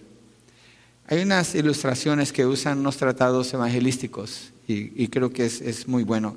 Hay 1.09 1.23
unas 1.23 1.55
ilustraciones 1.55 2.33
que 2.33 2.47
usan 2.47 2.81
unos 2.81 2.97
tratados 2.97 3.55
evangelísticos 3.55 4.51
y, 4.67 5.07
creo 5.07 5.31
que 5.31 5.47
es, 5.47 5.87
muy 5.87 6.03
bueno. 6.03 6.37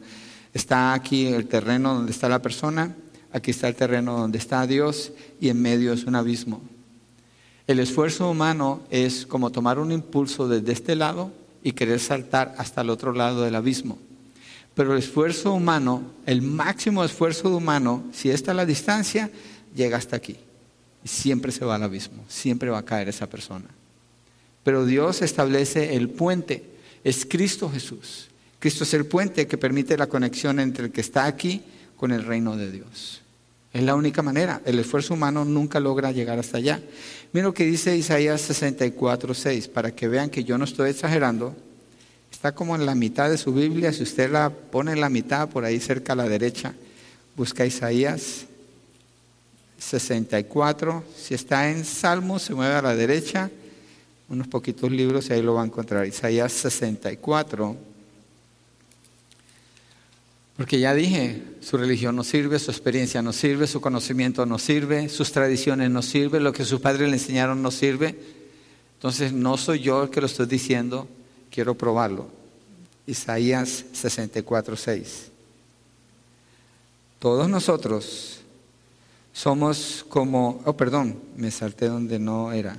Está 0.53 0.93
aquí 0.93 1.25
el 1.25 1.47
terreno 1.47 1.95
donde 1.95 2.11
está 2.11 2.29
la 2.29 2.39
persona, 2.39 2.95
aquí 3.31 3.49
está 3.49 3.67
el 3.67 3.75
terreno 3.75 4.19
donde 4.19 4.37
está 4.37 4.67
Dios 4.67 5.11
y 5.41 5.49
en 5.49 5.59
medio 5.59 5.91
es 5.91 6.03
un 6.03 6.15
abismo. 6.15 6.61
El 7.65 7.79
esfuerzo 7.79 8.29
humano 8.29 8.81
es 8.91 9.25
como 9.25 9.51
tomar 9.51 9.79
un 9.79 9.91
impulso 9.91 10.47
desde 10.47 10.71
este 10.71 10.95
lado 10.95 11.31
y 11.63 11.71
querer 11.71 11.99
saltar 11.99 12.53
hasta 12.59 12.81
el 12.81 12.91
otro 12.91 13.11
lado 13.11 13.41
del 13.41 13.55
abismo. 13.55 13.97
Pero 14.75 14.93
el 14.93 14.99
esfuerzo 14.99 15.51
humano, 15.51 16.03
el 16.27 16.43
máximo 16.43 17.03
esfuerzo 17.03 17.55
humano, 17.55 18.03
si 18.13 18.29
está 18.29 18.53
la 18.53 18.67
distancia, 18.67 19.31
llega 19.75 19.97
hasta 19.97 20.15
aquí. 20.15 20.37
Siempre 21.03 21.51
se 21.51 21.65
va 21.65 21.75
al 21.75 21.83
abismo, 21.83 22.23
siempre 22.27 22.69
va 22.69 22.77
a 22.77 22.85
caer 22.85 23.09
esa 23.09 23.27
persona. 23.27 23.65
Pero 24.63 24.85
Dios 24.85 25.21
establece 25.21 25.95
el 25.95 26.09
puente, 26.09 26.63
es 27.03 27.25
Cristo 27.25 27.69
Jesús. 27.69 28.29
Cristo 28.59 28.83
es 28.83 28.93
el 28.93 29.05
puente 29.05 29.47
que 29.47 29.57
permite 29.57 29.97
la 29.97 30.07
conexión 30.07 30.59
entre 30.59 30.85
el 30.85 30.91
que 30.91 31.01
está 31.01 31.25
aquí 31.25 31.61
con 31.95 32.11
el 32.11 32.25
reino 32.25 32.57
de 32.57 32.71
Dios. 32.71 33.21
Es 33.71 33.83
la 33.83 33.95
única 33.95 34.21
manera. 34.21 34.61
El 34.65 34.79
esfuerzo 34.79 35.13
humano 35.13 35.45
nunca 35.45 35.79
logra 35.79 36.11
llegar 36.11 36.39
hasta 36.39 36.57
allá. 36.57 36.81
Mira 37.31 37.47
lo 37.47 37.53
que 37.53 37.65
dice 37.65 37.95
Isaías 37.95 38.41
64, 38.41 39.33
6, 39.33 39.67
para 39.69 39.91
que 39.91 40.07
vean 40.07 40.29
que 40.29 40.43
yo 40.43 40.57
no 40.57 40.65
estoy 40.65 40.89
exagerando. 40.89 41.55
Está 42.31 42.53
como 42.53 42.75
en 42.75 42.85
la 42.85 42.95
mitad 42.95 43.29
de 43.29 43.37
su 43.37 43.53
Biblia. 43.53 43.93
Si 43.93 44.03
usted 44.03 44.31
la 44.31 44.49
pone 44.49 44.91
en 44.91 45.01
la 45.01 45.09
mitad, 45.09 45.49
por 45.49 45.65
ahí 45.65 45.79
cerca 45.79 46.13
a 46.13 46.15
la 46.15 46.27
derecha, 46.27 46.73
busca 47.35 47.65
Isaías 47.65 48.45
64. 49.77 51.03
Si 51.15 51.33
está 51.33 51.69
en 51.69 51.85
Salmos, 51.85 52.41
se 52.41 52.55
mueve 52.55 52.75
a 52.75 52.81
la 52.81 52.95
derecha 52.95 53.49
unos 54.29 54.47
poquitos 54.47 54.91
libros 54.91 55.29
y 55.29 55.33
ahí 55.33 55.41
lo 55.41 55.55
va 55.55 55.63
a 55.63 55.65
encontrar. 55.65 56.05
Isaías 56.05 56.51
64. 56.53 57.75
Porque 60.55 60.79
ya 60.79 60.93
dije, 60.93 61.41
su 61.61 61.77
religión 61.77 62.15
no 62.15 62.23
sirve, 62.23 62.59
su 62.59 62.69
experiencia 62.69 63.21
no 63.21 63.31
sirve, 63.31 63.65
su 63.65 63.79
conocimiento 63.79 64.45
no 64.45 64.59
sirve, 64.59 65.07
sus 65.07 65.31
tradiciones 65.31 65.89
no 65.89 66.01
sirven, 66.01 66.43
lo 66.43 66.51
que 66.51 66.65
sus 66.65 66.81
padres 66.81 67.07
le 67.07 67.15
enseñaron 67.15 67.61
no 67.61 67.71
sirve. 67.71 68.19
Entonces 68.95 69.31
no 69.31 69.55
soy 69.55 69.79
yo 69.79 70.03
el 70.03 70.09
que 70.09 70.19
lo 70.19 70.27
estoy 70.27 70.47
diciendo, 70.47 71.07
quiero 71.49 71.75
probarlo. 71.75 72.27
Isaías 73.07 73.85
64, 73.93 74.75
6. 74.75 75.31
Todos 77.19 77.49
nosotros 77.49 78.41
somos 79.31 80.05
como, 80.09 80.61
oh 80.65 80.75
perdón, 80.75 81.17
me 81.37 81.51
salté 81.51 81.87
donde 81.87 82.19
no 82.19 82.51
era. 82.51 82.75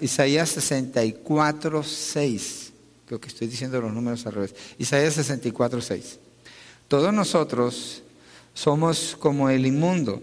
Isaías 0.00 0.48
64, 0.50 1.82
6. 1.82 2.72
Creo 3.06 3.20
que 3.20 3.28
estoy 3.28 3.48
diciendo 3.48 3.80
los 3.80 3.92
números 3.92 4.26
al 4.26 4.34
revés. 4.34 4.54
Isaías 4.78 5.14
64, 5.14 5.80
6. 5.80 6.18
Todos 6.88 7.12
nosotros 7.12 8.02
somos 8.54 9.16
como 9.18 9.50
el 9.50 9.66
inmundo 9.66 10.22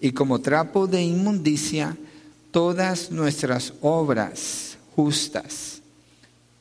y 0.00 0.12
como 0.12 0.40
trapo 0.40 0.86
de 0.86 1.02
inmundicia 1.02 1.96
todas 2.50 3.10
nuestras 3.10 3.72
obras 3.80 4.76
justas. 4.94 5.80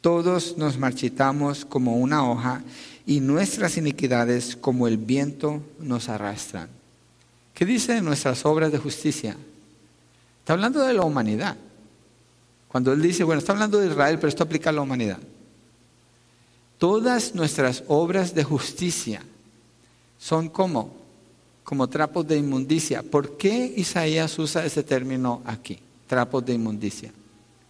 Todos 0.01 0.57
nos 0.57 0.77
marchitamos 0.77 1.65
como 1.65 1.97
una 1.97 2.29
hoja 2.29 2.63
y 3.05 3.19
nuestras 3.19 3.77
iniquidades 3.77 4.55
como 4.55 4.87
el 4.87 4.97
viento 4.97 5.61
nos 5.79 6.09
arrastran. 6.09 6.69
¿Qué 7.53 7.65
dice 7.65 7.93
de 7.93 8.01
nuestras 8.01 8.45
obras 8.45 8.71
de 8.71 8.77
justicia? 8.77 9.35
Está 10.39 10.53
hablando 10.53 10.81
de 10.81 10.93
la 10.93 11.03
humanidad. 11.03 11.57
Cuando 12.71 12.93
él 12.93 13.01
dice, 13.01 13.25
bueno, 13.25 13.39
está 13.39 13.51
hablando 13.51 13.79
de 13.79 13.87
Israel, 13.89 14.15
pero 14.15 14.29
esto 14.29 14.43
aplica 14.43 14.69
a 14.69 14.73
la 14.73 14.81
humanidad. 14.81 15.17
Todas 16.77 17.35
nuestras 17.35 17.83
obras 17.87 18.33
de 18.33 18.45
justicia 18.45 19.21
son 20.17 20.47
como, 20.47 20.95
como 21.65 21.89
trapos 21.89 22.25
de 22.25 22.37
inmundicia. 22.37 23.03
¿Por 23.03 23.35
qué 23.35 23.73
Isaías 23.75 24.39
usa 24.39 24.65
ese 24.65 24.83
término 24.83 25.41
aquí? 25.45 25.79
Trapos 26.07 26.45
de 26.45 26.53
inmundicia. 26.53 27.11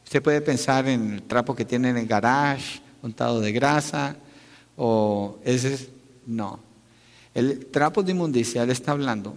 Usted 0.04 0.22
puede 0.22 0.42
pensar 0.42 0.88
en 0.88 1.14
el 1.16 1.24
trapo 1.24 1.56
que 1.56 1.66
tiene 1.66 1.90
en 1.90 1.98
el 1.98 2.06
garage, 2.06 2.80
untado 3.02 3.42
de 3.42 3.52
grasa, 3.52 4.16
o 4.78 5.40
ese 5.44 5.90
no. 6.28 6.60
El 7.34 7.66
trapo 7.66 8.04
de 8.04 8.12
inmundicia, 8.12 8.62
él 8.62 8.70
está 8.70 8.92
hablando 8.92 9.36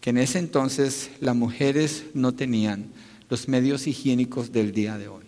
que 0.00 0.10
en 0.10 0.18
ese 0.18 0.38
entonces 0.38 1.10
las 1.20 1.34
mujeres 1.34 2.04
no 2.14 2.32
tenían 2.32 2.92
los 3.34 3.48
medios 3.48 3.88
higiénicos 3.88 4.52
del 4.52 4.70
día 4.70 4.96
de 4.96 5.08
hoy. 5.08 5.24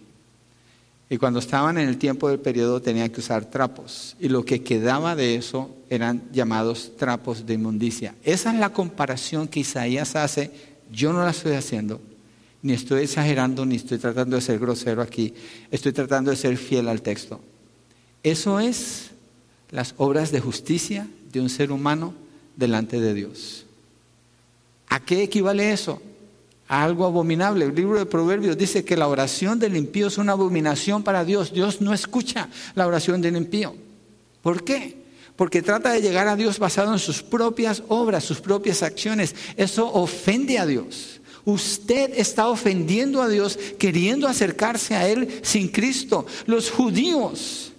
Y 1.11 1.17
cuando 1.17 1.41
estaban 1.41 1.77
en 1.77 1.89
el 1.89 1.99
tiempo 1.99 2.29
del 2.29 2.39
periodo 2.39 2.81
tenían 2.81 3.11
que 3.11 3.19
usar 3.19 3.47
trapos. 3.47 4.15
Y 4.21 4.29
lo 4.29 4.45
que 4.45 4.63
quedaba 4.63 5.17
de 5.17 5.35
eso 5.35 5.75
eran 5.91 6.23
llamados 6.33 6.93
trapos 6.97 7.45
de 7.47 7.55
inmundicia. 7.55 8.15
Esa 8.23 8.53
es 8.53 8.61
la 8.61 8.73
comparación 8.73 9.49
que 9.49 9.59
Isaías 9.59 10.15
hace. 10.15 10.53
Yo 10.93 11.13
no 11.13 11.25
la 11.25 11.31
estoy 11.31 11.55
haciendo. 11.55 12.01
Ni 12.63 12.75
estoy 12.75 13.03
exagerando, 13.03 13.67
ni 13.67 13.75
estoy 13.75 13.99
tratando 13.99 14.37
de 14.37 14.43
ser 14.43 14.61
grosero 14.61 15.03
aquí. 15.03 15.35
Estoy 15.73 15.93
tratando 15.93 16.31
de 16.31 16.37
ser 16.37 16.57
fiel 16.57 16.87
al 16.87 17.03
texto. 17.03 17.41
Eso 18.23 18.61
es 18.61 19.11
las 19.73 19.95
obras 19.97 20.31
de 20.31 20.39
justicia 20.39 21.09
de 21.33 21.41
un 21.41 21.51
ser 21.51 21.73
humano 21.73 22.15
delante 22.55 23.01
de 23.01 23.15
Dios. 23.15 23.67
¿A 24.87 25.01
qué 25.01 25.25
equivale 25.25 25.73
eso? 25.73 26.01
Algo 26.69 27.05
abominable. 27.05 27.65
El 27.65 27.75
libro 27.75 27.99
de 27.99 28.07
Proverbios 28.07 28.59
dice 28.59 28.85
que 28.85 28.97
la 28.97 29.09
oración 29.09 29.59
del 29.59 29.77
impío 29.77 30.09
es 30.09 30.19
una 30.19 30.33
abominación 30.33 31.03
para 31.03 31.25
Dios. 31.25 31.53
Dios 31.53 31.81
no 31.81 31.95
escucha 31.95 32.49
la 32.75 32.87
oración 32.87 33.21
del 33.21 33.37
impío. 33.37 33.75
¿Por 34.43 34.65
qué? 34.65 34.97
Porque 35.37 35.63
trata 35.63 35.93
de 35.93 36.01
llegar 36.01 36.29
a 36.29 36.37
Dios 36.37 36.59
basado 36.59 36.93
en 36.93 36.99
sus 36.99 37.23
propias 37.23 37.83
obras, 37.89 38.25
sus 38.25 38.41
propias 38.41 38.83
acciones. 38.83 39.35
Eso 39.57 39.93
ofende 39.93 40.59
a 40.59 40.67
Dios. 40.67 41.21
Usted 41.45 42.13
está 42.17 42.49
ofendiendo 42.49 43.23
a 43.23 43.29
Dios 43.29 43.59
queriendo 43.79 44.27
acercarse 44.27 44.95
a 44.97 45.09
Él 45.09 45.41
sin 45.43 45.69
Cristo. 45.69 46.27
Los 46.47 46.71
judíos 46.71 47.73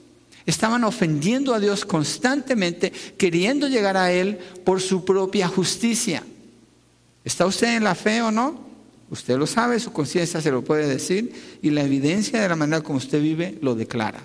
estaban 0.46 0.86
ofendiendo 0.86 1.54
a 1.54 1.60
Dios 1.60 1.84
constantemente 1.84 2.94
queriendo 3.18 3.68
llegar 3.68 3.98
a 3.98 4.14
Él 4.14 4.40
por 4.64 4.80
su 4.80 5.04
propia 5.04 5.50
justicia. 5.50 6.24
¿Está 7.26 7.46
usted 7.46 7.76
en 7.76 7.84
la 7.84 7.96
fe 7.96 8.22
o 8.22 8.32
no? 8.32 8.67
Usted 9.10 9.38
lo 9.38 9.48
sabe, 9.48 9.80
su 9.80 9.94
conciencia 9.94 10.42
se 10.42 10.52
lo 10.52 10.64
puede 10.64 10.88
decir 10.88 11.60
y 11.62 11.70
la 11.70 11.84
evidencia 11.84 12.42
de 12.42 12.50
la 12.50 12.56
manera 12.56 12.82
como 12.82 12.98
usted 12.98 13.22
vive 13.22 13.58
lo 13.62 13.74
declara. 13.74 14.22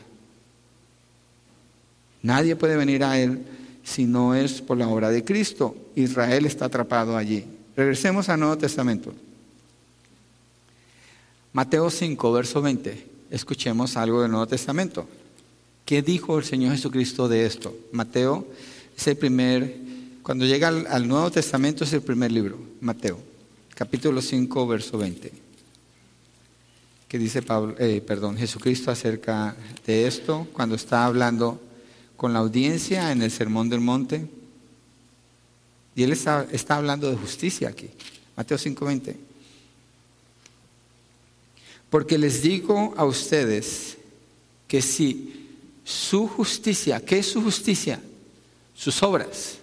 Nadie 2.23 2.57
puede 2.57 2.77
venir 2.77 3.05
a 3.05 3.19
Él 3.19 3.43
si 3.85 4.05
no 4.05 4.35
es 4.35 4.61
por 4.61 4.77
la 4.77 4.89
obra 4.89 5.11
de 5.11 5.25
Cristo. 5.25 5.77
Israel 5.95 6.47
está 6.47 6.67
atrapado 6.67 7.17
allí. 7.17 7.45
Regresemos 7.77 8.29
al 8.29 8.41
Nuevo 8.41 8.59
Testamento. 8.59 9.13
Mateo 11.53 11.89
5, 11.91 12.33
verso 12.33 12.63
20. 12.63 13.07
Escuchemos 13.31 13.97
algo 13.97 14.23
del 14.23 14.31
Nuevo 14.31 14.47
Testamento. 14.47 15.07
¿Qué 15.85 16.03
dijo 16.03 16.39
el 16.39 16.45
Señor 16.45 16.73
Jesucristo 16.73 17.29
de 17.29 17.47
esto? 17.47 17.77
Mateo 17.93 18.47
es 18.97 19.07
el 19.07 19.17
primer, 19.17 19.77
cuando 20.23 20.45
llega 20.45 20.69
al, 20.69 20.87
al 20.89 21.07
Nuevo 21.07 21.31
Testamento 21.31 21.85
es 21.85 21.93
el 21.93 22.03
primer 22.03 22.33
libro, 22.33 22.59
Mateo 22.81 23.32
capítulo 23.83 24.23
5, 24.23 24.69
verso 24.69 24.97
20. 24.97 25.33
que 27.09 27.19
dice 27.19 27.43
Pablo, 27.43 27.75
eh, 27.81 28.01
perdón, 28.01 28.37
Jesucristo 28.37 28.93
acerca 28.93 29.57
de 29.85 30.07
esto 30.07 30.47
cuando 30.53 30.77
está 30.77 31.05
hablando 31.05 31.61
con 32.17 32.33
la 32.33 32.39
audiencia 32.39 33.11
en 33.11 33.23
el 33.23 33.33
Sermón 33.33 33.69
del 33.69 33.81
Monte. 33.81 34.29
Y 35.97 36.05
él 36.05 36.13
está, 36.13 36.47
está 36.53 36.77
hablando 36.77 37.11
de 37.11 37.17
justicia 37.17 37.71
aquí. 37.71 37.91
Mateo 38.37 38.57
5:20. 38.57 39.17
Porque 41.91 42.19
les 42.19 42.41
digo 42.41 42.95
a 42.97 43.05
ustedes 43.05 43.99
que 44.69 44.81
si 44.81 45.59
su 45.83 46.29
justicia, 46.29 47.05
¿qué 47.05 47.19
es 47.19 47.27
su 47.27 47.43
justicia? 47.43 48.01
Sus 48.77 49.03
obras. 49.03 49.59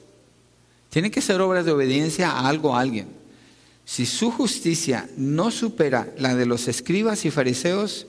Tienen 0.89 1.09
que 1.09 1.22
ser 1.22 1.39
obras 1.39 1.63
de 1.63 1.72
obediencia 1.72 2.32
a 2.32 2.49
algo, 2.49 2.76
a 2.76 2.82
alguien. 2.82 3.18
Si 3.90 4.06
su 4.06 4.30
justicia 4.30 5.10
no 5.18 5.50
supera 5.50 6.14
la 6.20 6.36
de 6.36 6.46
los 6.46 6.68
escribas 6.68 7.26
y 7.26 7.32
fariseos, 7.32 8.06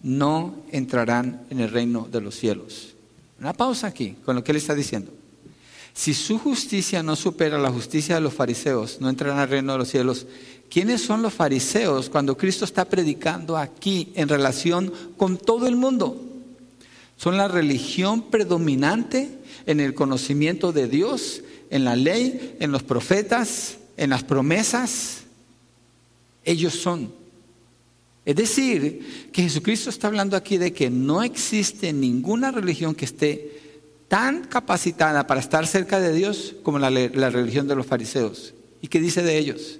no 0.00 0.54
entrarán 0.70 1.44
en 1.50 1.58
el 1.58 1.72
reino 1.72 2.06
de 2.08 2.20
los 2.20 2.36
cielos. 2.36 2.94
Una 3.40 3.52
pausa 3.52 3.88
aquí 3.88 4.14
con 4.24 4.36
lo 4.36 4.44
que 4.44 4.52
él 4.52 4.58
está 4.58 4.72
diciendo. 4.76 5.10
Si 5.92 6.14
su 6.14 6.38
justicia 6.38 7.02
no 7.02 7.16
supera 7.16 7.58
la 7.58 7.72
justicia 7.72 8.14
de 8.14 8.20
los 8.20 8.34
fariseos, 8.34 9.00
no 9.00 9.08
entrarán 9.08 9.40
al 9.40 9.48
reino 9.48 9.72
de 9.72 9.78
los 9.80 9.88
cielos. 9.88 10.28
¿Quiénes 10.70 11.00
son 11.00 11.22
los 11.22 11.34
fariseos 11.34 12.08
cuando 12.08 12.36
Cristo 12.36 12.64
está 12.64 12.84
predicando 12.84 13.56
aquí 13.56 14.12
en 14.14 14.28
relación 14.28 14.92
con 15.16 15.38
todo 15.38 15.66
el 15.66 15.74
mundo? 15.74 16.24
Son 17.16 17.36
la 17.36 17.48
religión 17.48 18.30
predominante 18.30 19.40
en 19.66 19.80
el 19.80 19.92
conocimiento 19.92 20.70
de 20.70 20.86
Dios, 20.86 21.42
en 21.70 21.82
la 21.82 21.96
ley, 21.96 22.54
en 22.60 22.70
los 22.70 22.84
profetas, 22.84 23.78
en 23.96 24.10
las 24.10 24.24
promesas, 24.24 25.22
ellos 26.44 26.74
son. 26.74 27.12
Es 28.24 28.34
decir, 28.36 29.30
que 29.32 29.42
Jesucristo 29.42 29.88
está 29.88 30.08
hablando 30.08 30.36
aquí 30.36 30.58
de 30.58 30.72
que 30.72 30.90
no 30.90 31.22
existe 31.22 31.92
ninguna 31.92 32.50
religión 32.50 32.94
que 32.94 33.04
esté 33.04 33.56
tan 34.08 34.44
capacitada 34.44 35.26
para 35.26 35.40
estar 35.40 35.66
cerca 35.66 36.00
de 36.00 36.12
Dios 36.12 36.54
como 36.62 36.78
la, 36.78 36.90
religión 36.90 37.68
de 37.68 37.76
los 37.76 37.86
fariseos. 37.86 38.54
¿Y 38.82 38.88
qué 38.88 39.00
dice 39.00 39.22
de 39.22 39.38
ellos? 39.38 39.78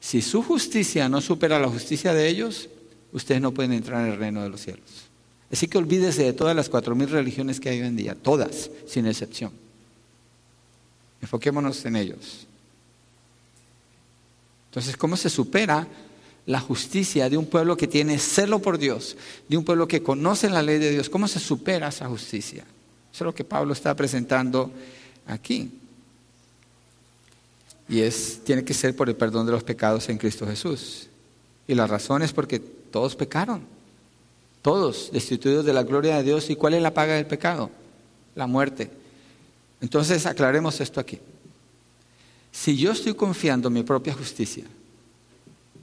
Si 0.00 0.22
su 0.22 0.42
justicia 0.42 1.08
no 1.08 1.20
supera 1.20 1.58
la 1.58 1.68
justicia 1.68 2.14
de 2.14 2.28
ellos, 2.28 2.68
ustedes 3.12 3.40
no 3.40 3.52
pueden 3.52 3.72
entrar 3.72 4.06
en 4.06 4.12
el 4.12 4.18
reino 4.18 4.42
de 4.42 4.50
los 4.50 4.60
cielos. 4.60 5.08
Así 5.50 5.68
que 5.68 5.78
olvídese 5.78 6.24
de 6.24 6.32
todas 6.32 6.54
las 6.54 6.68
cuatro 6.68 6.94
mil 6.94 7.08
religiones 7.08 7.60
que 7.60 7.70
hay 7.70 7.80
hoy 7.80 7.86
en 7.86 7.96
día, 7.96 8.14
todas, 8.14 8.70
sin 8.86 9.06
excepción. 9.06 9.52
Enfoquémonos 11.20 11.84
en 11.84 11.96
ellos. 11.96 12.46
Entonces, 14.74 14.96
¿cómo 14.96 15.16
se 15.16 15.30
supera 15.30 15.86
la 16.46 16.58
justicia 16.58 17.30
de 17.30 17.36
un 17.36 17.46
pueblo 17.46 17.76
que 17.76 17.86
tiene 17.86 18.18
celo 18.18 18.58
por 18.58 18.76
Dios, 18.76 19.16
de 19.48 19.56
un 19.56 19.64
pueblo 19.64 19.86
que 19.86 20.02
conoce 20.02 20.50
la 20.50 20.64
ley 20.64 20.80
de 20.80 20.90
Dios? 20.90 21.08
¿Cómo 21.08 21.28
se 21.28 21.38
supera 21.38 21.86
esa 21.86 22.08
justicia? 22.08 22.64
Eso 22.64 22.68
es 23.12 23.20
lo 23.20 23.32
que 23.32 23.44
Pablo 23.44 23.72
está 23.72 23.94
presentando 23.94 24.72
aquí. 25.28 25.70
Y 27.88 28.00
es, 28.00 28.40
tiene 28.42 28.64
que 28.64 28.74
ser 28.74 28.96
por 28.96 29.08
el 29.08 29.14
perdón 29.14 29.46
de 29.46 29.52
los 29.52 29.62
pecados 29.62 30.08
en 30.08 30.18
Cristo 30.18 30.44
Jesús. 30.44 31.06
Y 31.68 31.76
la 31.76 31.86
razón 31.86 32.22
es 32.22 32.32
porque 32.32 32.58
todos 32.58 33.14
pecaron. 33.14 33.62
Todos 34.60 35.10
destituidos 35.12 35.64
de 35.64 35.72
la 35.72 35.84
gloria 35.84 36.16
de 36.16 36.24
Dios. 36.24 36.50
¿Y 36.50 36.56
cuál 36.56 36.74
es 36.74 36.82
la 36.82 36.92
paga 36.92 37.14
del 37.14 37.26
pecado? 37.26 37.70
La 38.34 38.48
muerte. 38.48 38.90
Entonces 39.80 40.26
aclaremos 40.26 40.80
esto 40.80 40.98
aquí. 40.98 41.20
Si 42.54 42.76
yo 42.76 42.92
estoy 42.92 43.14
confiando 43.14 43.66
en 43.66 43.74
mi 43.74 43.82
propia 43.82 44.14
justicia, 44.14 44.62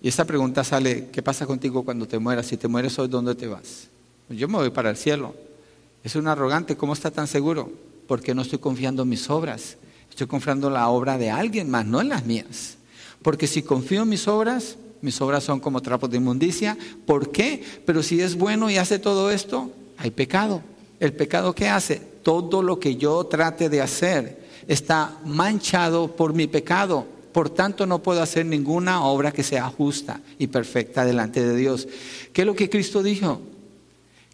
y 0.01 0.07
esta 0.07 0.24
pregunta 0.24 0.63
sale, 0.63 1.09
¿qué 1.11 1.22
pasa 1.22 1.45
contigo 1.45 1.84
cuando 1.84 2.07
te 2.07 2.17
mueras? 2.17 2.47
Si 2.47 2.55
te 2.55 2.69
mueres 2.69 2.97
hoy, 2.97 3.09
¿dónde 3.09 3.36
te 3.36 3.45
vas? 3.45 3.89
Yo 4.30 4.47
me 4.47 4.57
voy 4.57 4.69
para 4.69 4.89
el 4.89 4.95
cielo. 4.95 5.36
Es 6.01 6.15
un 6.15 6.28
arrogante, 6.28 6.78
¿cómo 6.78 6.93
está 6.93 7.11
tan 7.11 7.28
seguro? 7.28 7.69
Porque 8.07 8.34
no 8.34 8.41
estoy 8.41 8.59
confiando 8.59 9.03
en 9.03 9.09
mis 9.09 9.30
obras. 9.30 9.76
Estoy 10.09 10.28
confiando 10.28 10.69
en 10.69 10.76
la 10.76 10.88
obra 10.88 11.17
de 11.17 11.30
alguien 11.30 11.69
más, 11.69 11.86
no 11.86 11.99
en 11.99 12.07
las 12.07 12.26
mías. 12.26 12.78
Porque 13.22 13.47
si 13.47 13.63
confío 13.63 14.03
en 14.03 14.09
mis 14.09 14.30
obras, 14.30 14.78
mis 15.01 15.19
obras 15.19 15.43
son 15.43 15.59
como 15.59 15.82
trapos 15.82 16.09
de 16.09 16.17
inmundicia. 16.17 16.78
¿Por 17.05 17.32
qué? 17.32 17.61
Pero 17.86 18.01
si 18.01 18.22
es 18.22 18.36
bueno 18.36 18.69
y 18.69 18.78
hace 18.78 18.97
todo 18.97 19.30
esto, 19.30 19.72
hay 19.97 20.11
pecado. 20.11 20.63
¿El 21.01 21.11
pecado 21.11 21.53
qué 21.53 21.67
hace? 21.67 22.01
Todo 22.24 22.63
lo 22.63 22.80
que 22.80 22.95
yo 22.95 23.26
trate 23.26 23.67
de 23.67 23.82
hacer 23.82 24.41
está 24.68 25.18
manchado 25.26 26.16
por 26.16 26.34
mi 26.34 26.47
pecado. 26.47 27.05
Por 27.32 27.49
tanto, 27.49 27.86
no 27.86 28.03
puedo 28.03 28.22
hacer 28.22 28.45
ninguna 28.45 29.03
obra 29.03 29.32
que 29.32 29.43
sea 29.43 29.70
justa 29.70 30.22
y 30.38 30.47
perfecta 30.47 31.05
delante 31.05 31.43
de 31.43 31.55
Dios. 31.55 31.88
¿Qué 32.34 32.41
es 32.41 32.47
lo 32.47 32.55
que 32.55 32.70
Cristo 32.70 33.01
dijo? 33.01 33.41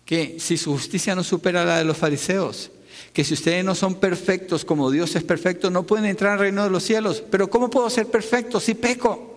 Que 0.03 0.37
si 0.39 0.57
su 0.57 0.71
justicia 0.73 1.15
no 1.15 1.23
supera 1.23 1.65
la 1.65 1.77
de 1.77 1.85
los 1.85 1.97
fariseos, 1.97 2.71
que 3.13 3.23
si 3.23 3.33
ustedes 3.33 3.63
no 3.63 3.75
son 3.75 3.95
perfectos 3.95 4.65
como 4.65 4.89
Dios 4.89 5.15
es 5.15 5.23
perfecto, 5.23 5.69
no 5.69 5.83
pueden 5.83 6.05
entrar 6.05 6.33
al 6.33 6.39
reino 6.39 6.63
de 6.63 6.69
los 6.69 6.83
cielos. 6.83 7.23
Pero 7.29 7.49
¿cómo 7.49 7.69
puedo 7.69 7.89
ser 7.89 8.07
perfecto 8.07 8.59
si 8.59 8.73
peco? 8.73 9.35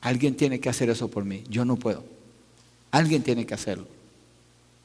Alguien 0.00 0.36
tiene 0.36 0.60
que 0.60 0.68
hacer 0.68 0.90
eso 0.90 1.08
por 1.08 1.24
mí. 1.24 1.44
Yo 1.48 1.64
no 1.64 1.76
puedo. 1.76 2.04
Alguien 2.90 3.22
tiene 3.22 3.46
que 3.46 3.54
hacerlo. 3.54 3.86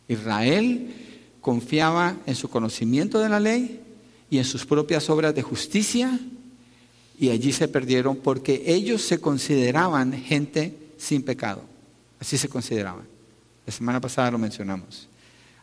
Israel 0.08 0.94
confiaba 1.42 2.18
en 2.26 2.36
su 2.36 2.50
conocimiento 2.50 3.20
de 3.20 3.30
la 3.30 3.40
ley 3.40 3.81
y 4.32 4.38
en 4.38 4.46
sus 4.46 4.66
propias 4.66 5.10
obras 5.10 5.36
de 5.36 5.44
justicia 5.44 6.18
y 7.20 7.30
allí 7.30 7.52
se 7.52 7.68
perdieron 7.68 8.16
porque 8.16 8.64
ellos 8.66 9.04
se 9.04 9.20
consideraban 9.20 10.14
gente 10.14 10.74
sin 10.98 11.22
pecado. 11.22 11.62
Así 12.20 12.38
se 12.38 12.48
consideraban. 12.50 13.04
La 13.66 13.74
semana 13.74 14.00
pasada 14.00 14.32
lo 14.32 14.40
mencionamos. 14.40 15.08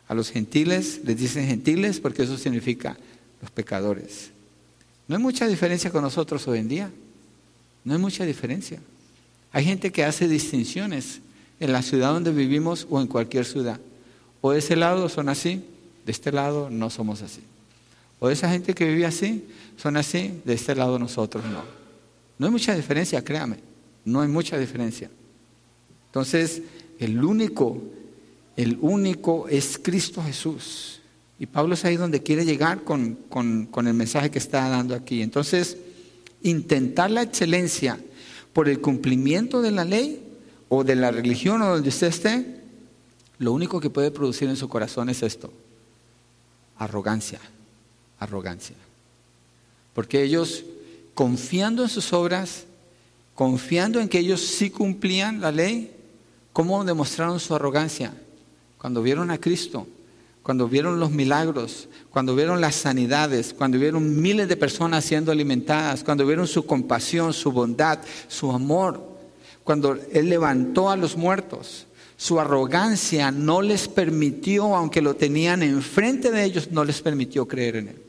A 0.07 0.13
los 0.13 0.29
gentiles 0.29 1.01
les 1.03 1.17
dicen 1.17 1.47
gentiles 1.47 1.99
porque 1.99 2.23
eso 2.23 2.37
significa 2.37 2.95
los 3.41 3.49
pecadores. 3.49 4.29
No 5.07 5.17
hay 5.17 5.21
mucha 5.21 5.47
diferencia 5.47 5.89
con 5.91 6.03
nosotros 6.03 6.47
hoy 6.47 6.59
en 6.59 6.69
día. 6.69 6.91
No 7.83 7.93
hay 7.93 7.99
mucha 7.99 8.23
diferencia. 8.23 8.79
Hay 9.51 9.65
gente 9.65 9.91
que 9.91 10.03
hace 10.03 10.27
distinciones 10.27 11.21
en 11.59 11.73
la 11.73 11.81
ciudad 11.81 12.13
donde 12.13 12.31
vivimos 12.31 12.85
o 12.89 13.01
en 13.01 13.07
cualquier 13.07 13.45
ciudad. 13.45 13.79
O 14.41 14.51
de 14.51 14.59
ese 14.59 14.75
lado 14.75 15.09
son 15.09 15.27
así, 15.27 15.63
de 16.05 16.11
este 16.11 16.31
lado 16.31 16.69
no 16.69 16.91
somos 16.91 17.23
así. 17.23 17.41
O 18.19 18.29
esa 18.29 18.49
gente 18.49 18.73
que 18.73 18.85
vive 18.85 19.05
así, 19.05 19.45
son 19.77 19.95
así, 19.97 20.41
de 20.43 20.53
este 20.53 20.75
lado 20.75 20.99
nosotros 20.99 21.43
no. 21.45 21.63
No 22.37 22.45
hay 22.45 22.51
mucha 22.51 22.75
diferencia, 22.75 23.23
créame, 23.23 23.57
no 24.05 24.21
hay 24.21 24.27
mucha 24.27 24.57
diferencia. 24.57 25.09
Entonces, 26.07 26.61
el 26.99 27.23
único, 27.23 27.81
el 28.57 28.77
único 28.81 29.47
es 29.47 29.79
Cristo 29.81 30.21
Jesús. 30.23 31.01
Y 31.39 31.45
Pablo 31.45 31.75
es 31.75 31.85
ahí 31.85 31.95
donde 31.95 32.21
quiere 32.21 32.43
llegar 32.43 32.83
con, 32.83 33.15
con 33.25 33.87
el 33.87 33.93
mensaje 33.93 34.29
que 34.29 34.39
está 34.39 34.67
dando 34.67 34.95
aquí. 34.95 35.21
Entonces, 35.21 35.77
intentar 36.43 37.09
la 37.11 37.21
excelencia 37.21 37.97
por 38.51 38.67
el 38.67 38.81
cumplimiento 38.81 39.61
de 39.61 39.71
la 39.71 39.85
ley 39.85 40.21
o 40.67 40.83
de 40.83 40.95
la 40.95 41.11
religión 41.11 41.61
o 41.61 41.69
donde 41.69 41.87
usted 41.87 42.07
esté, 42.07 42.61
lo 43.37 43.53
único 43.53 43.79
que 43.79 43.89
puede 43.89 44.11
producir 44.11 44.49
en 44.49 44.57
su 44.57 44.67
corazón 44.67 45.09
es 45.09 45.23
esto, 45.23 45.53
arrogancia 46.77 47.39
arrogancia. 48.19 48.75
Porque 49.93 50.23
ellos, 50.23 50.63
confiando 51.13 51.83
en 51.83 51.89
sus 51.89 52.13
obras, 52.13 52.65
confiando 53.35 53.99
en 53.99 54.09
que 54.09 54.19
ellos 54.19 54.41
sí 54.41 54.69
cumplían 54.69 55.41
la 55.41 55.51
ley, 55.51 55.91
¿cómo 56.53 56.83
demostraron 56.83 57.39
su 57.39 57.55
arrogancia? 57.55 58.13
Cuando 58.77 59.01
vieron 59.01 59.31
a 59.31 59.37
Cristo, 59.37 59.87
cuando 60.43 60.67
vieron 60.67 60.99
los 60.99 61.11
milagros, 61.11 61.89
cuando 62.09 62.35
vieron 62.35 62.61
las 62.61 62.75
sanidades, 62.75 63.53
cuando 63.53 63.77
vieron 63.77 64.21
miles 64.21 64.47
de 64.47 64.57
personas 64.57 65.05
siendo 65.05 65.31
alimentadas, 65.31 66.03
cuando 66.03 66.25
vieron 66.25 66.47
su 66.47 66.65
compasión, 66.65 67.33
su 67.33 67.51
bondad, 67.51 67.99
su 68.27 68.51
amor, 68.51 69.01
cuando 69.63 69.97
Él 70.11 70.29
levantó 70.29 70.89
a 70.89 70.97
los 70.97 71.15
muertos, 71.15 71.85
su 72.17 72.39
arrogancia 72.39 73.31
no 73.31 73.61
les 73.61 73.87
permitió, 73.87 74.75
aunque 74.75 75.01
lo 75.01 75.15
tenían 75.15 75.63
enfrente 75.63 76.31
de 76.31 76.43
ellos, 76.43 76.71
no 76.71 76.83
les 76.83 77.01
permitió 77.01 77.47
creer 77.47 77.75
en 77.77 77.87
Él 77.89 78.08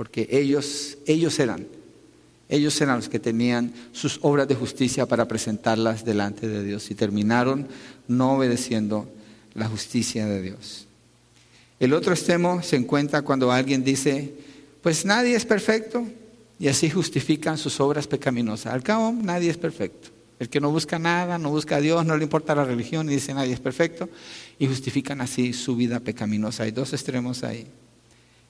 porque 0.00 0.26
ellos, 0.30 0.96
ellos 1.04 1.38
eran, 1.40 1.66
ellos 2.48 2.80
eran 2.80 2.96
los 2.96 3.10
que 3.10 3.18
tenían 3.18 3.70
sus 3.92 4.18
obras 4.22 4.48
de 4.48 4.54
justicia 4.54 5.04
para 5.04 5.28
presentarlas 5.28 6.06
delante 6.06 6.48
de 6.48 6.64
Dios 6.64 6.90
y 6.90 6.94
terminaron 6.94 7.68
no 8.08 8.32
obedeciendo 8.32 9.06
la 9.52 9.68
justicia 9.68 10.24
de 10.24 10.40
Dios. 10.40 10.86
El 11.78 11.92
otro 11.92 12.14
extremo 12.14 12.62
se 12.62 12.76
encuentra 12.76 13.20
cuando 13.20 13.52
alguien 13.52 13.84
dice, 13.84 14.32
pues 14.82 15.04
nadie 15.04 15.36
es 15.36 15.44
perfecto 15.44 16.06
y 16.58 16.68
así 16.68 16.88
justifican 16.88 17.58
sus 17.58 17.78
obras 17.78 18.06
pecaminosas. 18.06 18.72
Al 18.72 18.82
cabo, 18.82 19.12
nadie 19.12 19.50
es 19.50 19.58
perfecto. 19.58 20.08
El 20.38 20.48
que 20.48 20.60
no 20.60 20.70
busca 20.70 20.98
nada, 20.98 21.36
no 21.36 21.50
busca 21.50 21.76
a 21.76 21.80
Dios, 21.82 22.06
no 22.06 22.16
le 22.16 22.24
importa 22.24 22.54
la 22.54 22.64
religión 22.64 23.10
y 23.10 23.16
dice 23.16 23.34
nadie 23.34 23.52
es 23.52 23.60
perfecto 23.60 24.08
y 24.58 24.66
justifican 24.66 25.20
así 25.20 25.52
su 25.52 25.76
vida 25.76 26.00
pecaminosa. 26.00 26.62
Hay 26.62 26.70
dos 26.70 26.94
extremos 26.94 27.44
ahí. 27.44 27.66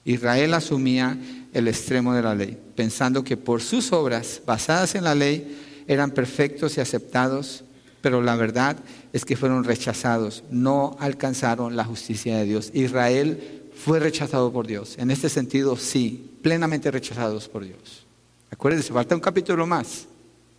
Israel 0.05 0.53
asumía 0.53 1.17
el 1.53 1.67
extremo 1.67 2.13
de 2.13 2.23
la 2.23 2.35
ley, 2.35 2.57
pensando 2.75 3.23
que 3.23 3.37
por 3.37 3.61
sus 3.61 3.91
obras 3.91 4.41
basadas 4.45 4.95
en 4.95 5.03
la 5.03 5.15
ley 5.15 5.57
eran 5.87 6.11
perfectos 6.11 6.77
y 6.77 6.81
aceptados 6.81 7.63
pero 8.01 8.21
la 8.21 8.35
verdad 8.35 8.77
es 9.13 9.25
que 9.25 9.37
fueron 9.37 9.63
rechazados, 9.63 10.43
no 10.49 10.97
alcanzaron 10.99 11.75
la 11.75 11.85
justicia 11.85 12.37
de 12.37 12.45
Dios. 12.45 12.71
Israel 12.73 13.69
fue 13.73 13.99
rechazado 13.99 14.51
por 14.51 14.67
Dios. 14.67 14.95
En 14.97 15.11
este 15.11 15.29
sentido, 15.29 15.77
sí, 15.77 16.31
plenamente 16.41 16.89
rechazados 16.89 17.47
por 17.47 17.63
Dios. 17.63 18.05
Acuérdense, 18.49 18.91
falta 18.91 19.15
un 19.15 19.21
capítulo 19.21 19.65
más 19.67 20.07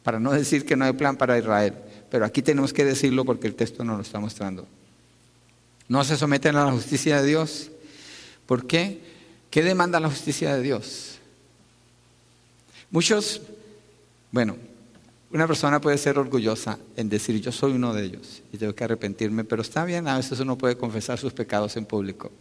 para 0.02 0.18
no 0.18 0.32
decir 0.32 0.64
que 0.64 0.76
no 0.76 0.84
hay 0.84 0.92
plan 0.92 1.16
para 1.16 1.38
Israel, 1.38 1.74
pero 2.10 2.24
aquí 2.24 2.42
tenemos 2.42 2.72
que 2.72 2.84
decirlo 2.84 3.24
porque 3.24 3.48
el 3.48 3.54
texto 3.54 3.84
nos 3.84 3.96
lo 3.96 4.02
está 4.02 4.20
mostrando. 4.20 4.66
No 5.88 6.04
se 6.04 6.16
someten 6.16 6.56
a 6.56 6.64
la 6.64 6.72
justicia 6.72 7.20
de 7.20 7.28
Dios. 7.28 7.70
¿Por 8.46 8.66
qué? 8.66 9.00
¿Qué 9.52 9.62
demanda 9.62 10.00
la 10.00 10.08
justicia 10.08 10.56
de 10.56 10.62
Dios? 10.62 11.18
Muchos, 12.90 13.42
bueno, 14.30 14.56
una 15.30 15.46
persona 15.46 15.78
puede 15.78 15.98
ser 15.98 16.18
orgullosa 16.18 16.78
en 16.96 17.10
decir 17.10 17.38
yo 17.38 17.52
soy 17.52 17.72
uno 17.72 17.92
de 17.92 18.02
ellos 18.02 18.42
y 18.50 18.56
tengo 18.56 18.74
que 18.74 18.84
arrepentirme, 18.84 19.44
pero 19.44 19.60
está 19.60 19.84
bien, 19.84 20.08
a 20.08 20.16
veces 20.16 20.40
uno 20.40 20.56
puede 20.56 20.78
confesar 20.78 21.18
sus 21.18 21.34
pecados 21.34 21.76
en 21.76 21.84
público. 21.84 22.32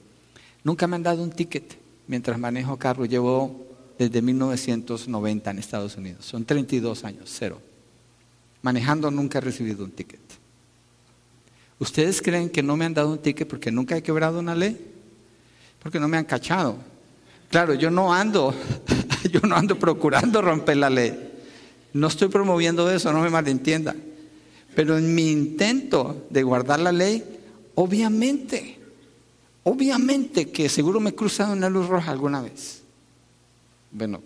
Nunca 0.63 0.87
me 0.87 0.95
han 0.95 1.03
dado 1.03 1.21
un 1.21 1.31
ticket 1.31 1.77
mientras 2.07 2.39
manejo 2.39 2.77
carro, 2.77 3.03
llevo 3.03 3.67
desde 3.99 4.21
1990 4.21 5.51
en 5.51 5.59
Estados 5.59 5.97
Unidos, 5.97 6.23
son 6.23 6.45
32 6.45 7.03
años, 7.03 7.29
cero. 7.37 7.61
Manejando 8.61 9.11
nunca 9.11 9.39
he 9.39 9.41
recibido 9.41 9.83
un 9.83 9.91
ticket. 9.91 10.21
¿Ustedes 11.77 12.21
creen 12.21 12.49
que 12.49 12.63
no 12.63 12.77
me 12.77 12.85
han 12.85 12.93
dado 12.93 13.11
un 13.11 13.19
ticket 13.19 13.49
porque 13.49 13.69
nunca 13.69 13.97
he 13.97 14.01
quebrado 14.01 14.39
una 14.39 14.55
ley? 14.55 14.79
Porque 15.83 15.99
no 15.99 16.07
me 16.07 16.15
han 16.15 16.23
cachado. 16.23 16.90
Claro, 17.51 17.73
yo 17.73 17.91
no 17.91 18.13
ando, 18.13 18.55
yo 19.31 19.41
no 19.41 19.55
ando 19.55 19.77
procurando 19.77 20.41
romper 20.41 20.77
la 20.77 20.89
ley. 20.89 21.31
No 21.93 22.07
estoy 22.07 22.29
promoviendo 22.29 22.89
eso, 22.89 23.11
no 23.11 23.21
me 23.21 23.29
malentienda. 23.29 23.93
Pero 24.73 24.97
en 24.97 25.13
mi 25.13 25.29
intento 25.29 26.25
de 26.29 26.43
guardar 26.43 26.79
la 26.79 26.93
ley, 26.93 27.21
obviamente, 27.75 28.79
obviamente 29.63 30.49
que 30.49 30.69
seguro 30.69 31.01
me 31.01 31.09
he 31.09 31.15
cruzado 31.15 31.51
una 31.51 31.69
luz 31.69 31.89
roja 31.89 32.11
alguna 32.11 32.41
vez. 32.41 32.83
Bueno, 33.91 34.21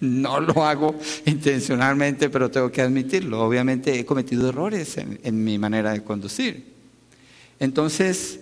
no 0.00 0.40
lo 0.40 0.66
hago 0.66 0.94
intencionalmente, 1.24 2.28
pero 2.28 2.50
tengo 2.50 2.70
que 2.70 2.82
admitirlo. 2.82 3.42
Obviamente 3.42 3.98
he 3.98 4.04
cometido 4.04 4.50
errores 4.50 4.98
en, 4.98 5.18
en, 5.22 5.42
mi 5.42 5.56
manera 5.56 5.94
de 5.94 6.04
conducir. 6.04 6.66
Entonces, 7.58 8.40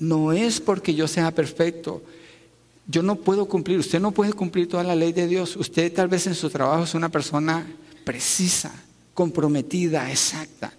no 0.00 0.32
es 0.32 0.60
porque 0.60 0.94
yo 0.94 1.06
sea 1.06 1.30
perfecto, 1.30 2.02
yo 2.88 3.02
no 3.02 3.16
puedo 3.16 3.46
cumplir, 3.46 3.78
usted 3.78 4.00
no 4.00 4.10
puede 4.10 4.32
cumplir 4.32 4.68
toda 4.68 4.82
la 4.82 4.96
ley 4.96 5.12
de 5.12 5.28
Dios. 5.28 5.54
Usted 5.54 5.92
tal 5.92 6.08
vez 6.08 6.26
en 6.26 6.34
su 6.34 6.50
trabajo 6.50 6.82
es 6.82 6.94
una 6.94 7.08
persona 7.08 7.64
precisa, 8.04 8.72
comprometida, 9.14 10.10
exacta, 10.10 10.72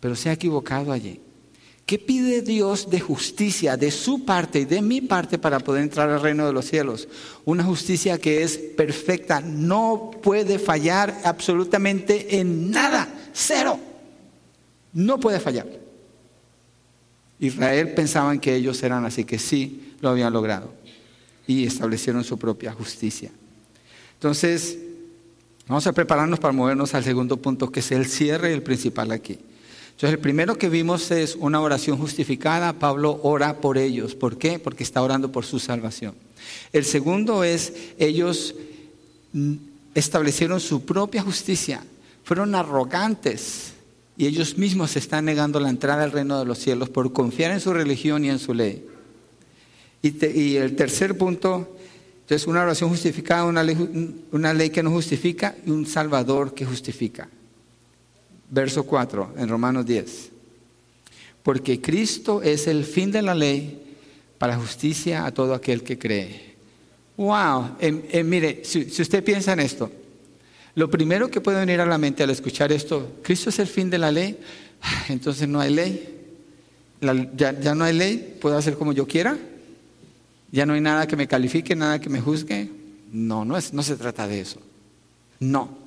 pero 0.00 0.16
se 0.16 0.28
ha 0.28 0.32
equivocado 0.32 0.90
allí. 0.90 1.20
¿Qué 1.84 2.00
pide 2.00 2.42
Dios 2.42 2.90
de 2.90 2.98
justicia 2.98 3.76
de 3.76 3.92
su 3.92 4.24
parte 4.24 4.58
y 4.58 4.64
de 4.64 4.82
mi 4.82 5.02
parte 5.02 5.38
para 5.38 5.60
poder 5.60 5.82
entrar 5.82 6.10
al 6.10 6.20
reino 6.20 6.44
de 6.44 6.52
los 6.52 6.64
cielos? 6.64 7.06
Una 7.44 7.62
justicia 7.62 8.18
que 8.18 8.42
es 8.42 8.58
perfecta, 8.58 9.40
no 9.40 10.10
puede 10.20 10.58
fallar 10.58 11.20
absolutamente 11.22 12.40
en 12.40 12.72
nada, 12.72 13.08
cero. 13.32 13.78
No 14.92 15.20
puede 15.20 15.38
fallar. 15.38 15.85
Israel 17.38 17.92
pensaban 17.94 18.40
que 18.40 18.54
ellos 18.54 18.82
eran 18.82 19.04
así, 19.04 19.24
que 19.24 19.38
sí 19.38 19.94
lo 20.00 20.08
habían 20.08 20.32
logrado 20.32 20.72
y 21.46 21.66
establecieron 21.66 22.24
su 22.24 22.38
propia 22.38 22.72
justicia. 22.72 23.30
Entonces, 24.14 24.78
vamos 25.68 25.86
a 25.86 25.92
prepararnos 25.92 26.40
para 26.40 26.52
movernos 26.52 26.94
al 26.94 27.04
segundo 27.04 27.36
punto, 27.36 27.70
que 27.70 27.80
es 27.80 27.92
el 27.92 28.06
cierre, 28.06 28.52
el 28.52 28.62
principal 28.62 29.12
aquí. 29.12 29.38
Entonces, 29.96 30.14
el 30.14 30.18
primero 30.18 30.58
que 30.58 30.68
vimos 30.68 31.10
es 31.10 31.36
una 31.36 31.60
oración 31.60 31.98
justificada. 31.98 32.74
Pablo 32.74 33.20
ora 33.22 33.60
por 33.60 33.78
ellos. 33.78 34.14
¿Por 34.14 34.36
qué? 34.36 34.58
Porque 34.58 34.82
está 34.82 35.02
orando 35.02 35.32
por 35.32 35.44
su 35.44 35.58
salvación. 35.58 36.14
El 36.72 36.84
segundo 36.84 37.44
es, 37.44 37.72
ellos 37.98 38.54
establecieron 39.94 40.60
su 40.60 40.84
propia 40.84 41.22
justicia. 41.22 41.82
Fueron 42.24 42.54
arrogantes 42.54 43.72
y 44.16 44.26
ellos 44.26 44.56
mismos 44.56 44.92
se 44.92 44.98
están 44.98 45.26
negando 45.26 45.60
la 45.60 45.68
entrada 45.68 46.04
al 46.04 46.12
reino 46.12 46.38
de 46.38 46.44
los 46.44 46.58
cielos 46.58 46.88
por 46.88 47.12
confiar 47.12 47.52
en 47.52 47.60
su 47.60 47.72
religión 47.72 48.24
y 48.24 48.30
en 48.30 48.38
su 48.38 48.54
ley. 48.54 48.86
Y, 50.02 50.56
el 50.56 50.76
tercer 50.76 51.18
punto, 51.18 51.76
entonces 52.20 52.46
una 52.46 52.62
oración 52.62 52.90
justificada, 52.90 53.44
una 53.44 53.62
ley, 53.62 54.24
una 54.30 54.54
ley 54.54 54.70
que 54.70 54.82
no 54.82 54.90
justifica 54.90 55.56
y 55.66 55.70
un 55.70 55.86
Salvador 55.86 56.54
que 56.54 56.64
justifica. 56.64 57.28
Verso 58.50 58.84
4 58.84 59.34
en 59.36 59.48
Romanos 59.48 59.84
10. 59.84 60.30
Porque 61.42 61.80
Cristo 61.80 62.42
es 62.42 62.66
el 62.66 62.84
fin 62.84 63.10
de 63.10 63.22
la 63.22 63.34
ley 63.34 63.82
para 64.38 64.56
justicia 64.56 65.26
a 65.26 65.32
todo 65.32 65.54
aquel 65.54 65.82
que 65.82 65.98
cree. 65.98 66.56
Wow, 67.16 67.76
mire, 68.24 68.62
si, 68.64 68.80
usted 69.00 69.24
piensa 69.24 69.54
en 69.54 69.60
esto, 69.60 69.90
lo 70.76 70.90
primero 70.90 71.30
que 71.30 71.40
puede 71.40 71.58
venir 71.58 71.80
a 71.80 71.86
la 71.86 71.96
mente 71.96 72.22
al 72.22 72.28
escuchar 72.28 72.70
esto, 72.70 73.16
Cristo 73.22 73.48
es 73.48 73.58
el 73.58 73.66
fin 73.66 73.88
de 73.88 73.96
la 73.98 74.12
ley, 74.12 74.38
entonces 75.08 75.48
no 75.48 75.58
hay 75.58 75.74
ley. 75.74 76.14
ya, 77.34 77.58
ya 77.58 77.74
no 77.74 77.84
hay 77.84 77.96
ley, 77.96 78.36
puedo 78.40 78.56
hacer 78.56 78.74
como 78.74 78.92
yo 78.92 79.06
quiera. 79.06 79.36
Ya 80.52 80.64
no 80.66 80.74
hay 80.74 80.80
nada 80.82 81.06
que 81.06 81.16
me 81.16 81.26
califique, 81.26 81.74
nada 81.74 81.98
que 81.98 82.10
me 82.10 82.20
juzgue. 82.20 82.70
No, 83.10 83.44
no, 83.44 83.56
es, 83.56 83.72
no 83.72 83.82
se 83.82 83.96
trata 83.96 84.28
de 84.28 84.40
eso. 84.40 84.60
No. 85.40 85.78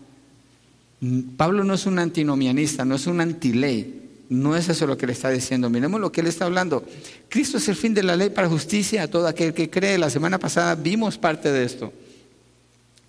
Pablo 1.38 1.64
no 1.64 1.76
es 1.76 1.86
un 1.86 2.00
antinomianista, 2.00 2.84
no 2.84 2.96
es 2.96 3.06
un 3.06 3.22
antiley. 3.22 3.96
No 4.30 4.56
es 4.56 4.70
eso 4.70 4.86
lo 4.88 4.98
que 4.98 5.06
le 5.06 5.14
está 5.14 5.30
diciendo. 5.30 5.70
Miremos 5.70 6.02
lo 6.02 6.12
que 6.12 6.22
él 6.22 6.28
está 6.28 6.46
hablando. 6.46 6.84
Cristo 7.30 7.58
es 7.58 7.70
el 7.70 7.76
fin 7.76 7.94
de 7.94 8.04
la 8.04 8.16
ley 8.16 8.30
para 8.30 8.50
justicia 8.50 9.04
a 9.04 9.08
todo 9.08 9.28
aquel 9.28 9.54
que 9.54 9.70
cree. 9.70 9.98
La 10.00 10.10
semana 10.10 10.40
pasada 10.40 10.76
vimos 10.76 11.18
parte 11.18 11.52
de 11.52 11.64
esto. 11.64 11.94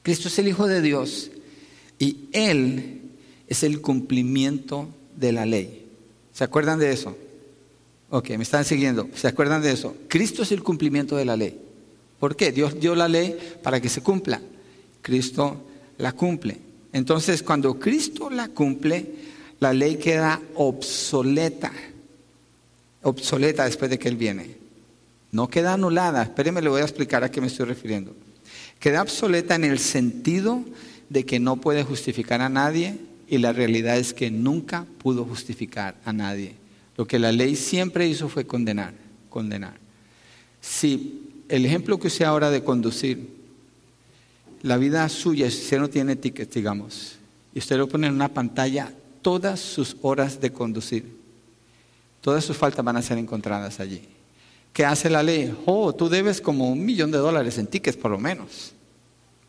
Cristo 0.02 0.28
es 0.28 0.38
el 0.38 0.48
Hijo 0.48 0.66
de 0.66 0.80
Dios 0.82 1.30
y 2.00 2.28
Él 2.32 3.02
es 3.46 3.62
el 3.62 3.80
cumplimiento 3.80 4.88
de 5.16 5.30
la 5.30 5.46
ley. 5.46 5.86
¿Se 6.32 6.42
acuerdan 6.42 6.80
de 6.80 6.90
eso? 6.90 7.16
Ok, 8.08 8.30
me 8.30 8.42
están 8.42 8.64
siguiendo. 8.64 9.08
¿Se 9.14 9.28
acuerdan 9.28 9.62
de 9.62 9.70
eso? 9.70 9.94
Cristo 10.08 10.42
es 10.42 10.50
el 10.50 10.64
cumplimiento 10.64 11.14
de 11.14 11.26
la 11.26 11.36
ley. 11.36 11.60
¿Por 12.18 12.34
qué? 12.34 12.50
Dios 12.50 12.80
dio 12.80 12.94
la 12.94 13.06
ley 13.06 13.36
para 13.62 13.80
que 13.80 13.88
se 13.88 14.02
cumpla. 14.02 14.40
Cristo 15.02 15.62
la 15.98 16.12
cumple. 16.12 16.58
Entonces, 16.92 17.42
cuando 17.42 17.78
Cristo 17.78 18.30
la 18.30 18.48
cumple, 18.48 19.06
la 19.60 19.72
ley 19.72 19.96
queda 19.96 20.40
obsoleta. 20.54 21.70
Obsoleta 23.02 23.66
después 23.66 23.90
de 23.90 23.98
que 23.98 24.08
Él 24.08 24.16
viene. 24.16 24.56
No 25.32 25.48
queda 25.48 25.74
anulada. 25.74 26.22
Espérenme, 26.22 26.62
le 26.62 26.70
voy 26.70 26.80
a 26.80 26.84
explicar 26.84 27.22
a 27.22 27.30
qué 27.30 27.40
me 27.42 27.46
estoy 27.48 27.66
refiriendo. 27.66 28.16
Queda 28.78 29.02
obsoleta 29.02 29.54
en 29.54 29.64
el 29.64 29.78
sentido 29.78 30.64
de 31.10 31.26
que 31.26 31.38
no 31.38 31.56
puede 31.56 31.82
justificar 31.82 32.40
a 32.40 32.48
nadie 32.48 32.96
y 33.28 33.38
la 33.38 33.52
realidad 33.52 33.98
es 33.98 34.14
que 34.14 34.30
nunca 34.30 34.86
pudo 34.98 35.24
justificar 35.24 35.96
a 36.04 36.12
nadie. 36.12 36.54
Lo 36.96 37.06
que 37.06 37.18
la 37.18 37.32
ley 37.32 37.56
siempre 37.56 38.08
hizo 38.08 38.28
fue 38.28 38.46
condenar, 38.46 38.94
condenar. 39.28 39.74
Si 40.60 41.28
el 41.48 41.66
ejemplo 41.66 41.98
que 41.98 42.06
usted 42.06 42.24
ahora 42.24 42.50
de 42.50 42.64
conducir, 42.64 43.28
la 44.62 44.76
vida 44.76 45.08
suya, 45.08 45.50
si 45.50 45.62
usted 45.62 45.80
no 45.80 45.90
tiene 45.90 46.16
ticket, 46.16 46.52
digamos, 46.52 47.16
y 47.54 47.58
usted 47.58 47.76
lo 47.76 47.88
pone 47.88 48.06
en 48.06 48.14
una 48.14 48.28
pantalla 48.28 48.92
todas 49.22 49.58
sus 49.58 49.96
horas 50.02 50.40
de 50.40 50.52
conducir, 50.52 51.16
todas 52.20 52.44
sus 52.44 52.56
faltas 52.56 52.84
van 52.84 52.96
a 52.96 53.02
ser 53.02 53.18
encontradas 53.18 53.80
allí. 53.80 54.02
¿Qué 54.72 54.84
hace 54.84 55.10
la 55.10 55.22
ley? 55.22 55.52
Oh, 55.66 55.92
tú 55.92 56.08
debes 56.08 56.40
como 56.40 56.70
un 56.70 56.84
millón 56.84 57.10
de 57.10 57.18
dólares 57.18 57.58
en 57.58 57.66
tickets 57.66 57.96
por 57.96 58.10
lo 58.12 58.18
menos. 58.18 58.74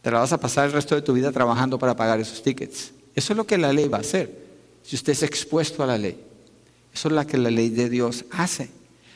Te 0.02 0.10
la 0.10 0.20
vas 0.20 0.34
a 0.34 0.39
pasar 0.39 0.66
el 0.66 0.72
resto 0.72 0.95
de 0.95 1.02
tu 1.02 1.14
vida 1.14 1.32
trabajando 1.32 1.78
para 1.78 1.95
pagar 1.95 2.20
esos 2.20 2.41
tickets. 2.41 2.91
Eso 3.16 3.34
es 3.34 3.38
lo 3.38 3.45
que 3.45 3.58
la 3.58 3.72
ley 3.72 3.88
va 3.88 3.97
a 3.97 4.02
hacer, 4.02 4.32
si 4.84 4.95
usted 4.95 5.14
es 5.14 5.24
expuesto 5.24 5.84
a 5.84 5.88
la 5.88 5.97
ley. 5.97 6.18
Eso 6.93 7.08
es 7.08 7.14
lo 7.14 7.28
que 7.28 7.38
la 7.38 7.52
ley 7.52 7.70
de 7.70 7.89
Dios 7.89 8.26
hace. 8.32 8.70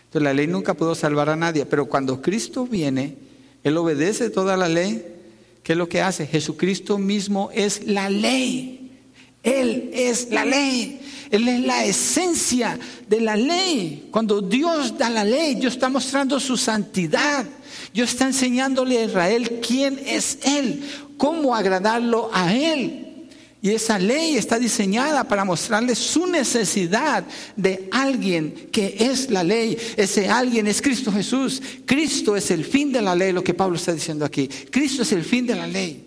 Entonces 0.05 0.23
la 0.23 0.33
ley 0.33 0.47
nunca 0.47 0.75
pudo 0.75 0.95
salvar 0.95 1.29
a 1.29 1.35
nadie, 1.35 1.65
pero 1.65 1.85
cuando 1.87 2.21
Cristo 2.21 2.65
viene, 2.65 3.15
Él 3.63 3.77
obedece 3.77 4.29
toda 4.29 4.55
la 4.55 4.69
ley. 4.69 5.03
¿Qué 5.63 5.73
es 5.73 5.77
lo 5.77 5.89
que 5.89 6.01
hace? 6.01 6.27
Jesucristo 6.27 6.97
mismo 6.97 7.49
es 7.53 7.85
la 7.87 8.09
ley. 8.09 8.91
Él 9.41 9.89
es 9.93 10.29
la 10.29 10.45
ley. 10.45 11.01
Él 11.31 11.47
es 11.47 11.59
la 11.61 11.85
esencia 11.85 12.79
de 13.09 13.21
la 13.21 13.35
ley. 13.35 14.07
Cuando 14.11 14.41
Dios 14.41 14.97
da 14.97 15.09
la 15.09 15.23
ley, 15.23 15.55
Dios 15.55 15.73
está 15.73 15.89
mostrando 15.89 16.39
su 16.39 16.55
santidad. 16.55 17.45
Dios 17.95 18.09
está 18.09 18.25
enseñándole 18.25 18.97
a 18.97 19.05
Israel 19.05 19.61
quién 19.65 19.97
es 20.05 20.39
Él, 20.43 20.83
cómo 21.15 21.55
agradarlo 21.55 22.29
a 22.33 22.53
Él. 22.53 23.29
Y 23.61 23.69
esa 23.69 23.97
ley 23.97 24.35
está 24.35 24.59
diseñada 24.59 25.23
para 25.23 25.45
mostrarle 25.45 25.95
su 25.95 26.27
necesidad 26.27 27.23
de 27.55 27.87
alguien 27.93 28.67
que 28.69 28.97
es 28.99 29.31
la 29.31 29.45
ley. 29.45 29.77
Ese 29.95 30.27
alguien 30.27 30.67
es 30.67 30.81
Cristo 30.81 31.09
Jesús. 31.09 31.61
Cristo 31.85 32.35
es 32.35 32.51
el 32.51 32.65
fin 32.65 32.91
de 32.91 33.01
la 33.01 33.15
ley, 33.15 33.31
lo 33.31 33.45
que 33.45 33.53
Pablo 33.53 33.77
está 33.77 33.93
diciendo 33.93 34.25
aquí. 34.25 34.49
Cristo 34.49 35.03
es 35.03 35.13
el 35.13 35.23
fin 35.23 35.47
de 35.47 35.55
la 35.55 35.65
ley. 35.65 36.05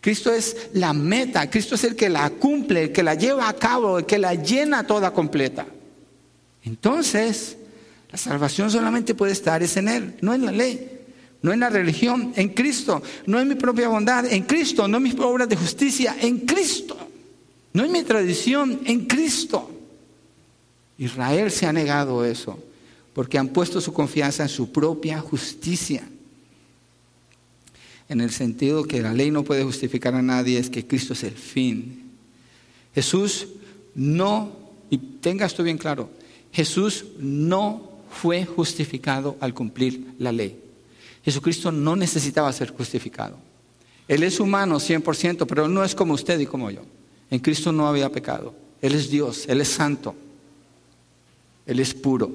Cristo 0.00 0.32
es 0.32 0.56
la 0.72 0.92
meta, 0.92 1.48
Cristo 1.48 1.76
es 1.76 1.84
el 1.84 1.94
que 1.94 2.08
la 2.08 2.30
cumple, 2.30 2.82
el 2.82 2.92
que 2.92 3.04
la 3.04 3.14
lleva 3.14 3.48
a 3.48 3.52
cabo, 3.52 4.00
el 4.00 4.06
que 4.06 4.18
la 4.18 4.34
llena 4.34 4.84
toda 4.88 5.12
completa. 5.12 5.66
Entonces, 6.64 7.56
la 8.10 8.18
salvación 8.18 8.72
solamente 8.72 9.14
puede 9.14 9.30
estar 9.30 9.62
es 9.62 9.76
en 9.76 9.86
Él, 9.86 10.16
no 10.20 10.34
en 10.34 10.46
la 10.46 10.50
ley, 10.50 11.01
no 11.42 11.52
en 11.52 11.60
la 11.60 11.68
religión, 11.68 12.32
en 12.36 12.50
Cristo, 12.50 13.02
no 13.26 13.40
en 13.40 13.48
mi 13.48 13.54
propia 13.54 13.88
bondad, 13.88 14.26
en 14.26 14.44
Cristo, 14.44 14.88
no 14.88 14.96
en 14.96 15.02
mis 15.02 15.18
obras 15.18 15.48
de 15.48 15.56
justicia, 15.56 16.16
en 16.20 16.40
Cristo, 16.40 16.96
no 17.72 17.84
en 17.84 17.92
mi 17.92 18.02
tradición, 18.02 18.80
en 18.84 19.06
Cristo. 19.06 19.70
Israel 20.98 21.50
se 21.50 21.66
ha 21.66 21.72
negado 21.72 22.24
eso 22.24 22.62
porque 23.12 23.38
han 23.38 23.48
puesto 23.48 23.80
su 23.80 23.92
confianza 23.92 24.44
en 24.44 24.48
su 24.48 24.72
propia 24.72 25.20
justicia 25.20 26.08
en 28.12 28.20
el 28.20 28.30
sentido 28.30 28.84
que 28.84 29.00
la 29.00 29.14
ley 29.14 29.30
no 29.30 29.42
puede 29.42 29.64
justificar 29.64 30.14
a 30.14 30.22
nadie, 30.22 30.58
es 30.58 30.68
que 30.68 30.86
Cristo 30.86 31.14
es 31.14 31.24
el 31.24 31.32
fin. 31.32 32.10
Jesús 32.94 33.48
no, 33.94 34.52
y 34.90 34.98
tenga 34.98 35.46
esto 35.46 35.62
bien 35.62 35.78
claro, 35.78 36.10
Jesús 36.52 37.06
no 37.18 37.90
fue 38.10 38.44
justificado 38.44 39.36
al 39.40 39.54
cumplir 39.54 40.14
la 40.18 40.30
ley. 40.30 40.58
Jesucristo 41.24 41.70
no 41.70 41.96
necesitaba 41.96 42.52
ser 42.52 42.70
justificado. 42.70 43.36
Él 44.08 44.22
es 44.22 44.40
humano 44.40 44.76
100%, 44.76 45.46
pero 45.46 45.68
no 45.68 45.84
es 45.84 45.94
como 45.94 46.14
usted 46.14 46.38
y 46.40 46.46
como 46.46 46.70
yo. 46.70 46.82
En 47.30 47.38
Cristo 47.38 47.72
no 47.72 47.86
había 47.86 48.10
pecado. 48.10 48.54
Él 48.80 48.94
es 48.94 49.08
Dios, 49.08 49.44
Él 49.48 49.60
es 49.60 49.68
santo, 49.68 50.14
Él 51.64 51.80
es 51.80 51.94
puro. 51.94 52.30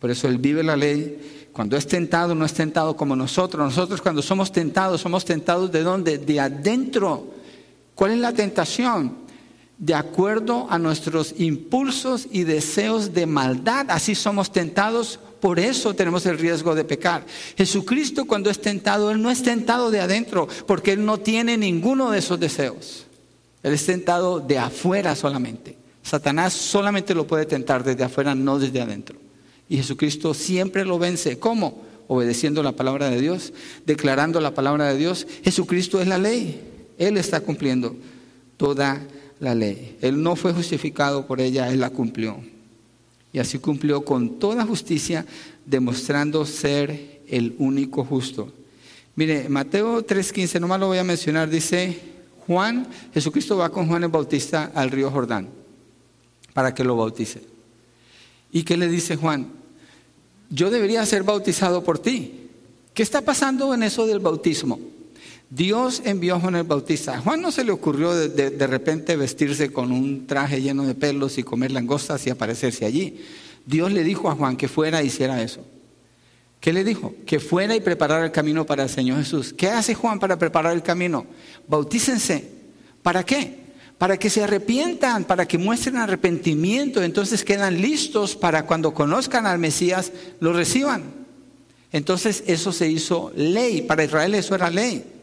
Por 0.00 0.10
eso 0.10 0.26
Él 0.26 0.38
vive 0.38 0.62
la 0.62 0.76
ley 0.76 1.48
cuando 1.54 1.76
es 1.76 1.86
tentado, 1.86 2.34
no 2.34 2.44
es 2.44 2.52
tentado 2.52 2.96
como 2.96 3.14
nosotros. 3.14 3.64
Nosotros 3.64 4.00
cuando 4.02 4.22
somos 4.22 4.50
tentados, 4.50 5.00
somos 5.00 5.24
tentados 5.24 5.70
de 5.70 5.84
dónde? 5.84 6.18
De 6.18 6.40
adentro. 6.40 7.32
¿Cuál 7.94 8.10
es 8.10 8.18
la 8.18 8.32
tentación? 8.32 9.18
De 9.78 9.94
acuerdo 9.94 10.66
a 10.68 10.80
nuestros 10.80 11.32
impulsos 11.38 12.26
y 12.32 12.42
deseos 12.42 13.14
de 13.14 13.26
maldad. 13.26 13.86
Así 13.90 14.16
somos 14.16 14.50
tentados, 14.50 15.20
por 15.44 15.60
eso 15.60 15.92
tenemos 15.92 16.24
el 16.24 16.38
riesgo 16.38 16.74
de 16.74 16.84
pecar. 16.84 17.26
Jesucristo 17.54 18.24
cuando 18.24 18.48
es 18.48 18.62
tentado, 18.62 19.10
Él 19.10 19.20
no 19.20 19.30
es 19.30 19.42
tentado 19.42 19.90
de 19.90 20.00
adentro, 20.00 20.48
porque 20.66 20.92
Él 20.92 21.04
no 21.04 21.20
tiene 21.20 21.58
ninguno 21.58 22.10
de 22.10 22.20
esos 22.20 22.40
deseos. 22.40 23.04
Él 23.62 23.74
es 23.74 23.84
tentado 23.84 24.40
de 24.40 24.56
afuera 24.56 25.14
solamente. 25.14 25.76
Satanás 26.02 26.54
solamente 26.54 27.14
lo 27.14 27.26
puede 27.26 27.44
tentar 27.44 27.84
desde 27.84 28.04
afuera, 28.04 28.34
no 28.34 28.58
desde 28.58 28.80
adentro. 28.80 29.18
Y 29.68 29.76
Jesucristo 29.76 30.32
siempre 30.32 30.86
lo 30.86 30.98
vence. 30.98 31.38
¿Cómo? 31.38 31.82
Obedeciendo 32.08 32.62
la 32.62 32.72
palabra 32.72 33.10
de 33.10 33.20
Dios, 33.20 33.52
declarando 33.84 34.40
la 34.40 34.54
palabra 34.54 34.86
de 34.86 34.96
Dios. 34.96 35.26
Jesucristo 35.44 36.00
es 36.00 36.08
la 36.08 36.16
ley. 36.16 36.58
Él 36.96 37.18
está 37.18 37.42
cumpliendo 37.42 37.94
toda 38.56 39.02
la 39.40 39.54
ley. 39.54 39.98
Él 40.00 40.22
no 40.22 40.36
fue 40.36 40.54
justificado 40.54 41.26
por 41.26 41.42
ella, 41.42 41.68
Él 41.68 41.80
la 41.80 41.90
cumplió. 41.90 42.53
Y 43.34 43.40
así 43.40 43.58
cumplió 43.58 44.04
con 44.04 44.38
toda 44.38 44.64
justicia, 44.64 45.26
demostrando 45.66 46.46
ser 46.46 47.20
el 47.28 47.56
único 47.58 48.04
justo. 48.04 48.52
Mire, 49.16 49.48
Mateo 49.48 50.06
3:15, 50.06 50.60
nomás 50.60 50.78
lo 50.78 50.86
voy 50.86 50.98
a 50.98 51.04
mencionar, 51.04 51.50
dice 51.50 51.98
Juan, 52.46 52.86
Jesucristo 53.12 53.56
va 53.56 53.70
con 53.70 53.88
Juan 53.88 54.04
el 54.04 54.08
Bautista 54.08 54.70
al 54.72 54.92
río 54.92 55.10
Jordán 55.10 55.48
para 56.52 56.72
que 56.72 56.84
lo 56.84 56.94
bautice. 56.94 57.42
¿Y 58.52 58.62
qué 58.62 58.76
le 58.76 58.88
dice 58.88 59.16
Juan? 59.16 59.48
Yo 60.48 60.70
debería 60.70 61.04
ser 61.04 61.24
bautizado 61.24 61.82
por 61.82 61.98
ti. 61.98 62.50
¿Qué 62.94 63.02
está 63.02 63.20
pasando 63.22 63.74
en 63.74 63.82
eso 63.82 64.06
del 64.06 64.20
bautismo? 64.20 64.78
Dios 65.54 66.02
envió 66.04 66.34
a 66.34 66.40
Juan 66.40 66.56
el 66.56 66.64
Bautista. 66.64 67.14
A 67.14 67.20
Juan 67.20 67.40
no 67.40 67.52
se 67.52 67.62
le 67.62 67.70
ocurrió 67.70 68.12
de, 68.12 68.28
de, 68.28 68.66
repente 68.66 69.14
vestirse 69.14 69.72
con 69.72 69.92
un 69.92 70.26
traje 70.26 70.60
lleno 70.60 70.84
de 70.84 70.96
pelos 70.96 71.38
y 71.38 71.44
comer 71.44 71.70
langostas 71.70 72.26
y 72.26 72.30
aparecerse 72.30 72.84
allí. 72.84 73.20
Dios 73.64 73.92
le 73.92 74.02
dijo 74.02 74.28
a 74.28 74.34
Juan 74.34 74.56
que 74.56 74.66
fuera 74.66 75.00
e 75.00 75.06
hiciera 75.06 75.40
eso. 75.42 75.64
¿Qué 76.58 76.72
le 76.72 76.82
dijo? 76.82 77.14
Que 77.24 77.38
fuera 77.38 77.76
y 77.76 77.80
preparara 77.80 78.24
el 78.24 78.32
camino 78.32 78.66
para 78.66 78.82
el 78.82 78.88
Señor 78.88 79.18
Jesús. 79.18 79.54
¿Qué 79.56 79.68
hace 79.68 79.94
Juan 79.94 80.18
para 80.18 80.36
preparar 80.36 80.72
el 80.72 80.82
camino? 80.82 81.24
Bautícense. 81.68 82.50
¿Para 83.02 83.22
qué? 83.22 83.62
para 83.96 84.18
que 84.18 84.28
se 84.28 84.42
arrepientan, 84.42 85.24
para 85.24 85.46
que 85.46 85.56
muestren 85.56 85.96
arrepentimiento, 85.96 87.00
entonces 87.00 87.44
quedan 87.44 87.80
listos 87.80 88.34
para 88.34 88.66
cuando 88.66 88.92
conozcan 88.92 89.46
al 89.46 89.60
Mesías, 89.60 90.10
lo 90.40 90.52
reciban. 90.52 91.04
Entonces 91.92 92.42
eso 92.48 92.72
se 92.72 92.90
hizo 92.90 93.32
ley, 93.36 93.82
para 93.82 94.02
Israel 94.04 94.34
eso 94.34 94.56
era 94.56 94.68
ley. 94.68 95.13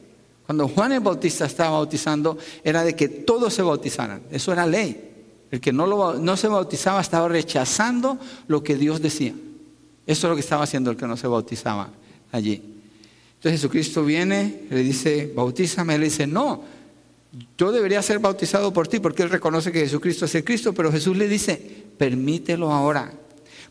Cuando 0.51 0.67
Juan 0.67 0.91
el 0.91 0.99
Bautista 0.99 1.45
estaba 1.45 1.77
bautizando, 1.77 2.37
era 2.61 2.83
de 2.83 2.93
que 2.93 3.07
todos 3.07 3.53
se 3.53 3.61
bautizaran, 3.61 4.23
eso 4.31 4.51
era 4.51 4.67
ley. 4.67 5.01
El 5.49 5.61
que 5.61 5.71
no, 5.71 5.87
lo, 5.87 6.15
no 6.15 6.35
se 6.35 6.49
bautizaba 6.49 6.99
estaba 6.99 7.29
rechazando 7.29 8.19
lo 8.49 8.61
que 8.61 8.75
Dios 8.75 9.01
decía. 9.01 9.33
Eso 10.05 10.27
es 10.27 10.29
lo 10.29 10.35
que 10.35 10.41
estaba 10.41 10.65
haciendo 10.65 10.91
el 10.91 10.97
que 10.97 11.07
no 11.07 11.15
se 11.15 11.25
bautizaba 11.25 11.89
allí. 12.33 12.55
Entonces 13.35 13.61
Jesucristo 13.61 14.03
viene, 14.03 14.63
le 14.69 14.83
dice, 14.83 15.31
bautízame, 15.33 15.95
él 15.95 16.01
dice, 16.01 16.27
no, 16.27 16.61
yo 17.57 17.71
debería 17.71 18.01
ser 18.01 18.19
bautizado 18.19 18.73
por 18.73 18.89
ti 18.89 18.99
porque 18.99 19.23
él 19.23 19.29
reconoce 19.29 19.71
que 19.71 19.79
Jesucristo 19.79 20.25
es 20.25 20.35
el 20.35 20.43
Cristo, 20.43 20.73
pero 20.73 20.91
Jesús 20.91 21.15
le 21.15 21.29
dice, 21.29 21.85
permítelo 21.97 22.73
ahora, 22.73 23.13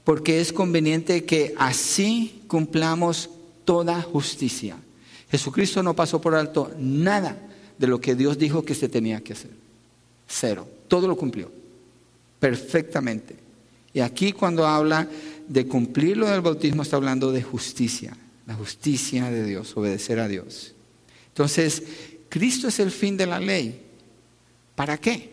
porque 0.02 0.40
es 0.40 0.50
conveniente 0.50 1.26
que 1.26 1.52
así 1.58 2.40
cumplamos 2.48 3.28
toda 3.66 4.00
justicia. 4.00 4.78
Jesucristo 5.30 5.82
no 5.82 5.94
pasó 5.94 6.20
por 6.20 6.34
alto 6.34 6.72
nada 6.78 7.36
de 7.78 7.86
lo 7.86 8.00
que 8.00 8.14
Dios 8.14 8.36
dijo 8.36 8.64
que 8.64 8.74
se 8.74 8.88
tenía 8.88 9.20
que 9.20 9.32
hacer. 9.32 9.50
Cero. 10.26 10.68
Todo 10.88 11.06
lo 11.06 11.16
cumplió. 11.16 11.50
Perfectamente. 12.38 13.36
Y 13.94 14.00
aquí 14.00 14.32
cuando 14.32 14.66
habla 14.66 15.08
de 15.48 15.66
cumplir 15.66 16.16
lo 16.16 16.28
del 16.28 16.40
bautismo 16.40 16.82
está 16.82 16.96
hablando 16.96 17.32
de 17.32 17.42
justicia. 17.42 18.16
La 18.46 18.54
justicia 18.54 19.30
de 19.30 19.44
Dios, 19.44 19.76
obedecer 19.76 20.18
a 20.18 20.26
Dios. 20.26 20.74
Entonces, 21.28 21.82
Cristo 22.28 22.68
es 22.68 22.80
el 22.80 22.90
fin 22.90 23.16
de 23.16 23.26
la 23.26 23.38
ley. 23.38 23.80
¿Para 24.74 24.98
qué? 24.98 25.30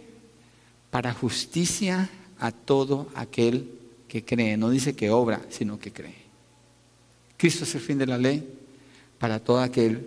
Para 0.91 1.13
justicia 1.13 2.09
a 2.39 2.51
todo 2.51 3.09
aquel 3.15 3.71
que 4.07 4.23
cree. 4.23 4.57
No 4.57 4.69
dice 4.69 4.95
que 4.95 5.09
obra, 5.09 5.41
sino 5.49 5.79
que 5.79 5.91
cree. 5.91 6.27
Cristo 7.35 7.63
es 7.63 7.73
el 7.75 7.81
fin 7.81 7.97
de 7.97 8.05
la 8.05 8.17
ley 8.17 8.56
para 9.19 9.39
todo 9.39 9.59
aquel, 9.59 10.05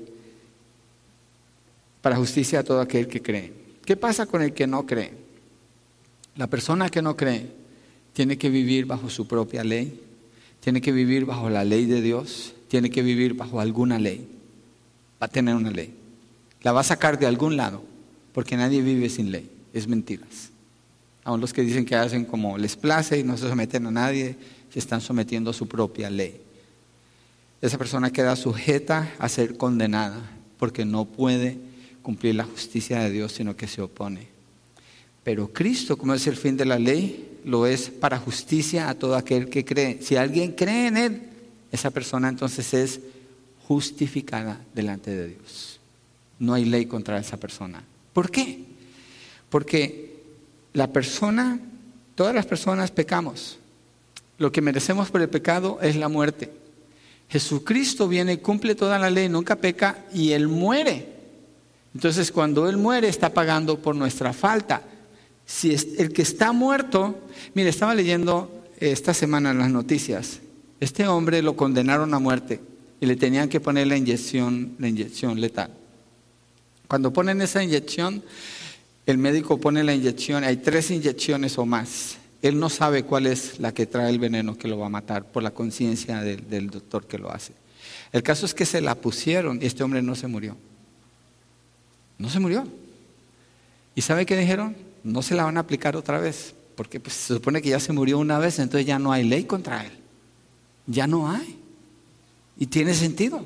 para 2.03 2.17
justicia 2.17 2.61
a 2.61 2.65
todo 2.65 2.81
aquel 2.81 3.09
que 3.09 3.21
cree. 3.21 3.53
¿Qué 3.85 3.97
pasa 3.97 4.27
con 4.27 4.43
el 4.43 4.53
que 4.53 4.67
no 4.67 4.87
cree? 4.87 5.13
La 6.37 6.47
persona 6.47 6.89
que 6.89 7.03
no 7.03 7.17
cree 7.17 7.51
tiene 8.13 8.39
que 8.39 8.51
vivir 8.51 8.87
bajo 8.87 9.11
su 9.11 9.27
propia 9.27 9.65
ley, 9.65 10.01
tiene 10.61 10.81
que 10.81 10.93
vivir 10.93 11.25
bajo 11.25 11.51
la 11.51 11.65
ley 11.65 11.87
de 11.87 12.01
Dios, 12.01 12.55
tiene 12.69 12.91
que 12.91 13.03
vivir 13.03 13.35
bajo 13.35 13.61
alguna 13.61 13.99
ley. 13.99 14.29
Va 15.21 15.27
a 15.27 15.29
tener 15.29 15.55
una 15.55 15.71
ley. 15.71 15.95
La 16.63 16.73
va 16.73 16.81
a 16.81 16.85
sacar 16.85 17.19
de 17.19 17.27
algún 17.27 17.57
lado, 17.57 17.83
porque 18.33 18.57
nadie 18.57 18.83
vive 18.83 19.09
sin 19.09 19.33
ley. 19.33 19.51
Es 19.73 19.89
mentiras. 19.89 20.51
Aún 21.25 21.41
los 21.41 21.53
que 21.53 21.63
dicen 21.63 21.85
que 21.85 21.97
hacen 21.97 22.25
como 22.25 22.59
les 22.59 22.77
place 22.77 23.19
y 23.19 23.25
no 23.25 23.37
se 23.37 23.49
someten 23.49 23.87
a 23.87 23.91
nadie, 23.91 24.37
se 24.73 24.79
están 24.79 25.01
sometiendo 25.01 25.51
a 25.51 25.55
su 25.55 25.67
propia 25.67 26.11
ley. 26.11 26.41
Esa 27.61 27.79
persona 27.79 28.11
queda 28.11 28.37
sujeta 28.37 29.13
a 29.19 29.29
ser 29.29 29.57
condenada, 29.57 30.21
porque 30.59 30.85
no 30.85 31.05
puede 31.05 31.59
cumplir 32.03 32.35
la 32.35 32.45
justicia 32.45 33.01
de 33.01 33.11
Dios, 33.11 33.33
sino 33.33 33.57
que 33.57 33.69
se 33.69 33.83
opone. 33.83 34.29
Pero 35.23 35.53
Cristo, 35.53 35.97
como 35.99 36.15
es 36.15 36.27
el 36.27 36.37
fin 36.37 36.57
de 36.57 36.65
la 36.65 36.79
ley, 36.79 37.39
lo 37.45 37.67
es 37.67 37.91
para 37.91 38.19
justicia 38.19 38.89
a 38.89 38.95
todo 38.95 39.15
aquel 39.15 39.49
que 39.51 39.65
cree. 39.65 40.01
Si 40.03 40.17
alguien 40.17 40.53
cree 40.53 40.87
en 40.87 40.97
Él, 40.97 41.23
esa 41.71 41.91
persona 41.91 42.29
entonces 42.29 42.73
es 42.73 43.01
justificada 43.67 44.61
delante 44.75 45.11
de 45.11 45.29
Dios 45.29 45.81
no 46.41 46.55
hay 46.55 46.65
ley 46.65 46.87
contra 46.87 47.19
esa 47.19 47.37
persona. 47.37 47.85
¿Por 48.13 48.31
qué? 48.31 48.65
Porque 49.49 50.17
la 50.73 50.89
persona, 50.89 51.61
todas 52.17 52.35
las 52.35 52.47
personas 52.47 52.91
pecamos. 52.91 53.59
Lo 54.39 54.51
que 54.51 54.63
merecemos 54.63 55.11
por 55.11 55.21
el 55.21 55.29
pecado 55.29 55.79
es 55.83 55.95
la 55.97 56.09
muerte. 56.09 56.51
Jesucristo 57.31 58.09
viene 58.09 58.41
cumple 58.41 58.75
toda 58.75 58.99
la 58.99 59.09
ley, 59.09 59.29
nunca 59.29 59.57
peca 59.57 60.05
y 60.13 60.33
Él 60.33 60.49
muere. 60.49 61.09
Entonces 61.95 62.33
cuando 62.33 62.69
Él 62.69 62.77
muere 62.77 63.09
está 63.09 63.33
pagando 63.33 63.79
por 63.79 63.95
nuestra 63.95 64.33
falta. 64.33 64.83
Si 65.47 65.73
es 65.73 65.99
el 65.99 66.13
que 66.13 66.23
está 66.23 66.53
muerto, 66.53 67.19
mire, 67.55 67.71
estaba 67.71 67.95
leyendo 67.95 68.65
esta 68.79 69.15
semana 69.15 69.51
en 69.51 69.59
las 69.59 69.71
noticias, 69.71 70.41
este 70.81 71.07
hombre 71.07 71.43
lo 71.43 71.57
condenaron 71.57 72.15
a 72.15 72.19
muerte 72.19 72.61
y 73.01 73.07
le 73.07 73.17
tenían 73.17 73.49
que 73.49 73.61
poner 73.61 73.87
la 73.87 73.97
inyección, 73.97 74.75
la 74.79 74.89
inyección 74.89 75.41
letal. 75.41 75.71
Cuando 76.89 77.13
ponen 77.13 77.43
esa 77.43 77.63
inyección, 77.63 78.23
el 79.07 79.19
médico 79.19 79.59
pone 79.59 79.85
la 79.85 79.95
inyección, 79.95 80.45
hay 80.45 80.57
tres 80.57 80.91
inyecciones 80.91 81.59
o 81.59 81.67
más. 81.67 82.17
Él 82.43 82.59
no 82.59 82.69
sabe 82.71 83.05
cuál 83.05 83.27
es 83.27 83.59
la 83.59 83.73
que 83.73 83.87
trae 83.87 84.11
el 84.11 84.19
veneno 84.19 84.57
que 84.57 84.69
lo 84.69 84.79
va 84.79 84.87
a 84.87 84.91
matar 84.91 85.25
por 85.25 85.43
la 85.43 85.51
conciencia 85.51 86.23
del, 86.23 86.71
doctor 86.71 87.07
que 87.07 87.19
lo 87.19 87.31
hace. 87.31 87.53
El 88.13 88.23
caso 88.23 88.47
es 88.47 88.55
que 88.55 88.65
se 88.65 88.81
la 88.81 88.95
pusieron 88.95 89.61
y 89.63 89.67
este 89.67 89.83
hombre 89.83 90.03
no 90.03 90.15
se 90.15 90.27
murió. 90.27 90.57
No 92.19 92.29
se 92.29 92.41
murió. 92.41 92.67
¿Y 93.95 94.03
sabe 94.03 94.27
qué 94.27 94.37
dijeron? 94.37 94.77
No 95.05 95.23
se 95.23 95.35
la 95.35 95.45
van 95.45 95.57
a 95.57 95.61
aplicar 95.61 95.97
otra 95.97 96.19
vez, 96.19 96.55
porque 96.77 97.01
pues, 97.01 97.15
se 97.15 97.35
supone 97.35 97.61
que 97.63 97.71
ya 97.71 97.81
se 97.81 97.93
murió 97.93 98.19
una 98.19 98.39
vez, 98.39 98.59
entonces 98.59 98.87
ya 98.87 98.99
no 98.99 99.13
hay 99.13 99.25
ley 99.25 99.45
contra 99.45 99.85
él. 99.85 99.93
Ya 100.87 101.07
no 101.07 101.31
hay. 101.31 101.59
Y 102.59 102.67
tiene 102.67 102.95
sentido. 102.95 103.45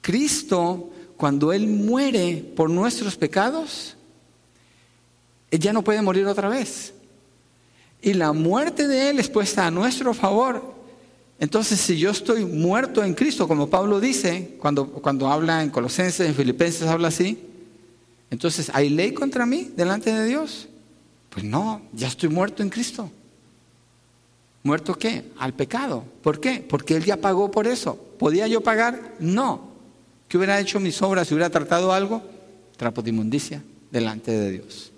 Cristo, 0.00 0.90
cuando 1.16 1.52
Él 1.52 1.66
muere 1.66 2.36
por 2.54 2.70
nuestros 2.70 3.16
pecados, 3.16 3.96
Él 5.50 5.58
ya 5.58 5.72
no 5.72 5.82
puede 5.82 6.02
morir 6.02 6.26
otra 6.26 6.48
vez. 6.48 6.94
Y 8.06 8.14
la 8.14 8.32
muerte 8.32 8.86
de 8.86 9.10
Él 9.10 9.18
es 9.18 9.28
puesta 9.28 9.66
a 9.66 9.70
nuestro 9.72 10.14
favor. 10.14 10.62
Entonces, 11.40 11.80
si 11.80 11.98
yo 11.98 12.12
estoy 12.12 12.44
muerto 12.44 13.02
en 13.02 13.14
Cristo, 13.14 13.48
como 13.48 13.68
Pablo 13.68 13.98
dice, 13.98 14.54
cuando, 14.60 14.86
cuando 14.86 15.28
habla 15.28 15.60
en 15.64 15.70
Colosenses, 15.70 16.28
en 16.28 16.36
Filipenses, 16.36 16.86
habla 16.86 17.08
así, 17.08 17.36
entonces, 18.30 18.70
¿hay 18.72 18.90
ley 18.90 19.12
contra 19.12 19.44
mí 19.44 19.72
delante 19.74 20.14
de 20.14 20.24
Dios? 20.24 20.68
Pues 21.30 21.44
no, 21.44 21.82
ya 21.92 22.06
estoy 22.06 22.28
muerto 22.28 22.62
en 22.62 22.70
Cristo. 22.70 23.10
¿Muerto 24.62 24.94
qué? 24.94 25.24
Al 25.40 25.54
pecado. 25.54 26.04
¿Por 26.22 26.38
qué? 26.38 26.64
Porque 26.68 26.94
Él 26.94 27.04
ya 27.04 27.16
pagó 27.16 27.50
por 27.50 27.66
eso. 27.66 27.96
¿Podía 28.20 28.46
yo 28.46 28.60
pagar? 28.60 29.16
No. 29.18 29.72
¿Qué 30.28 30.36
hubiera 30.36 30.60
hecho 30.60 30.78
mis 30.78 31.02
obras 31.02 31.26
si 31.26 31.34
hubiera 31.34 31.50
tratado 31.50 31.92
algo? 31.92 32.22
Trapo 32.76 33.02
de 33.02 33.10
inmundicia 33.10 33.64
delante 33.90 34.30
de 34.30 34.52
Dios. 34.52 34.92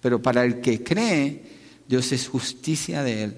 Pero 0.00 0.22
para 0.22 0.42
el 0.42 0.62
que 0.62 0.82
cree, 0.82 1.45
Dios 1.88 2.12
es 2.12 2.28
justicia 2.28 3.02
de 3.02 3.24
Él 3.24 3.36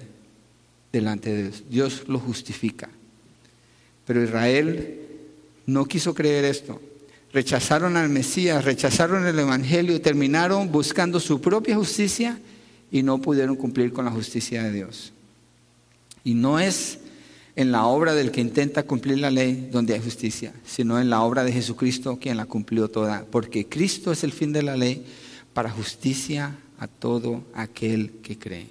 delante 0.91 1.33
de 1.33 1.43
Dios. 1.43 1.63
Dios 1.69 2.03
lo 2.07 2.19
justifica. 2.19 2.89
Pero 4.05 4.23
Israel 4.23 5.01
no 5.65 5.85
quiso 5.85 6.13
creer 6.13 6.45
esto 6.45 6.81
rechazaron 7.31 7.97
al 7.97 8.09
Mesías, 8.09 8.65
rechazaron 8.65 9.25
el 9.25 9.37
Evangelio 9.37 9.95
y 9.95 9.99
terminaron 9.99 10.71
buscando 10.71 11.19
su 11.19 11.41
propia 11.41 11.75
justicia 11.75 12.39
y 12.91 13.03
no 13.03 13.19
pudieron 13.19 13.55
cumplir 13.55 13.93
con 13.93 14.05
la 14.05 14.11
justicia 14.11 14.63
de 14.63 14.71
Dios. 14.71 15.13
Y 16.23 16.33
no 16.33 16.59
es 16.59 16.99
en 17.55 17.71
la 17.71 17.85
obra 17.85 18.13
del 18.13 18.31
que 18.31 18.41
intenta 18.41 18.83
cumplir 18.83 19.19
la 19.19 19.31
ley 19.31 19.69
donde 19.71 19.93
hay 19.93 19.99
justicia, 19.99 20.53
sino 20.65 20.99
en 20.99 21.09
la 21.09 21.21
obra 21.21 21.43
de 21.43 21.51
Jesucristo 21.51 22.17
quien 22.19 22.37
la 22.37 22.45
cumplió 22.45 22.89
toda, 22.89 23.25
porque 23.29 23.67
Cristo 23.67 24.11
es 24.11 24.23
el 24.23 24.31
fin 24.31 24.53
de 24.53 24.63
la 24.63 24.75
ley 24.75 25.05
para 25.53 25.69
justicia 25.69 26.57
a 26.79 26.87
todo 26.87 27.43
aquel 27.53 28.11
que 28.23 28.37
cree. 28.37 28.67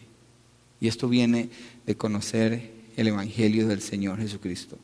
Y 0.81 0.89
esto 0.89 1.09
viene 1.09 1.51
de 1.87 1.97
conocer 1.97 2.73
el 2.97 3.09
Evangelio 3.09 3.69
del 3.69 3.81
Señor 3.81 4.19
Jesucristo. 4.19 4.79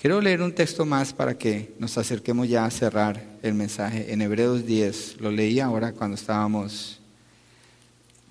Quiero 0.00 0.20
leer 0.20 0.40
un 0.40 0.54
texto 0.54 0.86
más 0.86 1.12
para 1.12 1.36
que 1.36 1.74
nos 1.78 1.98
acerquemos 1.98 2.48
ya 2.48 2.64
a 2.64 2.70
cerrar 2.70 3.22
el 3.42 3.52
mensaje. 3.52 4.12
En 4.12 4.22
Hebreos 4.22 4.64
10, 4.64 5.20
lo 5.20 5.30
leí 5.30 5.60
ahora 5.60 5.92
cuando 5.92 6.14
estábamos, 6.14 6.98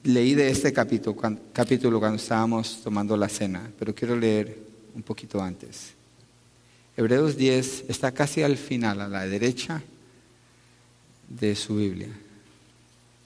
leí 0.03 0.33
de 0.33 0.49
este 0.49 0.73
capítulo, 0.73 1.15
capítulo 1.53 1.99
cuando 1.99 2.17
estábamos 2.17 2.81
tomando 2.83 3.15
la 3.15 3.29
cena, 3.29 3.69
pero 3.77 3.93
quiero 3.93 4.15
leer 4.15 4.57
un 4.95 5.03
poquito 5.03 5.39
antes. 5.39 5.93
Hebreos 6.97 7.37
10 7.37 7.85
está 7.87 8.11
casi 8.11 8.41
al 8.41 8.57
final, 8.57 8.99
a 9.01 9.07
la 9.07 9.27
derecha 9.27 9.83
de 11.29 11.55
su 11.55 11.75
Biblia. 11.75 12.09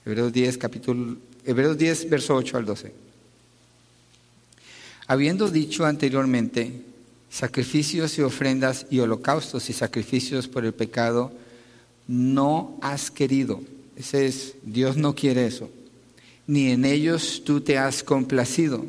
Hebreos 0.06 0.32
10, 0.32 0.58
capítulo, 0.58 1.16
Hebreos 1.46 1.78
10, 1.78 2.10
verso 2.10 2.34
8 2.34 2.58
al 2.58 2.66
12. 2.66 2.92
Habiendo 5.06 5.50
dicho 5.50 5.86
anteriormente, 5.86 6.82
sacrificios 7.30 8.18
y 8.18 8.22
ofrendas 8.22 8.86
y 8.90 9.00
holocaustos 9.00 9.70
y 9.70 9.72
sacrificios 9.72 10.46
por 10.46 10.64
el 10.64 10.74
pecado, 10.74 11.32
no 12.06 12.78
has 12.82 13.10
querido. 13.10 13.62
Ese 13.96 14.26
es, 14.26 14.54
Dios 14.62 14.96
no 14.96 15.14
quiere 15.14 15.46
eso. 15.46 15.70
Ni 16.46 16.70
en 16.70 16.84
ellos 16.84 17.42
tú 17.44 17.62
te 17.62 17.78
has 17.78 18.02
complacido, 18.02 18.84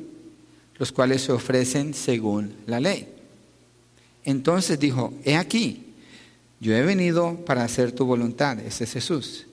los 0.78 0.92
cuales 0.92 1.22
se 1.22 1.32
ofrecen 1.32 1.94
según 1.94 2.54
la 2.68 2.82
ley. 2.82 3.08
Entonces 4.26 4.80
dijo, 4.80 5.14
he 5.24 5.38
aquí, 5.38 5.94
yo 6.60 6.76
he 6.76 6.82
venido 6.82 7.38
para 7.46 7.64
hacer 7.64 7.94
tu 7.94 8.06
voluntad, 8.06 8.60
ese 8.60 8.84
es 8.84 8.92
Jesús. 8.92 9.46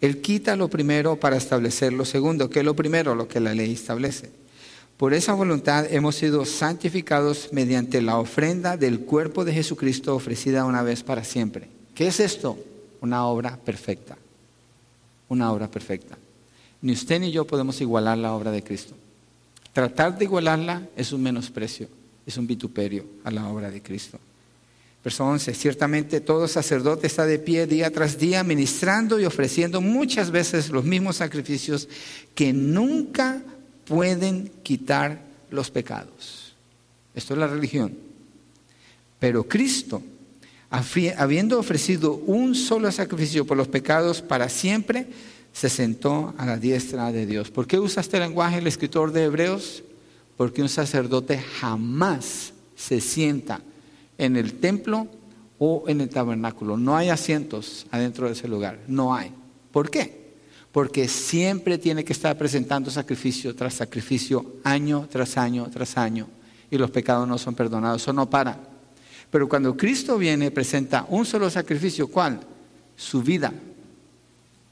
Él 0.00 0.20
quita 0.20 0.56
lo 0.56 0.68
primero 0.68 1.16
para 1.16 1.36
establecer 1.36 1.92
lo 1.92 2.04
segundo, 2.04 2.48
que 2.48 2.60
es 2.60 2.64
lo 2.64 2.74
primero, 2.74 3.14
lo 3.14 3.28
que 3.28 3.40
la 3.40 3.54
ley 3.54 3.72
establece. 3.72 4.30
Por 4.96 5.14
esa 5.14 5.32
voluntad 5.32 5.86
hemos 5.90 6.16
sido 6.16 6.44
santificados 6.44 7.48
mediante 7.52 8.02
la 8.02 8.18
ofrenda 8.18 8.76
del 8.76 9.00
cuerpo 9.00 9.44
de 9.44 9.52
Jesucristo 9.52 10.14
ofrecida 10.14 10.64
una 10.64 10.82
vez 10.82 11.02
para 11.02 11.24
siempre. 11.24 11.68
¿Qué 11.94 12.06
es 12.06 12.20
esto? 12.20 12.58
Una 13.00 13.26
obra 13.26 13.56
perfecta. 13.56 14.16
Una 15.28 15.52
obra 15.52 15.70
perfecta. 15.70 16.18
Ni 16.82 16.92
usted 16.92 17.20
ni 17.20 17.30
yo 17.30 17.46
podemos 17.46 17.80
igualar 17.80 18.18
la 18.18 18.32
obra 18.32 18.50
de 18.50 18.62
Cristo. 18.62 18.94
Tratar 19.72 20.18
de 20.18 20.24
igualarla 20.24 20.86
es 20.96 21.12
un 21.12 21.22
menosprecio, 21.22 21.88
es 22.26 22.36
un 22.36 22.46
vituperio 22.46 23.04
a 23.24 23.30
la 23.30 23.46
obra 23.48 23.70
de 23.70 23.82
Cristo. 23.82 24.18
Verso 25.02 25.24
11, 25.24 25.54
ciertamente 25.54 26.20
todo 26.20 26.46
sacerdote 26.46 27.06
está 27.06 27.24
de 27.24 27.38
pie 27.38 27.66
día 27.66 27.90
tras 27.90 28.18
día 28.18 28.44
ministrando 28.44 29.18
y 29.18 29.24
ofreciendo 29.24 29.80
muchas 29.80 30.30
veces 30.30 30.68
los 30.68 30.84
mismos 30.84 31.16
sacrificios 31.16 31.88
que 32.34 32.52
nunca 32.52 33.42
pueden 33.86 34.50
quitar 34.62 35.22
los 35.50 35.70
pecados. 35.70 36.54
Esto 37.14 37.32
es 37.32 37.40
la 37.40 37.46
religión. 37.46 37.96
Pero 39.18 39.48
Cristo, 39.48 40.02
habiendo 40.68 41.58
ofrecido 41.58 42.14
un 42.26 42.54
solo 42.54 42.92
sacrificio 42.92 43.46
por 43.46 43.56
los 43.56 43.68
pecados 43.68 44.20
para 44.20 44.50
siempre, 44.50 45.06
se 45.52 45.70
sentó 45.70 46.34
a 46.36 46.44
la 46.44 46.58
diestra 46.58 47.10
de 47.10 47.24
Dios. 47.24 47.50
¿Por 47.50 47.66
qué 47.66 47.78
usa 47.78 48.02
este 48.02 48.20
lenguaje 48.20 48.58
el 48.58 48.66
escritor 48.66 49.12
de 49.12 49.24
Hebreos? 49.24 49.82
Porque 50.36 50.62
un 50.62 50.68
sacerdote 50.68 51.38
jamás 51.38 52.52
se 52.76 53.00
sienta 53.00 53.60
en 54.20 54.36
el 54.36 54.54
templo 54.54 55.08
o 55.58 55.84
en 55.88 56.00
el 56.00 56.08
tabernáculo. 56.08 56.76
No 56.76 56.96
hay 56.96 57.08
asientos 57.08 57.86
adentro 57.90 58.26
de 58.26 58.34
ese 58.34 58.46
lugar. 58.46 58.78
No 58.86 59.14
hay. 59.14 59.32
¿Por 59.72 59.90
qué? 59.90 60.20
porque 60.72 61.08
siempre 61.08 61.78
tiene 61.78 62.04
que 62.04 62.12
estar 62.12 62.36
presentando 62.38 62.90
sacrificio 62.90 63.54
tras 63.54 63.74
sacrificio, 63.74 64.56
año 64.62 65.08
tras 65.10 65.36
año 65.36 65.68
tras 65.70 65.96
año, 65.96 66.28
y 66.70 66.78
los 66.78 66.90
pecados 66.90 67.26
no 67.26 67.38
son 67.38 67.54
perdonados, 67.54 68.02
eso 68.02 68.12
no 68.12 68.30
para. 68.30 68.58
Pero 69.30 69.48
cuando 69.48 69.76
Cristo 69.76 70.16
viene, 70.18 70.50
presenta 70.50 71.06
un 71.08 71.24
solo 71.24 71.50
sacrificio, 71.50 72.08
¿cuál? 72.08 72.40
Su 72.96 73.22
vida. 73.22 73.52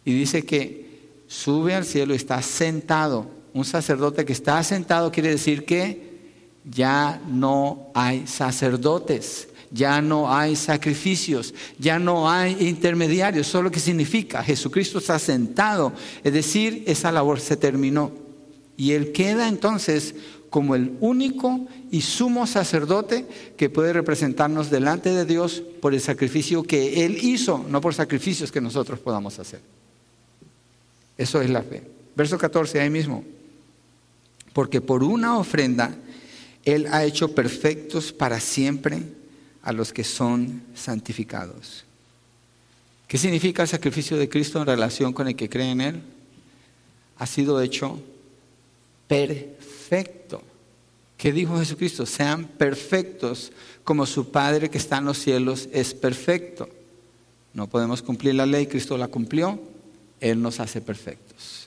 Y 0.05 0.13
dice 0.13 0.45
que 0.45 1.23
sube 1.27 1.75
al 1.75 1.85
cielo 1.85 2.13
y 2.13 2.17
está 2.17 2.41
sentado. 2.43 3.27
Un 3.53 3.65
sacerdote 3.65 4.25
que 4.25 4.33
está 4.33 4.63
sentado 4.63 5.11
quiere 5.11 5.31
decir 5.31 5.65
que 5.65 6.08
ya 6.71 7.21
no 7.29 7.91
hay 7.95 8.27
sacerdotes 8.27 9.49
ya 9.71 10.01
no 10.01 10.33
hay 10.33 10.57
sacrificios, 10.57 11.55
ya 11.79 11.99
no 11.99 12.31
hay 12.31 12.57
intermediarios. 12.69 13.49
Eso 13.49 13.71
que 13.71 13.81
significa. 13.81 14.43
Jesucristo 14.43 14.99
está 14.99 15.19
sentado, 15.19 15.93
es 16.25 16.33
decir, 16.33 16.85
esa 16.87 17.13
labor 17.13 17.41
se 17.41 17.57
terminó. 17.57 18.13
Y 18.77 18.93
Él 18.93 19.13
queda 19.13 19.49
entonces 19.49 20.15
como 20.51 20.75
el 20.75 20.97
único 21.01 21.67
y 21.91 22.01
sumo 22.01 22.47
sacerdote 22.47 23.27
que 23.57 23.69
puede 23.69 23.93
representarnos 23.93 24.71
delante 24.71 25.11
de 25.11 25.27
Dios 25.27 25.63
por 25.83 25.93
el 25.93 26.01
sacrificio 26.01 26.63
que 26.63 27.05
Él 27.05 27.19
hizo, 27.21 27.65
no 27.69 27.81
por 27.81 27.95
sacrificios 27.95 28.51
que 28.51 28.61
nosotros 28.61 28.99
podamos 29.01 29.39
hacer. 29.39 29.61
Eso 31.19 31.43
es 31.43 31.51
la 31.51 31.63
fe. 31.63 31.83
Verso 32.17 32.39
14, 32.39 32.81
ahí 32.81 32.91
mismo. 32.91 33.25
Porque 34.53 34.81
por 34.81 35.03
una 35.03 35.39
ofrenda 35.39 35.95
Él 36.75 36.87
ha 36.91 37.03
hecho 37.03 37.35
perfectos 37.35 38.13
para 38.13 38.41
siempre 38.41 39.03
a 39.63 39.73
los 39.73 39.91
que 39.91 40.05
son 40.05 40.63
santificados. 40.75 41.87
¿Qué 43.07 43.17
significa 43.17 43.63
el 43.63 43.69
sacrificio 43.69 44.19
de 44.19 44.29
Cristo 44.29 44.61
en 44.61 44.67
relación 44.67 45.15
con 45.15 45.29
el 45.29 45.35
que 45.35 45.49
cree 45.49 45.71
en 45.71 45.81
Él? 45.81 46.03
Ha 47.17 47.27
sido 47.27 47.63
hecho 47.63 47.99
perfecto. 49.07 50.43
¿Qué 51.17 51.33
dijo 51.33 51.59
Jesucristo? 51.59 52.05
Sean 52.05 52.45
perfectos 52.45 53.51
como 53.83 54.05
su 54.05 54.31
Padre 54.31 54.69
que 54.69 54.77
está 54.77 54.99
en 54.99 55.07
los 55.07 55.17
cielos 55.17 55.71
es 55.73 55.95
perfecto. 55.95 56.69
No 57.55 57.67
podemos 57.67 58.03
cumplir 58.03 58.35
la 58.35 58.45
ley, 58.45 58.67
Cristo 58.67 58.99
la 58.99 59.09
cumplió, 59.09 59.59
Él 60.21 60.43
nos 60.43 60.61
hace 60.61 60.83
perfectos. 60.83 61.67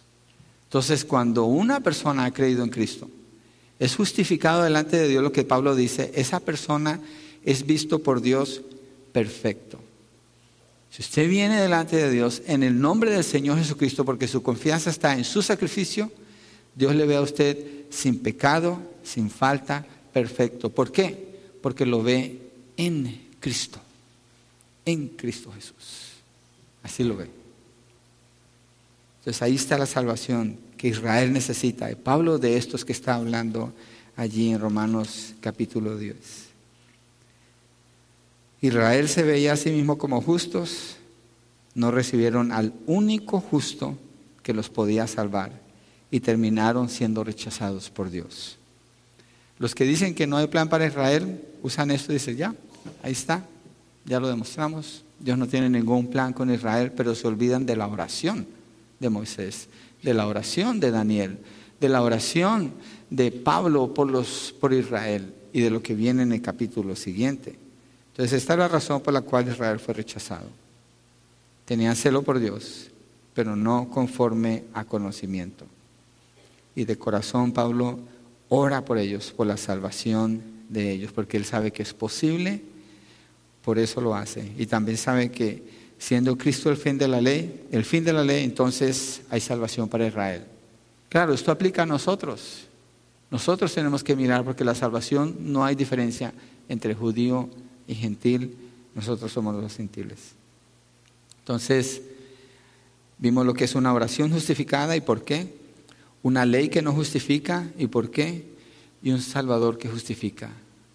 Entonces, 0.65 1.03
cuando 1.03 1.45
una 1.45 1.79
persona 1.79 2.25
ha 2.25 2.31
creído 2.31 2.63
en 2.63 2.69
Cristo, 2.69 3.09
es 3.81 3.95
justificado 3.95 4.61
delante 4.61 4.95
de 4.95 5.07
Dios 5.07 5.23
lo 5.23 5.31
que 5.31 5.43
Pablo 5.43 5.75
dice, 5.75 6.11
esa 6.13 6.39
persona 6.39 7.01
es 7.43 7.65
visto 7.65 7.97
por 7.97 8.21
Dios 8.21 8.61
perfecto. 9.11 9.79
Si 10.91 11.01
usted 11.01 11.27
viene 11.27 11.59
delante 11.59 11.95
de 11.95 12.11
Dios 12.11 12.43
en 12.45 12.61
el 12.61 12.79
nombre 12.79 13.09
del 13.09 13.23
Señor 13.23 13.57
Jesucristo, 13.57 14.05
porque 14.05 14.27
su 14.27 14.43
confianza 14.43 14.91
está 14.91 15.15
en 15.15 15.23
su 15.23 15.41
sacrificio, 15.41 16.11
Dios 16.75 16.93
le 16.93 17.07
ve 17.07 17.15
a 17.15 17.21
usted 17.21 17.57
sin 17.89 18.19
pecado, 18.19 18.79
sin 19.03 19.31
falta, 19.31 19.83
perfecto. 20.13 20.69
¿Por 20.69 20.91
qué? 20.91 21.39
Porque 21.59 21.87
lo 21.87 22.03
ve 22.03 22.39
en 22.77 23.29
Cristo, 23.39 23.79
en 24.85 25.07
Cristo 25.07 25.51
Jesús. 25.53 26.21
Así 26.83 27.03
lo 27.03 27.17
ve. 27.17 27.27
Entonces 29.21 29.41
ahí 29.41 29.55
está 29.55 29.75
la 29.79 29.87
salvación 29.87 30.59
que 30.81 30.87
Israel 30.87 31.31
necesita. 31.31 31.91
Y 31.91 31.95
Pablo 31.95 32.39
de 32.39 32.57
estos 32.57 32.83
que 32.83 32.91
está 32.91 33.13
hablando 33.13 33.71
allí 34.15 34.49
en 34.49 34.59
Romanos 34.59 35.35
capítulo 35.39 35.95
10. 35.95 36.15
Israel 38.61 39.07
se 39.07 39.21
veía 39.21 39.53
a 39.53 39.57
sí 39.57 39.69
mismo 39.69 39.99
como 39.99 40.23
justos, 40.23 40.95
no 41.75 41.91
recibieron 41.91 42.51
al 42.51 42.73
único 42.87 43.39
justo 43.39 43.95
que 44.41 44.55
los 44.55 44.69
podía 44.69 45.05
salvar 45.05 45.51
y 46.09 46.19
terminaron 46.19 46.89
siendo 46.89 47.23
rechazados 47.23 47.91
por 47.91 48.09
Dios. 48.09 48.57
Los 49.59 49.75
que 49.75 49.83
dicen 49.83 50.15
que 50.15 50.25
no 50.25 50.37
hay 50.37 50.47
plan 50.47 50.67
para 50.67 50.87
Israel 50.87 51.43
usan 51.61 51.91
esto 51.91 52.11
y 52.11 52.15
dicen, 52.15 52.37
ya, 52.37 52.55
ahí 53.03 53.11
está, 53.11 53.45
ya 54.05 54.19
lo 54.19 54.27
demostramos. 54.27 55.03
Dios 55.19 55.37
no 55.37 55.47
tiene 55.47 55.69
ningún 55.69 56.07
plan 56.07 56.33
con 56.33 56.51
Israel, 56.51 56.91
pero 56.97 57.13
se 57.13 57.27
olvidan 57.27 57.67
de 57.67 57.75
la 57.75 57.87
oración 57.87 58.47
de 58.99 59.09
Moisés, 59.11 59.67
de 60.01 60.13
la 60.13 60.27
oración 60.27 60.79
de 60.79 60.91
Daniel, 60.91 61.39
de 61.79 61.89
la 61.89 62.01
oración 62.01 62.73
de 63.09 63.31
Pablo 63.31 63.93
por, 63.93 64.09
los, 64.09 64.53
por 64.59 64.73
Israel 64.73 65.33
y 65.53 65.61
de 65.61 65.69
lo 65.69 65.81
que 65.81 65.95
viene 65.95 66.23
en 66.23 66.31
el 66.31 66.41
capítulo 66.41 66.95
siguiente. 66.95 67.55
Entonces, 68.11 68.41
esta 68.41 68.53
es 68.53 68.59
la 68.59 68.67
razón 68.67 69.01
por 69.01 69.13
la 69.13 69.21
cual 69.21 69.47
Israel 69.47 69.79
fue 69.79 69.93
rechazado. 69.93 70.47
Tenían 71.65 71.95
celo 71.95 72.23
por 72.23 72.39
Dios, 72.39 72.89
pero 73.33 73.55
no 73.55 73.89
conforme 73.89 74.63
a 74.73 74.83
conocimiento. 74.83 75.65
Y 76.75 76.85
de 76.85 76.97
corazón 76.97 77.51
Pablo 77.51 77.99
ora 78.49 78.83
por 78.83 78.97
ellos, 78.97 79.31
por 79.31 79.47
la 79.47 79.57
salvación 79.57 80.41
de 80.69 80.91
ellos, 80.91 81.11
porque 81.11 81.37
él 81.37 81.45
sabe 81.45 81.71
que 81.71 81.83
es 81.83 81.93
posible, 81.93 82.61
por 83.63 83.79
eso 83.79 84.01
lo 84.01 84.15
hace. 84.15 84.51
Y 84.57 84.65
también 84.65 84.97
sabe 84.97 85.31
que 85.31 85.63
siendo 86.01 86.35
Cristo 86.35 86.71
el 86.71 86.77
fin 86.77 86.97
de 86.97 87.07
la 87.07 87.21
ley, 87.21 87.67
el 87.71 87.85
fin 87.85 88.03
de 88.03 88.11
la 88.11 88.23
ley, 88.23 88.43
entonces 88.43 89.21
hay 89.29 89.39
salvación 89.39 89.87
para 89.87 90.07
Israel. 90.07 90.43
Claro, 91.09 91.31
esto 91.31 91.51
aplica 91.51 91.83
a 91.83 91.85
nosotros. 91.85 92.63
Nosotros 93.29 93.71
tenemos 93.71 94.03
que 94.03 94.15
mirar 94.15 94.43
porque 94.43 94.63
la 94.63 94.73
salvación 94.73 95.35
no 95.39 95.63
hay 95.63 95.75
diferencia 95.75 96.33
entre 96.67 96.95
judío 96.95 97.49
y 97.87 97.93
gentil. 97.93 98.57
Nosotros 98.95 99.31
somos 99.31 99.53
los 99.53 99.77
gentiles. 99.77 100.31
Entonces, 101.41 102.01
vimos 103.19 103.45
lo 103.45 103.53
que 103.53 103.65
es 103.65 103.75
una 103.75 103.93
oración 103.93 104.31
justificada 104.31 104.95
y 104.95 105.01
por 105.01 105.23
qué. 105.23 105.53
Una 106.23 106.47
ley 106.47 106.69
que 106.69 106.81
no 106.81 106.93
justifica 106.93 107.69
y 107.77 107.85
por 107.85 108.09
qué. 108.09 108.43
Y 109.03 109.11
un 109.11 109.21
Salvador 109.21 109.77
que 109.77 109.87
justifica 109.87 110.49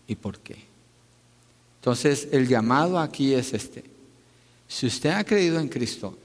y 0.08 0.16
por 0.16 0.40
qué. 0.40 0.56
Entonces, 1.78 2.26
el 2.32 2.48
llamado 2.48 2.98
aquí 2.98 3.32
es 3.34 3.54
este. 3.54 3.95
Si 4.68 4.86
usted 4.86 5.10
ha 5.10 5.24
creído 5.24 5.60
en 5.60 5.68
Cristo, 5.68 6.16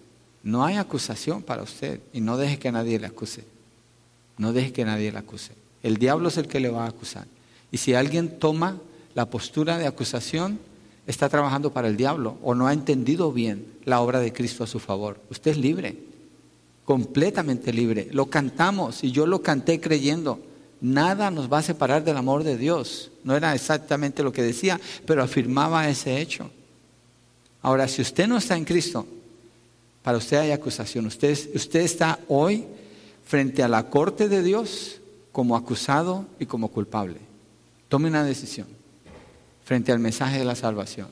no 0.44 0.66
hay 0.66 0.76
acusación 0.78 1.44
para 1.44 1.64
usted 1.64 2.00
y 2.14 2.22
no 2.22 2.38
deje 2.38 2.58
que 2.58 2.72
nadie 2.72 3.00
le 3.00 3.08
acuse. 3.08 3.44
No 4.38 4.54
deje 4.54 4.72
que 4.72 4.86
nadie 4.86 5.12
le 5.12 5.20
acuse. 5.20 5.54
El 5.84 5.98
diablo 5.98 6.30
es 6.30 6.38
el 6.38 6.48
que 6.48 6.60
le 6.60 6.70
va 6.70 6.86
a 6.86 6.90
acusar. 6.90 7.28
Y 7.72 7.78
si 7.78 7.94
alguien 7.94 8.40
toma 8.40 8.80
la 9.14 9.30
postura 9.30 9.78
de 9.78 9.88
acusación, 9.88 10.60
está 11.08 11.30
trabajando 11.30 11.72
para 11.72 11.88
el 11.88 11.98
diablo 11.98 12.38
o 12.42 12.56
no 12.56 12.68
ha 12.68 12.74
entendido 12.74 13.32
bien 13.32 13.66
la 13.86 14.02
obra 14.02 14.20
de 14.20 14.34
Cristo 14.34 14.64
a 14.64 14.68
su 14.68 14.80
favor. 14.80 15.20
Usted 15.30 15.52
es 15.52 15.58
libre, 15.58 15.98
completamente 16.86 17.72
libre. 17.72 18.08
Lo 18.12 18.28
cantamos 18.28 19.04
y 19.04 19.12
yo 19.12 19.26
lo 19.26 19.42
canté 19.42 19.80
creyendo. 19.80 20.40
Nada 20.82 21.30
nos 21.30 21.52
va 21.52 21.60
a 21.60 21.64
separar 21.64 22.04
del 22.04 22.18
amor 22.18 22.44
de 22.44 22.58
Dios. 22.58 23.12
No 23.24 23.36
era 23.36 23.54
exactamente 23.54 24.24
lo 24.24 24.32
que 24.32 24.42
decía, 24.42 24.80
pero 25.06 25.22
afirmaba 25.22 25.88
ese 25.90 26.20
hecho. 26.20 26.50
Ahora, 27.62 27.88
si 27.88 28.02
usted 28.02 28.28
no 28.28 28.38
está 28.38 28.58
en 28.58 28.66
Cristo, 28.66 29.06
para 30.04 30.18
usted 30.18 30.38
hay 30.38 30.52
acusación. 30.52 31.06
Usted, 31.06 31.38
usted 31.56 31.82
está 31.82 32.20
hoy 32.28 32.66
frente 33.26 33.64
a 33.64 33.68
la 33.68 33.90
corte 33.90 34.28
de 34.28 34.42
Dios 34.42 35.00
como 35.32 35.56
acusado 35.56 36.26
y 36.40 36.46
como 36.46 36.70
culpable. 36.70 37.18
Tome 37.88 38.10
una 38.10 38.24
decisión 38.24 38.68
frente 39.64 39.92
al 39.92 40.00
mensaje 40.00 40.40
de 40.40 40.46
la 40.46 40.56
salvación. 40.56 41.08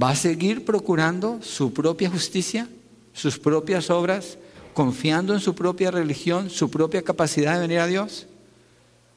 ¿Va 0.00 0.10
a 0.10 0.16
seguir 0.16 0.64
procurando 0.64 1.40
su 1.42 1.72
propia 1.72 2.10
justicia, 2.10 2.68
sus 3.12 3.38
propias 3.38 3.88
obras, 3.88 4.36
confiando 4.74 5.32
en 5.32 5.40
su 5.40 5.54
propia 5.54 5.90
religión, 5.90 6.50
su 6.50 6.70
propia 6.70 7.02
capacidad 7.02 7.54
de 7.54 7.60
venir 7.60 7.78
a 7.78 7.86
Dios? 7.86 8.26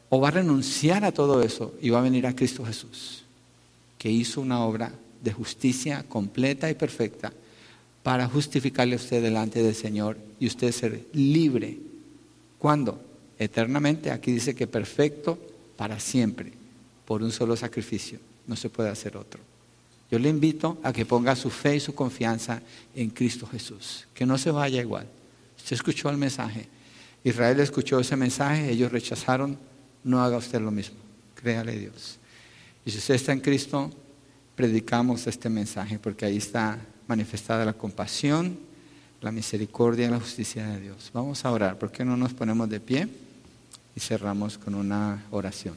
¿O 0.09 0.19
va 0.21 0.29
a 0.29 0.31
renunciar 0.31 1.05
a 1.05 1.11
todo 1.11 1.41
eso 1.41 1.73
y 1.81 1.89
va 1.89 1.99
a 1.99 2.03
venir 2.03 2.27
a 2.27 2.35
Cristo 2.35 2.65
Jesús, 2.65 3.23
que 3.97 4.09
hizo 4.09 4.41
una 4.41 4.63
obra 4.63 4.91
de 5.21 5.33
justicia 5.33 6.03
completa 6.07 6.69
y 6.69 6.75
perfecta 6.75 7.31
para 8.03 8.27
justificarle 8.27 8.93
a 8.93 8.97
usted 8.97 9.21
delante 9.21 9.61
del 9.61 9.75
Señor 9.75 10.17
y 10.39 10.47
usted 10.47 10.71
ser 10.71 11.05
libre? 11.13 11.77
¿Cuándo? 12.57 13.01
Eternamente. 13.37 14.11
Aquí 14.11 14.31
dice 14.31 14.55
que 14.55 14.67
perfecto 14.67 15.37
para 15.77 15.99
siempre, 15.99 16.51
por 17.05 17.23
un 17.23 17.31
solo 17.31 17.55
sacrificio 17.55 18.19
no 18.47 18.55
se 18.55 18.69
puede 18.69 18.89
hacer 18.89 19.17
otro. 19.17 19.39
Yo 20.11 20.19
le 20.19 20.29
invito 20.29 20.77
a 20.83 20.91
que 20.91 21.05
ponga 21.05 21.35
su 21.35 21.49
fe 21.49 21.77
y 21.77 21.79
su 21.79 21.95
confianza 21.95 22.61
en 22.93 23.09
Cristo 23.11 23.47
Jesús, 23.47 24.07
que 24.13 24.25
no 24.25 24.37
se 24.37 24.51
vaya 24.51 24.81
igual. 24.81 25.07
Usted 25.57 25.73
escuchó 25.73 26.09
el 26.09 26.17
mensaje, 26.17 26.67
Israel 27.23 27.59
escuchó 27.61 27.99
ese 27.99 28.17
mensaje, 28.17 28.69
ellos 28.69 28.91
rechazaron, 28.91 29.57
no 30.03 30.21
haga 30.21 30.37
usted 30.37 30.59
lo 30.59 30.71
mismo, 30.71 30.97
créale 31.35 31.79
Dios. 31.79 32.17
Y 32.85 32.91
si 32.91 32.97
usted 32.97 33.15
está 33.15 33.31
en 33.31 33.39
Cristo, 33.39 33.89
predicamos 34.55 35.27
este 35.27 35.49
mensaje, 35.49 35.99
porque 35.99 36.25
ahí 36.25 36.37
está 36.37 36.79
manifestada 37.07 37.65
la 37.65 37.73
compasión, 37.73 38.57
la 39.21 39.31
misericordia 39.31 40.07
y 40.07 40.09
la 40.09 40.19
justicia 40.19 40.65
de 40.67 40.81
Dios. 40.81 41.11
Vamos 41.13 41.45
a 41.45 41.51
orar, 41.51 41.77
¿por 41.77 41.91
qué 41.91 42.03
no 42.03 42.17
nos 42.17 42.33
ponemos 42.33 42.69
de 42.69 42.79
pie 42.79 43.07
y 43.95 43.99
cerramos 43.99 44.57
con 44.57 44.75
una 44.75 45.25
oración? 45.31 45.75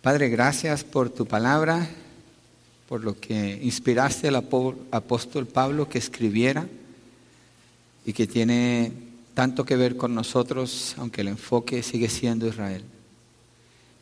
Padre, 0.00 0.28
gracias 0.30 0.82
por 0.82 1.10
tu 1.10 1.26
palabra, 1.26 1.88
por 2.88 3.04
lo 3.04 3.20
que 3.20 3.60
inspiraste 3.62 4.28
al 4.28 4.36
apóstol 4.90 5.46
Pablo 5.46 5.88
que 5.88 5.98
escribiera 5.98 6.66
y 8.04 8.12
que 8.12 8.26
tiene 8.26 8.92
tanto 9.34 9.64
que 9.64 9.76
ver 9.76 9.96
con 9.96 10.14
nosotros, 10.14 10.94
aunque 10.98 11.20
el 11.20 11.28
enfoque 11.28 11.82
sigue 11.82 12.08
siendo 12.08 12.48
Israel. 12.48 12.84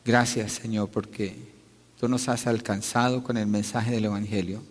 Gracias, 0.03 0.53
Señor, 0.53 0.89
porque 0.89 1.35
tú 1.99 2.07
nos 2.07 2.27
has 2.27 2.47
alcanzado 2.47 3.23
con 3.23 3.37
el 3.37 3.47
mensaje 3.47 3.91
del 3.91 4.05
Evangelio. 4.05 4.63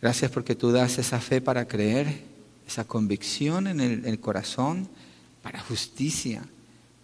Gracias 0.00 0.30
porque 0.30 0.54
tú 0.54 0.72
das 0.72 0.98
esa 0.98 1.20
fe 1.20 1.40
para 1.40 1.66
creer, 1.66 2.22
esa 2.66 2.84
convicción 2.84 3.66
en 3.66 3.80
el, 3.80 3.92
en 3.92 4.06
el 4.06 4.20
corazón 4.20 4.88
para 5.42 5.60
justicia 5.60 6.42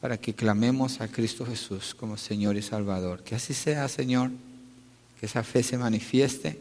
para 0.01 0.19
que 0.19 0.35
clamemos 0.35 1.01
a 1.01 1.09
Cristo 1.09 1.47
Jesús 1.47 1.95
como 1.95 2.17
Señor 2.17 2.57
y 2.57 2.63
Salvador. 2.63 3.23
Que 3.23 3.35
así 3.35 3.55
sea, 3.55 3.89
Señor, 3.89 4.31
que 5.19 5.27
esa 5.27 5.43
fe 5.43 5.63
se 5.63 5.79
manifieste 5.79 6.59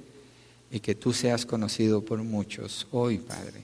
y 0.71 0.79
que 0.79 0.95
tú 0.95 1.13
seas 1.13 1.45
conocido 1.45 2.03
por 2.03 2.23
muchos 2.23 2.87
hoy, 2.91 3.19
Padre. 3.19 3.61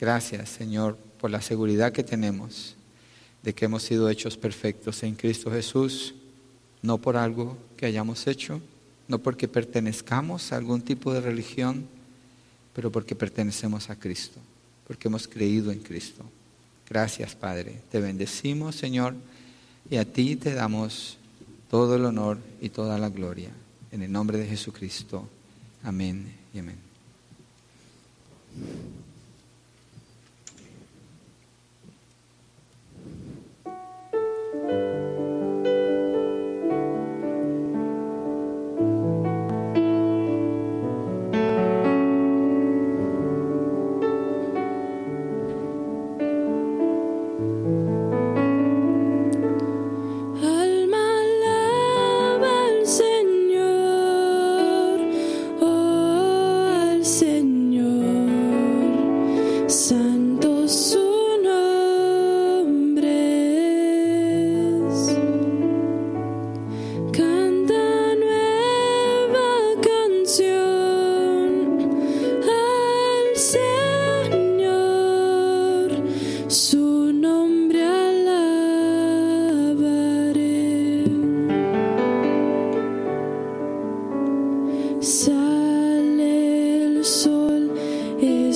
Gracias, 0.00 0.50
Señor, 0.50 0.96
por 1.20 1.30
la 1.30 1.40
seguridad 1.40 1.92
que 1.92 2.04
tenemos 2.04 2.76
de 3.42 3.54
que 3.54 3.64
hemos 3.64 3.82
sido 3.82 4.08
hechos 4.08 4.36
perfectos 4.36 5.02
en 5.02 5.14
Cristo 5.14 5.50
Jesús, 5.50 6.14
no 6.82 6.98
por 6.98 7.16
algo 7.16 7.56
que 7.76 7.86
hayamos 7.86 8.26
hecho, 8.26 8.60
no 9.06 9.18
porque 9.18 9.48
pertenezcamos 9.48 10.52
a 10.52 10.56
algún 10.56 10.82
tipo 10.82 11.12
de 11.12 11.20
religión, 11.20 11.86
pero 12.74 12.92
porque 12.92 13.14
pertenecemos 13.14 13.90
a 13.90 13.96
Cristo, 13.96 14.38
porque 14.86 15.08
hemos 15.08 15.26
creído 15.26 15.72
en 15.72 15.80
Cristo. 15.80 16.22
Gracias, 16.88 17.34
Padre. 17.34 17.80
Te 17.90 18.00
bendecimos, 18.00 18.76
Señor, 18.76 19.14
y 19.90 19.96
a 19.96 20.04
ti 20.04 20.36
te 20.36 20.54
damos 20.54 21.18
todo 21.70 21.96
el 21.96 22.04
honor 22.04 22.38
y 22.60 22.70
toda 22.70 22.98
la 22.98 23.08
gloria. 23.08 23.50
En 23.90 24.02
el 24.02 24.12
nombre 24.12 24.38
de 24.38 24.46
Jesucristo. 24.46 25.28
Amén 25.82 26.32
y 26.54 26.58
amén. 26.58 26.76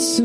Es 0.02 0.20